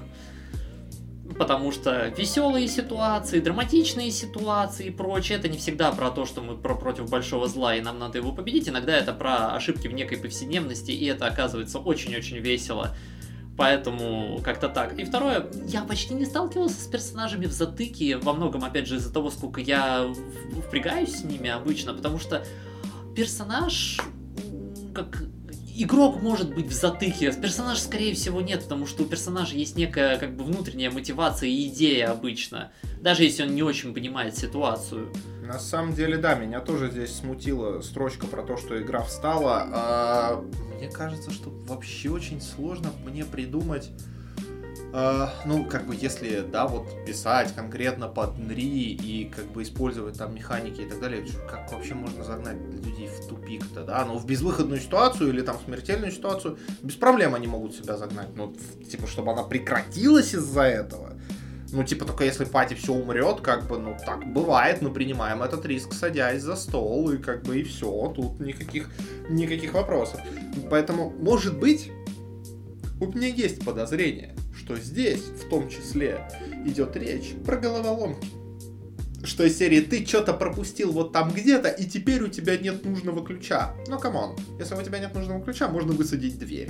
Потому 1.36 1.72
что 1.72 2.08
веселые 2.16 2.68
ситуации, 2.68 3.40
драматичные 3.40 4.10
ситуации 4.10 4.86
и 4.86 4.90
прочее, 4.90 5.38
это 5.38 5.48
не 5.48 5.58
всегда 5.58 5.92
про 5.92 6.10
то, 6.10 6.24
что 6.24 6.40
мы 6.40 6.56
про 6.56 6.74
против 6.74 7.10
большого 7.10 7.48
зла 7.48 7.76
и 7.76 7.80
нам 7.80 7.98
надо 7.98 8.18
его 8.18 8.32
победить. 8.32 8.68
Иногда 8.68 8.96
это 8.96 9.12
про 9.12 9.54
ошибки 9.54 9.88
в 9.88 9.92
некой 9.92 10.18
повседневности, 10.18 10.90
и 10.90 11.04
это 11.06 11.26
оказывается 11.26 11.78
очень-очень 11.78 12.38
весело. 12.38 12.96
Поэтому 13.58 14.40
как-то 14.44 14.68
так. 14.68 14.96
И 15.00 15.04
второе, 15.04 15.48
я 15.66 15.82
почти 15.82 16.14
не 16.14 16.24
сталкивался 16.24 16.80
с 16.80 16.86
персонажами 16.86 17.46
в 17.46 17.52
затыке, 17.52 18.16
во 18.16 18.32
многом, 18.32 18.62
опять 18.62 18.86
же, 18.86 18.96
из-за 18.96 19.12
того, 19.12 19.30
сколько 19.30 19.60
я 19.60 20.06
впрягаюсь 20.68 21.16
с 21.16 21.24
ними 21.24 21.50
обычно, 21.50 21.92
потому 21.92 22.20
что 22.20 22.44
персонаж, 23.16 23.98
как 24.94 25.24
игрок 25.82 26.20
может 26.20 26.54
быть 26.54 26.66
в 26.66 26.72
затыке, 26.72 27.32
персонаж 27.32 27.78
скорее 27.78 28.14
всего 28.14 28.40
нет, 28.40 28.64
потому 28.64 28.86
что 28.86 29.04
у 29.04 29.06
персонажа 29.06 29.54
есть 29.54 29.76
некая 29.76 30.18
как 30.18 30.34
бы 30.36 30.44
внутренняя 30.44 30.90
мотивация 30.90 31.48
и 31.48 31.68
идея 31.68 32.10
обычно, 32.10 32.72
даже 33.00 33.22
если 33.22 33.44
он 33.44 33.54
не 33.54 33.62
очень 33.62 33.94
понимает 33.94 34.36
ситуацию. 34.36 35.12
На 35.42 35.58
самом 35.58 35.94
деле, 35.94 36.18
да, 36.18 36.34
меня 36.34 36.60
тоже 36.60 36.90
здесь 36.90 37.14
смутила 37.14 37.80
строчка 37.80 38.26
про 38.26 38.42
то, 38.42 38.56
что 38.56 38.80
игра 38.80 39.02
встала. 39.02 39.66
А, 39.72 40.44
мне 40.76 40.88
кажется, 40.90 41.30
что 41.30 41.50
вообще 41.66 42.10
очень 42.10 42.40
сложно 42.40 42.90
мне 43.04 43.24
придумать 43.24 43.90
Uh, 44.90 45.28
ну, 45.44 45.66
как 45.66 45.86
бы, 45.86 45.94
если, 45.94 46.40
да, 46.40 46.66
вот 46.66 46.88
писать 47.04 47.54
конкретно 47.54 48.08
под 48.08 48.38
НРИ 48.38 48.94
и 48.94 49.30
как 49.34 49.44
бы 49.52 49.62
использовать 49.62 50.16
там 50.16 50.34
механики 50.34 50.80
и 50.80 50.88
так 50.88 50.98
далее, 50.98 51.26
как 51.46 51.70
вообще 51.70 51.92
можно 51.92 52.24
загнать 52.24 52.56
людей 52.56 53.06
в 53.06 53.28
тупик-то, 53.28 53.84
да? 53.84 54.06
Но 54.06 54.16
в 54.16 54.24
безвыходную 54.24 54.80
ситуацию 54.80 55.28
или 55.28 55.42
там 55.42 55.58
смертельную 55.62 56.10
ситуацию 56.10 56.58
без 56.82 56.94
проблем 56.94 57.34
они 57.34 57.46
могут 57.46 57.74
себя 57.74 57.98
загнать. 57.98 58.28
Ну, 58.34 58.56
типа, 58.90 59.06
чтобы 59.06 59.32
она 59.32 59.42
прекратилась 59.42 60.32
из-за 60.34 60.62
этого. 60.62 61.18
Ну, 61.70 61.84
типа, 61.84 62.06
только 62.06 62.24
если 62.24 62.46
пати 62.46 62.72
все 62.72 62.94
умрет, 62.94 63.42
как 63.42 63.68
бы, 63.68 63.78
ну, 63.78 63.94
так 64.06 64.32
бывает, 64.32 64.80
мы 64.80 64.90
принимаем 64.90 65.42
этот 65.42 65.66
риск, 65.66 65.92
садясь 65.92 66.40
за 66.40 66.56
стол, 66.56 67.10
и 67.10 67.18
как 67.18 67.42
бы, 67.42 67.60
и 67.60 67.62
все, 67.62 68.10
тут 68.16 68.40
никаких, 68.40 68.88
никаких 69.28 69.74
вопросов. 69.74 70.18
Поэтому, 70.70 71.10
может 71.10 71.58
быть, 71.58 71.92
у 73.00 73.06
меня 73.06 73.28
есть 73.28 73.62
подозрение, 73.64 74.34
что 74.68 74.76
здесь, 74.76 75.22
в 75.22 75.48
том 75.48 75.70
числе, 75.70 76.28
идет 76.66 76.94
речь 76.94 77.32
про 77.46 77.56
головоломки. 77.56 78.28
Что 79.24 79.44
из 79.44 79.56
серии 79.56 79.80
ты 79.80 80.04
что-то 80.04 80.34
пропустил 80.34 80.92
вот 80.92 81.10
там 81.10 81.32
где-то, 81.32 81.68
и 81.68 81.86
теперь 81.86 82.22
у 82.22 82.28
тебя 82.28 82.58
нет 82.58 82.84
нужного 82.84 83.24
ключа. 83.24 83.74
Ну, 83.86 83.98
come 83.98 84.20
on, 84.20 84.36
если 84.58 84.74
у 84.74 84.82
тебя 84.82 84.98
нет 84.98 85.14
нужного 85.14 85.42
ключа, 85.42 85.68
можно 85.68 85.92
высадить 85.92 86.38
дверь. 86.38 86.68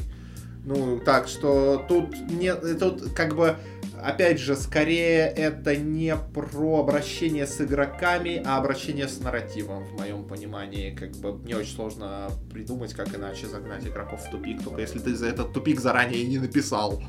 Ну, 0.64 1.00
так 1.00 1.26
что 1.26 1.84
тут 1.88 2.16
нет, 2.30 2.78
тут 2.78 3.14
как 3.14 3.34
бы 3.34 3.56
опять 4.00 4.38
же, 4.38 4.54
скорее 4.54 5.26
это 5.26 5.74
не 5.76 6.14
про 6.14 6.80
обращение 6.80 7.48
с 7.48 7.60
игроками, 7.60 8.40
а 8.44 8.58
обращение 8.58 9.08
с 9.08 9.18
нарративом, 9.18 9.84
в 9.84 9.98
моем 9.98 10.24
понимании. 10.24 10.94
Как 10.94 11.10
бы 11.16 11.36
мне 11.36 11.56
очень 11.56 11.74
сложно 11.74 12.30
придумать, 12.52 12.94
как 12.94 13.12
иначе 13.16 13.48
загнать 13.48 13.84
игроков 13.84 14.24
в 14.24 14.30
тупик, 14.30 14.62
только 14.62 14.82
если 14.82 15.00
ты 15.00 15.16
за 15.16 15.26
этот 15.26 15.52
тупик 15.52 15.80
заранее 15.80 16.24
не 16.28 16.38
написал. 16.38 17.02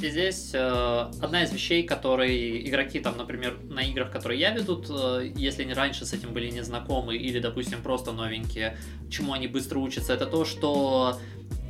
И 0.00 0.10
здесь 0.10 0.50
э, 0.52 1.10
одна 1.20 1.42
из 1.42 1.52
вещей, 1.52 1.82
которые 1.82 2.68
игроки 2.68 3.00
там, 3.00 3.16
например, 3.16 3.58
на 3.68 3.80
играх, 3.80 4.12
которые 4.12 4.38
я 4.38 4.50
ведут, 4.50 4.86
э, 4.88 5.32
если 5.34 5.62
они 5.62 5.74
раньше 5.74 6.06
с 6.06 6.12
этим 6.12 6.32
были 6.32 6.50
не 6.50 6.62
знакомы 6.62 7.16
или, 7.16 7.40
допустим, 7.40 7.82
просто 7.82 8.12
новенькие, 8.12 8.76
чему 9.10 9.32
они 9.32 9.48
быстро 9.48 9.80
учатся, 9.80 10.12
это 10.12 10.26
то, 10.26 10.44
что 10.44 11.18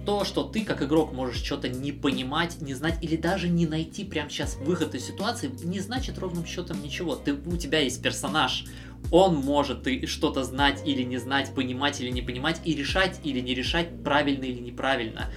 то, 0.04 0.24
что 0.24 0.42
ты 0.42 0.64
как 0.64 0.82
игрок 0.82 1.12
можешь 1.12 1.42
что-то 1.42 1.68
не 1.68 1.92
понимать, 1.92 2.60
не 2.60 2.74
знать 2.74 2.98
или 3.02 3.16
даже 3.16 3.48
не 3.48 3.66
найти 3.66 4.04
прямо 4.04 4.30
сейчас 4.30 4.56
выход 4.56 4.94
из 4.94 5.06
ситуации, 5.06 5.50
не 5.64 5.80
значит 5.80 6.18
ровным 6.18 6.46
счетом 6.46 6.82
ничего. 6.82 7.14
Ты, 7.14 7.34
у 7.34 7.56
тебя 7.56 7.80
есть 7.80 8.02
персонаж, 8.02 8.64
он 9.10 9.36
может 9.36 9.84
ты 9.84 10.06
что-то 10.06 10.44
знать 10.44 10.82
или 10.86 11.02
не 11.02 11.18
знать, 11.18 11.54
понимать 11.54 12.00
или 12.00 12.10
не 12.10 12.22
понимать, 12.22 12.60
и 12.64 12.74
решать 12.74 13.20
или 13.24 13.40
не 13.40 13.54
решать, 13.54 14.02
правильно 14.02 14.44
или 14.44 14.60
неправильно. 14.60 15.30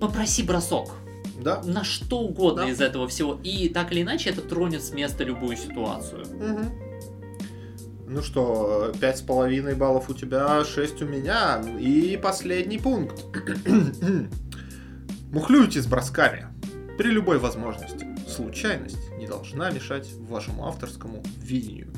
Попроси 0.00 0.42
бросок. 0.42 1.01
Да. 1.40 1.62
На 1.62 1.84
что 1.84 2.20
угодно 2.20 2.62
да. 2.62 2.70
из 2.70 2.80
этого 2.80 3.08
всего. 3.08 3.38
И 3.42 3.68
так 3.68 3.92
или 3.92 4.02
иначе 4.02 4.30
это 4.30 4.42
тронет 4.42 4.82
с 4.82 4.92
места 4.92 5.24
любую 5.24 5.56
ситуацию. 5.56 6.22
Угу. 6.22 6.92
Ну 8.08 8.20
что, 8.20 8.92
пять 9.00 9.18
с 9.18 9.22
половиной 9.22 9.74
баллов 9.74 10.10
у 10.10 10.14
тебя, 10.14 10.64
шесть 10.64 11.00
у 11.00 11.06
меня. 11.06 11.62
И 11.80 12.18
последний 12.22 12.78
пункт. 12.78 13.24
Мухлюйте 15.32 15.80
с 15.80 15.86
бросками. 15.86 16.48
При 16.98 17.10
любой 17.10 17.38
возможности. 17.38 18.06
Случайность 18.28 19.10
не 19.16 19.26
должна 19.26 19.70
мешать 19.70 20.10
вашему 20.28 20.66
авторскому 20.66 21.22
видению. 21.38 21.88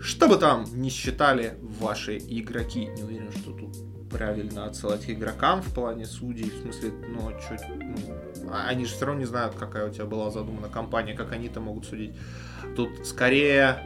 Что 0.00 0.28
бы 0.28 0.36
там 0.36 0.64
ни 0.72 0.88
считали 0.88 1.58
ваши 1.80 2.16
игроки. 2.16 2.86
Не 2.86 3.02
уверен, 3.02 3.32
что 3.32 3.52
тут 3.52 3.76
правильно 4.08 4.64
отсылать 4.66 5.04
к 5.04 5.10
игрокам 5.10 5.60
в 5.60 5.74
плане 5.74 6.06
судей. 6.06 6.50
В 6.50 6.62
смысле, 6.62 6.92
ну, 7.08 7.30
чё, 7.32 7.56
ну, 7.76 8.27
они 8.52 8.84
же 8.84 8.94
все 8.94 9.06
равно 9.06 9.20
не 9.20 9.26
знают, 9.26 9.54
какая 9.54 9.88
у 9.88 9.92
тебя 9.92 10.04
была 10.06 10.30
задумана 10.30 10.68
компания, 10.68 11.14
как 11.14 11.32
они-то 11.32 11.60
могут 11.60 11.86
судить. 11.86 12.14
Тут 12.76 13.06
скорее 13.06 13.84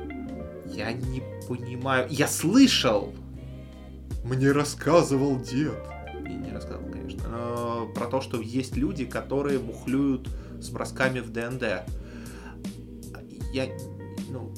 я 0.66 0.92
не 0.92 1.22
понимаю. 1.48 2.06
Я 2.10 2.28
слышал. 2.28 3.14
Мне 4.24 4.52
рассказывал 4.52 5.40
дед. 5.40 5.78
И 6.24 6.32
не 6.32 6.52
рассказывал, 6.52 6.90
конечно. 6.90 7.28
Но 7.28 7.88
про 7.94 8.06
то, 8.06 8.20
что 8.20 8.40
есть 8.40 8.76
люди, 8.76 9.04
которые 9.04 9.58
бухлюют 9.58 10.28
с 10.60 10.68
бросками 10.70 11.20
в 11.20 11.30
ДНД. 11.30 11.84
Я... 13.52 13.66
Ну... 14.28 14.52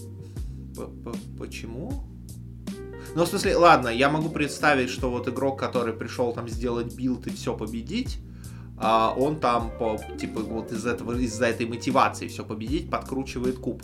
Почему? 1.39 2.05
Ну, 3.15 3.25
в 3.25 3.29
смысле, 3.29 3.57
ладно, 3.57 3.89
я 3.89 4.09
могу 4.09 4.29
представить, 4.29 4.91
что 4.91 5.09
вот 5.09 5.29
игрок, 5.29 5.59
который 5.59 5.95
пришел 5.95 6.33
там 6.33 6.49
сделать 6.49 6.97
билд 6.97 7.29
и 7.29 7.31
все 7.31 7.57
победить, 7.57 8.19
а 8.77 9.15
он 9.17 9.39
там 9.39 9.71
по, 9.79 9.99
типа, 10.19 10.41
вот 10.41 10.73
из 10.73 10.85
этого, 10.87 11.13
из-за 11.19 11.47
этой 11.47 11.67
мотивации 11.67 12.29
все 12.29 12.45
победить, 12.45 12.91
подкручивает 12.91 13.59
куб. 13.59 13.83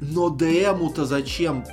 Но 0.00 0.30
ДМу-то 0.30 1.04
зачем 1.04 1.64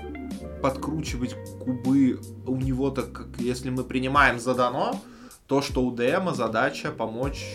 подкручивать 0.62 1.36
кубы 1.60 2.22
у 2.46 2.56
него-то, 2.56 3.04
как 3.04 3.28
если 3.40 3.70
мы 3.70 3.84
принимаем 3.84 4.40
задано, 4.40 5.00
то, 5.48 5.62
что 5.62 5.84
у 5.84 5.92
ДМа 5.92 6.34
задача 6.34 6.92
помочь 6.92 7.46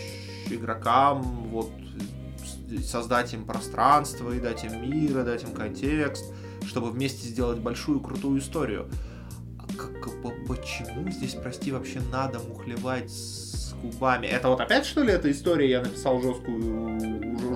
игрокам 0.49 1.23
вот 1.49 1.71
создать 2.83 3.33
им 3.33 3.45
пространство 3.45 4.31
и 4.31 4.39
дать 4.39 4.63
им 4.63 4.81
мир, 4.81 5.19
и 5.19 5.23
дать 5.23 5.43
им 5.43 5.53
контекст, 5.53 6.23
чтобы 6.65 6.91
вместе 6.91 7.27
сделать 7.27 7.57
большую 7.59 7.99
крутую 7.99 8.39
историю. 8.39 8.87
как, 9.75 10.11
почему 10.47 11.09
здесь, 11.09 11.33
прости, 11.33 11.71
вообще 11.71 12.01
надо 12.11 12.39
мухлевать 12.39 13.09
с 13.09 13.48
кубами? 13.73 14.27
Это 14.27 14.49
вот 14.49 14.61
опять, 14.61 14.85
что 14.85 15.03
ли, 15.03 15.11
эта 15.11 15.31
история? 15.31 15.69
Я 15.69 15.81
написал 15.81 16.21
жесткую, 16.21 16.99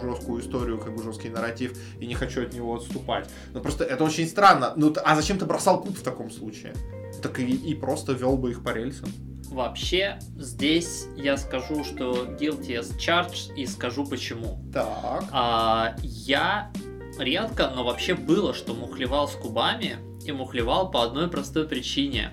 жесткую 0.01 0.41
историю, 0.41 0.79
как 0.79 0.95
бы 0.95 1.03
жесткий 1.03 1.29
нарратив, 1.29 1.77
и 1.99 2.07
не 2.07 2.15
хочу 2.15 2.43
от 2.43 2.53
него 2.53 2.75
отступать. 2.75 3.29
Но 3.53 3.61
просто 3.61 3.83
это 3.83 4.03
очень 4.03 4.27
странно. 4.27 4.73
Ну, 4.75 4.93
а 5.03 5.15
зачем 5.15 5.37
ты 5.37 5.45
бросал 5.45 5.81
куб 5.81 5.97
в 5.97 6.03
таком 6.03 6.31
случае? 6.31 6.73
Так 7.21 7.39
и, 7.39 7.45
и 7.45 7.73
просто 7.75 8.13
вел 8.13 8.37
бы 8.37 8.51
их 8.51 8.63
по 8.63 8.69
рельсам. 8.69 9.09
Вообще, 9.49 10.19
здесь 10.35 11.05
я 11.15 11.37
скажу, 11.37 11.83
что 11.83 12.25
guilty 12.25 12.79
as 12.79 12.97
charged, 12.97 13.53
и 13.55 13.67
скажу 13.67 14.05
почему. 14.05 14.59
Так. 14.73 15.25
А, 15.31 15.95
я 16.01 16.71
редко, 17.19 17.71
но 17.75 17.83
вообще 17.83 18.15
было, 18.15 18.53
что 18.53 18.73
мухлевал 18.73 19.27
с 19.27 19.33
кубами, 19.33 19.97
и 20.25 20.31
мухлевал 20.31 20.89
по 20.89 21.03
одной 21.03 21.27
простой 21.27 21.67
причине, 21.67 22.31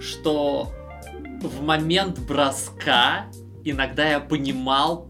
что 0.00 0.72
в 1.48 1.62
момент 1.62 2.18
броска 2.18 3.26
иногда 3.64 4.08
я 4.08 4.20
понимал, 4.20 5.08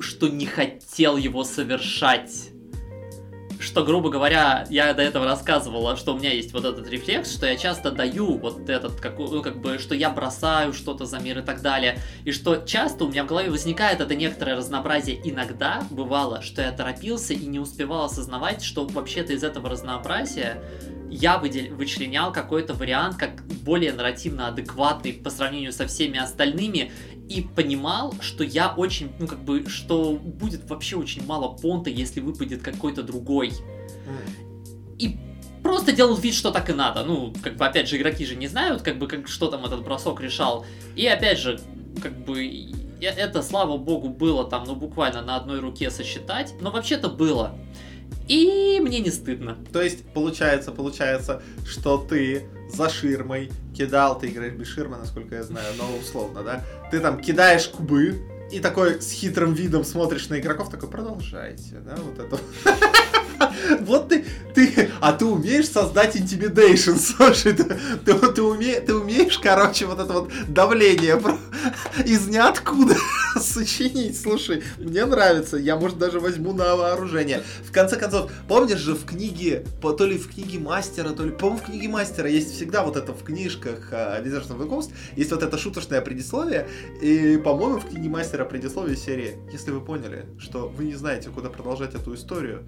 что 0.00 0.28
не 0.28 0.46
хотел 0.46 1.16
его 1.16 1.44
совершать 1.44 2.49
что, 3.60 3.84
грубо 3.84 4.08
говоря, 4.08 4.66
я 4.70 4.94
до 4.94 5.02
этого 5.02 5.26
рассказывала, 5.26 5.96
что 5.96 6.14
у 6.14 6.18
меня 6.18 6.32
есть 6.32 6.52
вот 6.52 6.64
этот 6.64 6.88
рефлекс, 6.88 7.30
что 7.30 7.46
я 7.46 7.56
часто 7.56 7.90
даю 7.90 8.38
вот 8.38 8.68
этот, 8.70 9.00
как, 9.00 9.18
ну, 9.18 9.42
как 9.42 9.60
бы, 9.60 9.78
что 9.78 9.94
я 9.94 10.10
бросаю 10.10 10.72
что-то 10.72 11.04
за 11.04 11.18
мир 11.18 11.40
и 11.40 11.42
так 11.42 11.60
далее, 11.60 11.98
и 12.24 12.32
что 12.32 12.56
часто 12.56 13.04
у 13.04 13.08
меня 13.08 13.24
в 13.24 13.26
голове 13.26 13.50
возникает 13.50 14.00
это 14.00 14.14
некоторое 14.14 14.56
разнообразие. 14.56 15.20
Иногда 15.22 15.82
бывало, 15.90 16.40
что 16.40 16.62
я 16.62 16.72
торопился 16.72 17.34
и 17.34 17.46
не 17.46 17.58
успевал 17.58 18.06
осознавать, 18.06 18.62
что 18.62 18.86
вообще-то 18.86 19.34
из 19.34 19.44
этого 19.44 19.68
разнообразия 19.68 20.62
я 21.10 21.36
выдел... 21.38 21.74
вычленял 21.74 22.32
какой-то 22.32 22.72
вариант 22.72 23.16
как 23.16 23.44
более 23.46 23.92
нарративно 23.92 24.48
адекватный 24.48 25.12
по 25.12 25.28
сравнению 25.28 25.72
со 25.72 25.86
всеми 25.86 26.18
остальными, 26.18 26.92
и 27.30 27.42
понимал, 27.42 28.12
что 28.20 28.42
я 28.42 28.74
очень, 28.76 29.12
ну 29.20 29.28
как 29.28 29.38
бы, 29.44 29.68
что 29.68 30.14
будет 30.14 30.68
вообще 30.68 30.96
очень 30.96 31.24
мало 31.24 31.56
понта, 31.56 31.88
если 31.88 32.20
выпадет 32.20 32.60
какой-то 32.60 33.04
другой. 33.04 33.52
И 34.98 35.16
просто 35.62 35.92
делал 35.92 36.16
вид, 36.16 36.34
что 36.34 36.50
так 36.50 36.68
и 36.70 36.72
надо. 36.72 37.04
Ну, 37.04 37.32
как 37.40 37.56
бы, 37.56 37.64
опять 37.64 37.88
же, 37.88 37.96
игроки 37.96 38.26
же 38.26 38.34
не 38.34 38.48
знают, 38.48 38.82
как 38.82 38.98
бы, 38.98 39.06
как, 39.06 39.28
что 39.28 39.46
там 39.46 39.64
этот 39.64 39.84
бросок 39.84 40.20
решал. 40.20 40.66
И 40.96 41.06
опять 41.06 41.38
же, 41.38 41.60
как 42.02 42.18
бы, 42.24 42.72
это, 43.00 43.42
слава 43.42 43.76
богу, 43.76 44.08
было 44.08 44.44
там, 44.44 44.64
ну, 44.66 44.74
буквально 44.74 45.22
на 45.22 45.36
одной 45.36 45.60
руке 45.60 45.90
сосчитать. 45.90 46.54
Но 46.60 46.72
вообще-то 46.72 47.08
было. 47.08 47.56
И 48.28 48.78
мне 48.80 49.00
не 49.00 49.10
стыдно. 49.10 49.58
То 49.72 49.82
есть, 49.82 50.04
получается, 50.12 50.72
получается, 50.72 51.42
что 51.66 51.98
ты 51.98 52.44
за 52.72 52.88
ширмой 52.88 53.50
кидал, 53.76 54.18
ты 54.18 54.28
играешь 54.28 54.54
без 54.54 54.68
ширмы, 54.68 54.96
насколько 54.96 55.34
я 55.34 55.42
знаю, 55.42 55.74
но 55.76 55.84
условно, 55.96 56.42
да? 56.42 56.64
Ты 56.90 57.00
там 57.00 57.20
кидаешь 57.20 57.68
кубы, 57.68 58.20
и 58.50 58.58
такой 58.58 59.00
с 59.00 59.12
хитрым 59.12 59.54
видом 59.54 59.84
смотришь 59.84 60.28
на 60.28 60.38
игроков, 60.38 60.70
такой, 60.70 60.88
продолжайте, 60.88 61.76
да, 61.84 61.96
вот 61.96 62.18
это. 62.18 62.38
Вот 63.80 64.08
ты, 64.08 64.24
ты, 64.54 64.90
а 65.00 65.12
ты 65.12 65.24
умеешь 65.24 65.68
создать 65.68 66.16
intimidation, 66.16 66.96
слушай, 66.98 67.52
ты, 67.52 67.64
ты, 68.04 68.14
ты, 68.14 68.42
уме, 68.42 68.80
ты 68.80 68.94
умеешь, 68.94 69.38
короче, 69.38 69.86
вот 69.86 70.00
это 70.00 70.12
вот 70.12 70.30
давление 70.48 71.20
из 72.04 72.26
ниоткуда 72.26 72.96
сочинить, 73.36 74.20
слушай, 74.20 74.62
мне 74.78 75.04
нравится, 75.06 75.56
я, 75.56 75.76
может, 75.76 75.98
даже 75.98 76.20
возьму 76.20 76.52
на 76.52 76.76
вооружение. 76.76 77.42
В 77.64 77.72
конце 77.72 77.96
концов, 77.96 78.30
помнишь 78.48 78.78
же 78.78 78.94
в 78.94 79.04
книге, 79.04 79.64
то 79.80 80.06
ли 80.06 80.18
в 80.18 80.32
книге 80.32 80.58
мастера, 80.58 81.10
то 81.10 81.24
ли, 81.24 81.30
по-моему, 81.30 81.58
в 81.58 81.66
книге 81.66 81.88
мастера 81.88 82.28
есть 82.28 82.54
всегда 82.54 82.82
вот 82.82 82.96
это 82.96 83.12
в 83.12 83.22
книжках 83.22 83.92
uh, 83.92 84.24
Wizards 84.24 84.48
of 84.48 84.58
the 84.58 84.68
Coast, 84.68 84.90
есть 85.16 85.30
вот 85.30 85.42
это 85.42 85.58
шуточное 85.58 86.00
предисловие, 86.00 86.68
и, 87.00 87.36
по-моему, 87.36 87.78
в 87.80 87.88
книге 87.88 88.08
мастера 88.08 88.44
предисловие 88.44 88.96
серии, 88.96 89.36
если 89.52 89.70
вы 89.70 89.80
поняли, 89.80 90.26
что 90.38 90.68
вы 90.68 90.84
не 90.84 90.94
знаете, 90.94 91.30
куда 91.30 91.50
продолжать 91.50 91.94
эту 91.94 92.14
историю, 92.14 92.66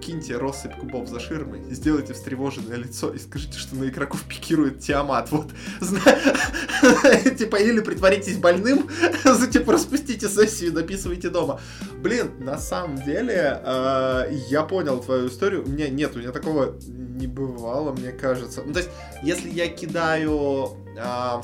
киньте 0.00 0.36
россыпь 0.36 0.74
кубов 0.76 1.08
за 1.08 1.20
ширмой, 1.20 1.62
сделайте 1.70 2.12
встревоженное 2.12 2.76
лицо 2.76 3.10
и 3.10 3.18
скажите, 3.18 3.58
что 3.58 3.76
на 3.76 3.88
игроков 3.88 4.22
пикирует 4.24 4.80
Тиамат. 4.80 5.30
Вот, 5.30 5.50
типа, 7.38 7.56
или 7.56 7.80
притворитесь 7.80 8.38
больным, 8.38 8.88
типа, 9.52 9.72
распустите 9.72 10.28
сессию, 10.28 10.72
дописывайте 10.72 11.28
дома. 11.30 11.60
Блин, 12.02 12.32
на 12.38 12.58
самом 12.58 13.02
деле, 13.02 13.60
э, 13.64 14.32
я 14.48 14.62
понял 14.62 15.00
твою 15.00 15.28
историю. 15.28 15.64
У 15.64 15.68
меня 15.68 15.88
нет, 15.88 16.16
у 16.16 16.18
меня 16.18 16.32
такого 16.32 16.76
не 16.86 17.26
бывало, 17.26 17.92
мне 17.92 18.12
кажется. 18.12 18.62
Ну, 18.64 18.72
то 18.72 18.80
есть, 18.80 18.90
если 19.22 19.50
я 19.50 19.68
кидаю 19.68 20.76
а, 20.98 21.42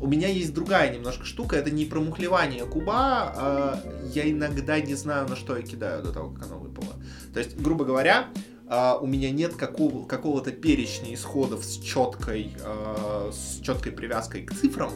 у 0.00 0.06
меня 0.06 0.28
есть 0.28 0.52
другая 0.52 0.92
немножко 0.92 1.24
штука, 1.24 1.56
это 1.56 1.70
не 1.70 1.86
промухлевание 1.86 2.66
куба, 2.66 3.32
а 3.34 3.82
я 4.12 4.30
иногда 4.30 4.78
не 4.80 4.94
знаю, 4.94 5.28
на 5.28 5.36
что 5.36 5.56
я 5.56 5.62
кидаю 5.62 6.02
до 6.02 6.12
того, 6.12 6.30
как 6.30 6.46
оно 6.46 6.58
выпало. 6.58 6.95
То 7.36 7.40
есть, 7.40 7.54
грубо 7.58 7.84
говоря, 7.84 8.28
Uh, 8.68 8.98
у 9.00 9.06
меня 9.06 9.30
нет 9.30 9.54
какого, 9.54 10.04
какого-то 10.08 10.50
перечня 10.50 11.14
исходов 11.14 11.64
с 11.64 11.78
четкой, 11.78 12.52
uh, 12.58 13.30
с 13.32 13.60
четкой 13.60 13.92
привязкой 13.92 14.42
к 14.42 14.52
цифрам, 14.52 14.90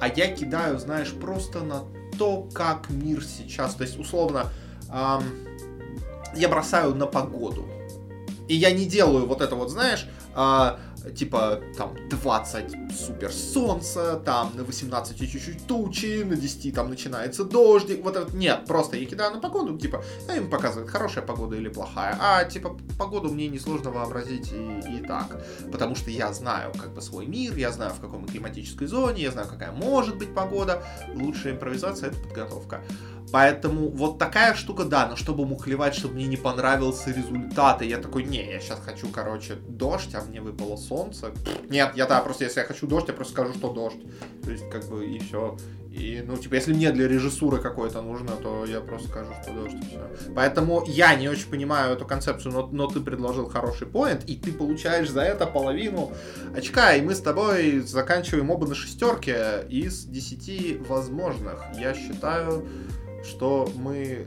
а 0.00 0.08
я 0.08 0.34
кидаю, 0.34 0.78
знаешь, 0.78 1.12
просто 1.12 1.60
на 1.60 1.82
то, 2.18 2.48
как 2.54 2.88
мир 2.88 3.22
сейчас. 3.22 3.74
То 3.74 3.82
есть, 3.82 3.98
условно, 3.98 4.46
я 6.34 6.48
бросаю 6.48 6.94
на 6.94 7.04
погоду. 7.04 7.68
И 8.48 8.54
я 8.54 8.70
не 8.70 8.86
делаю 8.86 9.26
вот 9.26 9.42
это 9.42 9.54
вот, 9.54 9.68
знаешь, 9.68 10.08
uh, 10.34 10.78
типа 11.14 11.60
там 11.76 11.96
20 12.08 12.92
супер 12.92 13.32
солнца, 13.32 14.20
там 14.24 14.52
на 14.54 14.64
18 14.64 15.18
чуть-чуть 15.18 15.66
тучи, 15.66 16.22
на 16.22 16.36
10 16.36 16.74
там 16.74 16.90
начинается 16.90 17.44
дождик, 17.44 18.04
вот 18.04 18.16
это, 18.16 18.36
нет, 18.36 18.64
просто 18.66 18.96
я 18.96 19.06
кидаю 19.06 19.34
на 19.34 19.40
погоду, 19.40 19.78
типа, 19.78 20.02
а 20.28 20.36
им 20.36 20.50
показывает, 20.50 20.90
хорошая 20.90 21.24
погода 21.24 21.56
или 21.56 21.68
плохая, 21.68 22.16
а 22.20 22.44
типа 22.44 22.76
погоду 22.98 23.30
мне 23.30 23.48
несложно 23.48 23.90
вообразить 23.90 24.52
и, 24.52 24.98
и 24.98 25.04
так, 25.06 25.44
потому 25.72 25.94
что 25.94 26.10
я 26.10 26.32
знаю 26.32 26.72
как 26.78 26.92
бы 26.94 27.00
свой 27.00 27.26
мир, 27.26 27.56
я 27.56 27.72
знаю 27.72 27.92
в 27.92 28.00
какой 28.00 28.18
мы 28.18 28.28
климатической 28.28 28.86
зоне, 28.86 29.22
я 29.22 29.30
знаю 29.30 29.48
какая 29.48 29.72
может 29.72 30.16
быть 30.16 30.34
погода, 30.34 30.82
лучшая 31.14 31.54
импровизация 31.54 32.10
это 32.10 32.18
подготовка. 32.18 32.82
Поэтому 33.32 33.88
вот 33.88 34.18
такая 34.18 34.54
штука, 34.54 34.84
да, 34.84 35.06
но 35.06 35.16
чтобы 35.16 35.46
мухлевать, 35.46 35.94
чтобы 35.94 36.14
мне 36.14 36.26
не 36.26 36.36
понравился 36.36 37.10
результат, 37.10 37.82
и 37.82 37.86
я 37.86 37.98
такой, 37.98 38.24
не, 38.24 38.44
я 38.44 38.60
сейчас 38.60 38.80
хочу, 38.80 39.08
короче, 39.08 39.54
дождь, 39.54 40.14
а 40.14 40.22
мне 40.22 40.40
выпало 40.40 40.76
солнце. 40.76 41.32
Нет, 41.68 41.92
я 41.94 42.06
да, 42.06 42.20
просто 42.20 42.44
если 42.44 42.60
я 42.60 42.66
хочу 42.66 42.86
дождь, 42.86 43.08
я 43.08 43.14
просто 43.14 43.32
скажу, 43.32 43.54
что 43.54 43.72
дождь. 43.72 44.00
То 44.42 44.50
есть, 44.50 44.68
как 44.70 44.88
бы, 44.88 45.06
и 45.06 45.18
все. 45.18 45.56
И, 45.90 46.22
ну, 46.24 46.36
типа, 46.36 46.54
если 46.54 46.72
мне 46.72 46.92
для 46.92 47.08
режиссуры 47.08 47.58
какой-то 47.58 48.00
нужно, 48.00 48.36
то 48.36 48.64
я 48.64 48.80
просто 48.80 49.08
скажу, 49.08 49.32
что 49.42 49.52
дождь, 49.52 49.74
и 49.74 49.86
все. 49.86 50.32
Поэтому 50.36 50.84
я 50.86 51.16
не 51.16 51.28
очень 51.28 51.50
понимаю 51.50 51.94
эту 51.94 52.06
концепцию, 52.06 52.52
но, 52.52 52.68
но 52.68 52.86
ты 52.86 53.00
предложил 53.00 53.48
хороший 53.48 53.88
поинт, 53.88 54.22
и 54.28 54.36
ты 54.36 54.52
получаешь 54.52 55.10
за 55.10 55.22
это 55.22 55.46
половину 55.46 56.12
очка, 56.56 56.94
и 56.94 57.00
мы 57.00 57.14
с 57.14 57.20
тобой 57.20 57.80
заканчиваем 57.80 58.50
оба 58.50 58.68
на 58.68 58.74
шестерке 58.76 59.64
из 59.68 60.04
десяти 60.04 60.80
возможных. 60.88 61.60
Я 61.76 61.92
считаю, 61.94 62.68
что 63.24 63.70
мы 63.76 64.26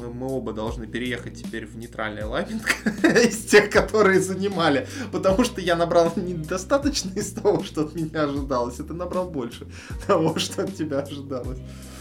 мы, 0.00 0.12
мы 0.12 0.28
оба 0.28 0.52
должны 0.52 0.86
переехать 0.86 1.42
теперь 1.42 1.66
в 1.66 1.76
нейтральный 1.76 2.24
лайнинг 2.24 2.62
из 3.04 3.44
тех, 3.46 3.70
которые 3.70 4.20
занимали. 4.20 4.86
Потому 5.12 5.44
что 5.44 5.60
я 5.60 5.76
набрал 5.76 6.12
недостаточно 6.16 7.10
из 7.14 7.32
того, 7.32 7.62
что 7.62 7.82
от 7.82 7.94
меня 7.94 8.24
ожидалось. 8.24 8.80
Это 8.80 8.94
набрал 8.94 9.28
больше 9.28 9.66
того, 10.06 10.38
что 10.38 10.64
от 10.64 10.74
тебя 10.74 11.00
ожидалось. 11.00 11.58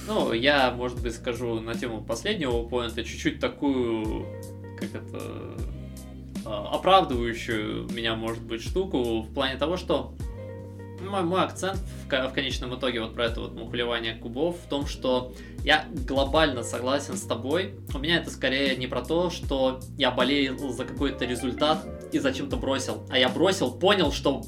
Ну, 0.07 0.33
я, 0.33 0.71
может 0.71 1.01
быть, 1.01 1.15
скажу 1.15 1.59
на 1.59 1.75
тему 1.75 2.03
последнего 2.03 2.63
поинта 2.63 3.03
чуть-чуть 3.03 3.39
такую, 3.39 4.25
как 4.79 4.95
это, 4.95 5.21
а, 6.45 6.75
оправдывающую 6.75 7.91
меня, 7.91 8.15
может 8.15 8.41
быть, 8.41 8.63
штуку 8.63 9.21
в 9.21 9.33
плане 9.33 9.57
того, 9.57 9.77
что 9.77 10.15
мой, 11.01 11.23
мой 11.23 11.43
акцент 11.43 11.77
в, 11.77 12.27
в 12.27 12.33
конечном 12.33 12.77
итоге 12.77 13.01
вот 13.01 13.15
про 13.15 13.25
это 13.25 13.41
вот 13.41 13.53
мухлевание 13.53 14.15
кубов 14.15 14.57
в 14.65 14.67
том, 14.69 14.87
что 14.87 15.33
я 15.63 15.85
глобально 16.07 16.63
согласен 16.63 17.15
с 17.15 17.21
тобой. 17.21 17.75
У 17.93 17.99
меня 17.99 18.17
это 18.17 18.29
скорее 18.29 18.75
не 18.75 18.87
про 18.87 19.01
то, 19.01 19.29
что 19.29 19.79
я 19.97 20.11
болею 20.11 20.57
за 20.69 20.85
какой-то 20.85 21.25
результат 21.25 21.85
и 22.11 22.19
зачем-то 22.19 22.57
бросил. 22.57 23.05
А 23.09 23.17
я 23.17 23.29
бросил, 23.29 23.71
понял, 23.71 24.11
что 24.11 24.41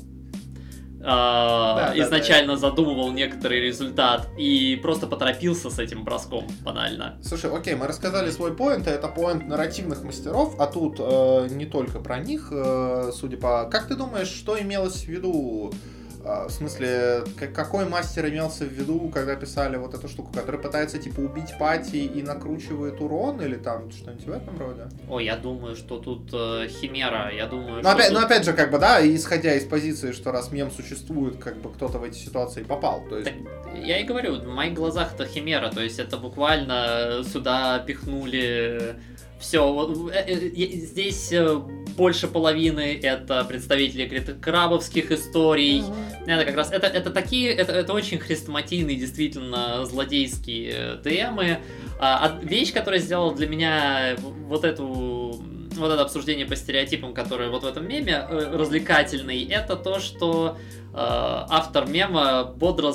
э, 1.00 1.04
да, 1.04 1.94
изначально 1.96 2.56
да, 2.56 2.62
да. 2.62 2.70
задумывал 2.70 3.12
некоторый 3.12 3.62
результат 3.62 4.30
и 4.38 4.80
просто 4.82 5.08
поторопился 5.08 5.70
с 5.70 5.80
этим 5.80 6.04
броском 6.04 6.48
банально. 6.62 7.20
Слушай, 7.22 7.56
окей, 7.56 7.76
мы 7.76 7.88
рассказали 7.88 8.32
свой 8.32 8.56
поинт, 8.56 8.88
это 8.88 9.08
поинт 9.08 9.48
нарративных 9.48 10.04
мастеров, 10.04 10.56
а 10.60 10.68
тут 10.68 10.96
э, 11.00 11.48
не 11.52 11.66
только 11.66 12.00
про 12.00 12.20
них, 12.20 12.50
э, 12.52 13.12
судя 13.14 13.38
по... 13.38 13.66
Как 13.66 13.88
ты 13.88 13.96
думаешь, 13.96 14.30
что 14.30 14.60
имелось 14.60 15.04
в 15.04 15.08
виду 15.08 15.72
А, 15.72 16.01
в 16.24 16.50
смысле, 16.50 17.24
какой 17.54 17.86
мастер 17.86 18.28
имелся 18.28 18.66
в 18.66 18.70
виду, 18.70 19.10
когда 19.14 19.36
писали 19.36 19.78
вот 19.78 19.94
эту 19.94 20.08
штуку, 20.08 20.32
который 20.34 20.60
пытается, 20.60 20.98
типа, 20.98 21.20
убить 21.20 21.58
пати 21.60 21.98
и 21.98 22.22
накручивает 22.22 23.02
урон, 23.02 23.42
или 23.42 23.56
там 23.56 23.92
что-нибудь 23.92 24.26
в 24.26 24.32
этом 24.32 24.60
роде? 24.60 24.84
О, 25.10 25.20
я 25.20 25.36
думаю, 25.36 25.76
что 25.76 26.00
тут 26.00 26.30
э, 26.34 26.68
химера, 26.70 27.32
я 27.32 27.48
думаю, 27.48 27.76
но 27.76 27.82
что 27.82 27.92
опять, 27.92 28.10
тут... 28.10 28.20
Но 28.20 28.26
опять 28.26 28.46
же, 28.46 28.54
как 28.54 28.72
бы, 28.72 28.80
да, 28.80 29.06
исходя 29.06 29.56
из 29.56 29.66
позиции, 29.66 30.12
что 30.12 30.32
раз 30.32 30.52
мем 30.52 30.72
существует, 30.72 31.38
как 31.38 31.58
бы 31.58 31.72
кто-то 31.72 31.98
в 32.00 32.04
эти 32.04 32.18
ситуации 32.18 32.64
попал, 32.64 33.04
то 33.10 33.18
есть... 33.18 33.32
Так, 33.32 33.36
я 33.76 34.00
и 34.00 34.04
говорю, 34.04 34.40
в 34.40 34.48
моих 34.48 34.74
глазах 34.74 35.14
это 35.14 35.26
химера, 35.26 35.70
то 35.70 35.82
есть 35.82 36.00
это 36.00 36.18
буквально 36.18 37.24
сюда 37.24 37.80
пихнули 37.80 38.96
все, 39.42 40.10
э, 40.14 40.24
э, 40.28 40.50
здесь 40.76 41.32
э, 41.34 41.56
больше 41.98 42.28
половины 42.28 43.00
это 43.02 43.44
представители 43.44 44.08
крабовских 44.40 45.12
историй. 45.12 45.80
Mm-hmm. 45.80 46.28
Это 46.28 46.46
как 46.46 46.56
раз 46.56 46.72
это, 46.72 46.88
это 46.88 47.10
такие, 47.10 47.52
это, 47.52 47.74
это 47.74 47.92
очень 47.94 48.20
хрестоматийные, 48.20 48.96
действительно, 48.96 49.86
злодейские 49.86 51.00
ДМы. 51.04 51.60
А, 52.00 52.40
вещь, 52.42 52.72
которая 52.72 53.00
сделала 53.00 53.36
для 53.36 53.48
меня 53.48 54.16
вот 54.48 54.64
эту 54.64 55.44
вот 55.76 55.92
это 55.92 56.02
обсуждение 56.02 56.46
по 56.46 56.56
стереотипам, 56.56 57.14
которое 57.14 57.50
вот 57.50 57.64
в 57.64 57.66
этом 57.66 57.88
меме 57.88 58.26
развлекательный, 58.30 59.44
это 59.46 59.76
то, 59.76 60.00
что 60.00 60.58
э, 60.58 60.94
автор 60.94 61.88
мема 61.88 62.44
бодро 62.44 62.94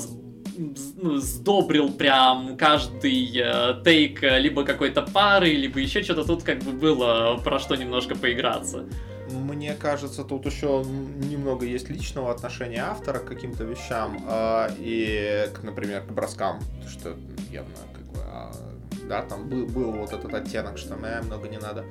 сдобрил 0.76 1.92
прям 1.92 2.56
каждый 2.56 3.30
э, 3.36 3.82
тейк 3.84 4.22
э, 4.22 4.38
либо 4.38 4.64
какой-то 4.64 5.02
пары, 5.02 5.52
либо 5.52 5.80
еще 5.80 6.02
что-то 6.02 6.24
тут 6.24 6.42
как 6.42 6.60
бы 6.60 6.72
было 6.72 7.40
про 7.42 7.58
что 7.58 7.76
немножко 7.76 8.14
поиграться. 8.14 8.86
Мне 9.30 9.74
кажется, 9.74 10.24
тут 10.24 10.46
еще 10.46 10.84
немного 10.86 11.66
есть 11.66 11.90
личного 11.90 12.30
отношения 12.30 12.82
автора 12.82 13.18
к 13.18 13.24
каким-то 13.24 13.64
вещам 13.64 14.24
э, 14.28 14.68
и, 14.78 15.48
например, 15.62 16.02
к 16.02 16.12
броскам, 16.12 16.60
что 16.88 17.16
явно 17.50 17.74
как 17.92 18.04
бы, 18.04 18.18
э, 18.18 19.08
да, 19.08 19.22
там 19.22 19.48
был, 19.48 19.66
был 19.66 19.92
вот 19.92 20.12
этот 20.12 20.32
оттенок, 20.32 20.78
что 20.78 20.94
э, 20.94 21.22
много 21.22 21.48
не 21.48 21.58
надо. 21.58 21.84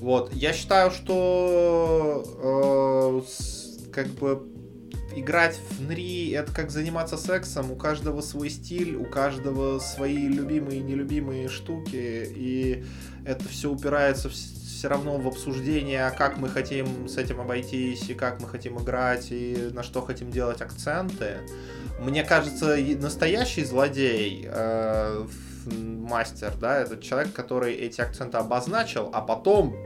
Вот, 0.00 0.32
я 0.34 0.52
считаю, 0.52 0.90
что 0.90 2.24
э, 2.42 3.90
как 3.92 4.08
бы 4.08 4.51
играть 5.14 5.58
в 5.70 5.82
НРИ 5.82 6.30
это 6.30 6.52
как 6.52 6.70
заниматься 6.70 7.16
сексом, 7.16 7.70
у 7.70 7.76
каждого 7.76 8.20
свой 8.20 8.50
стиль, 8.50 8.96
у 8.96 9.04
каждого 9.04 9.78
свои 9.78 10.26
любимые 10.28 10.80
и 10.80 10.82
нелюбимые 10.82 11.48
штуки, 11.48 12.26
и 12.34 12.84
это 13.24 13.48
все 13.48 13.70
упирается 13.70 14.28
в, 14.28 14.32
все 14.32 14.88
равно 14.88 15.16
в 15.16 15.28
обсуждение, 15.28 16.12
как 16.18 16.38
мы 16.38 16.48
хотим 16.48 17.08
с 17.08 17.16
этим 17.16 17.40
обойтись, 17.40 18.10
и 18.10 18.14
как 18.14 18.40
мы 18.40 18.48
хотим 18.48 18.78
играть, 18.82 19.28
и 19.30 19.70
на 19.72 19.82
что 19.82 20.02
хотим 20.02 20.30
делать 20.30 20.60
акценты. 20.60 21.38
Мне 22.00 22.24
кажется, 22.24 22.76
настоящий 23.00 23.64
злодей, 23.64 24.44
э, 24.44 25.26
мастер, 25.66 26.52
да, 26.60 26.80
это 26.80 27.00
человек, 27.00 27.32
который 27.32 27.74
эти 27.74 28.00
акценты 28.00 28.38
обозначил, 28.38 29.10
а 29.12 29.20
потом 29.20 29.76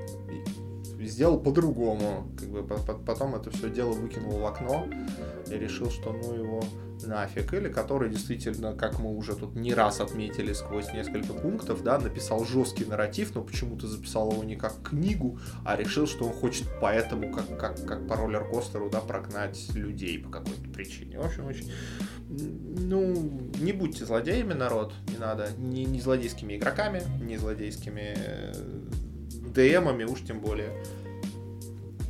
сделал 1.17 1.41
по-другому. 1.41 2.31
Как 2.39 2.51
бы 2.51 2.63
потом 2.63 3.37
это 3.37 3.51
все 3.51 3.71
дело 3.71 3.93
выкинул 3.93 4.39
в 4.39 4.45
окно 4.45 4.87
и 5.51 5.55
решил, 5.55 5.91
что 5.91 6.13
ну 6.13 6.35
его 6.35 6.63
нафиг. 7.07 7.55
Или 7.55 7.71
который 7.71 8.11
действительно, 8.11 8.75
как 8.75 8.99
мы 8.99 9.17
уже 9.17 9.35
тут 9.35 9.55
не 9.55 9.73
раз 9.73 10.01
отметили 10.01 10.53
сквозь 10.53 10.93
несколько 10.93 11.33
пунктов, 11.33 11.83
да, 11.83 11.99
написал 11.99 12.45
жесткий 12.45 12.85
нарратив, 12.85 13.35
но 13.35 13.43
почему-то 13.43 13.87
записал 13.87 14.31
его 14.31 14.45
не 14.45 14.57
как 14.57 14.75
книгу, 14.83 15.39
а 15.65 15.77
решил, 15.77 16.07
что 16.07 16.27
он 16.27 16.35
хочет 16.35 16.69
поэтому, 16.83 17.33
как, 17.33 17.59
как, 17.59 17.87
как 17.87 18.07
по 18.07 18.17
роллер-костеру, 18.17 18.91
да, 18.91 19.01
прогнать 19.01 19.75
людей 19.75 20.19
по 20.19 20.29
какой-то 20.29 20.69
причине. 20.69 21.19
В 21.19 21.25
общем, 21.25 21.47
очень... 21.47 21.73
Ну, 22.29 23.51
не 23.59 23.73
будьте 23.73 24.05
злодеями, 24.05 24.53
народ, 24.53 24.93
не 25.09 25.17
надо. 25.17 25.49
Не, 25.57 25.87
не 25.87 25.99
злодейскими 25.99 26.59
игроками, 26.59 27.03
не 27.23 27.39
злодейскими 27.39 28.17
э, 28.19 28.53
ДМами, 29.55 30.05
уж 30.05 30.21
тем 30.21 30.41
более. 30.41 30.71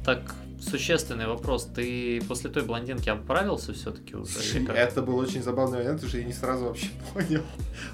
Так, 0.06 0.36
существенный 0.60 1.26
вопрос. 1.26 1.68
Ты 1.74 2.22
после 2.28 2.48
той 2.48 2.62
блондинки 2.62 3.08
оправился 3.08 3.72
все-таки 3.72 4.14
уже? 4.14 4.38
Это 4.72 5.02
был 5.02 5.18
очень 5.18 5.42
забавный 5.42 5.78
момент, 5.78 6.06
что 6.06 6.16
я 6.18 6.22
не 6.22 6.32
сразу 6.32 6.66
вообще 6.66 6.86
понял. 7.12 7.42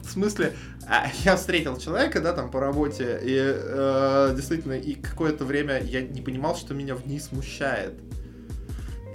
В 0.02 0.10
смысле, 0.10 0.52
а, 0.86 1.06
я 1.24 1.36
встретил 1.36 1.78
человека, 1.78 2.20
да, 2.20 2.34
там 2.34 2.50
по 2.50 2.60
работе, 2.60 3.18
и 3.22 3.34
э, 3.34 4.32
действительно, 4.36 4.74
и 4.74 4.92
какое-то 4.92 5.46
время 5.46 5.82
я 5.82 6.02
не 6.02 6.20
понимал, 6.20 6.54
что 6.54 6.74
меня 6.74 6.94
в 6.96 7.06
ней 7.06 7.18
смущает. 7.18 7.94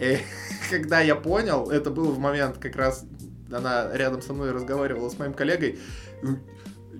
И 0.01 0.17
когда 0.71 0.99
я 0.99 1.15
понял, 1.15 1.69
это 1.69 1.91
был 1.91 2.11
в 2.11 2.17
момент 2.17 2.57
как 2.57 2.75
раз 2.77 3.05
она 3.51 3.95
рядом 3.95 4.23
со 4.23 4.33
мной 4.33 4.51
разговаривала 4.51 5.07
с 5.09 5.19
моим 5.19 5.33
коллегой, 5.33 5.77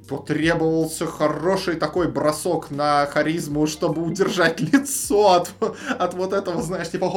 потребовался 0.08 1.06
хороший 1.06 1.76
такой 1.76 2.08
бросок 2.10 2.72
на 2.72 3.06
харизму, 3.06 3.68
чтобы 3.68 4.02
удержать 4.04 4.60
лицо 4.74 5.34
от, 5.34 5.52
от 6.00 6.14
вот 6.14 6.34
этого, 6.34 6.62
знаешь, 6.62 6.90
типа 6.90 7.08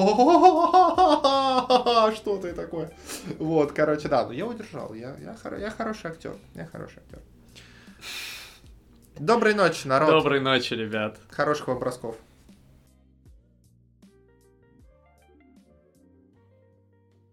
что 2.16 2.38
ты 2.38 2.52
такое. 2.52 2.92
Вот, 3.38 3.72
короче, 3.72 4.08
да, 4.08 4.26
но 4.26 4.32
я 4.32 4.46
удержал. 4.46 4.94
Я, 4.94 5.16
я, 5.20 5.36
я 5.58 5.70
хороший 5.70 6.10
актер. 6.10 6.36
Я 6.54 6.66
хороший 6.66 6.98
актер. 6.98 7.20
Доброй 9.18 9.54
ночи, 9.54 9.86
народ. 9.86 10.10
Доброй 10.10 10.40
ночи, 10.40 10.74
ребят. 10.74 11.18
Хороших 11.30 11.68
вам 11.68 11.78
бросков. 11.78 12.16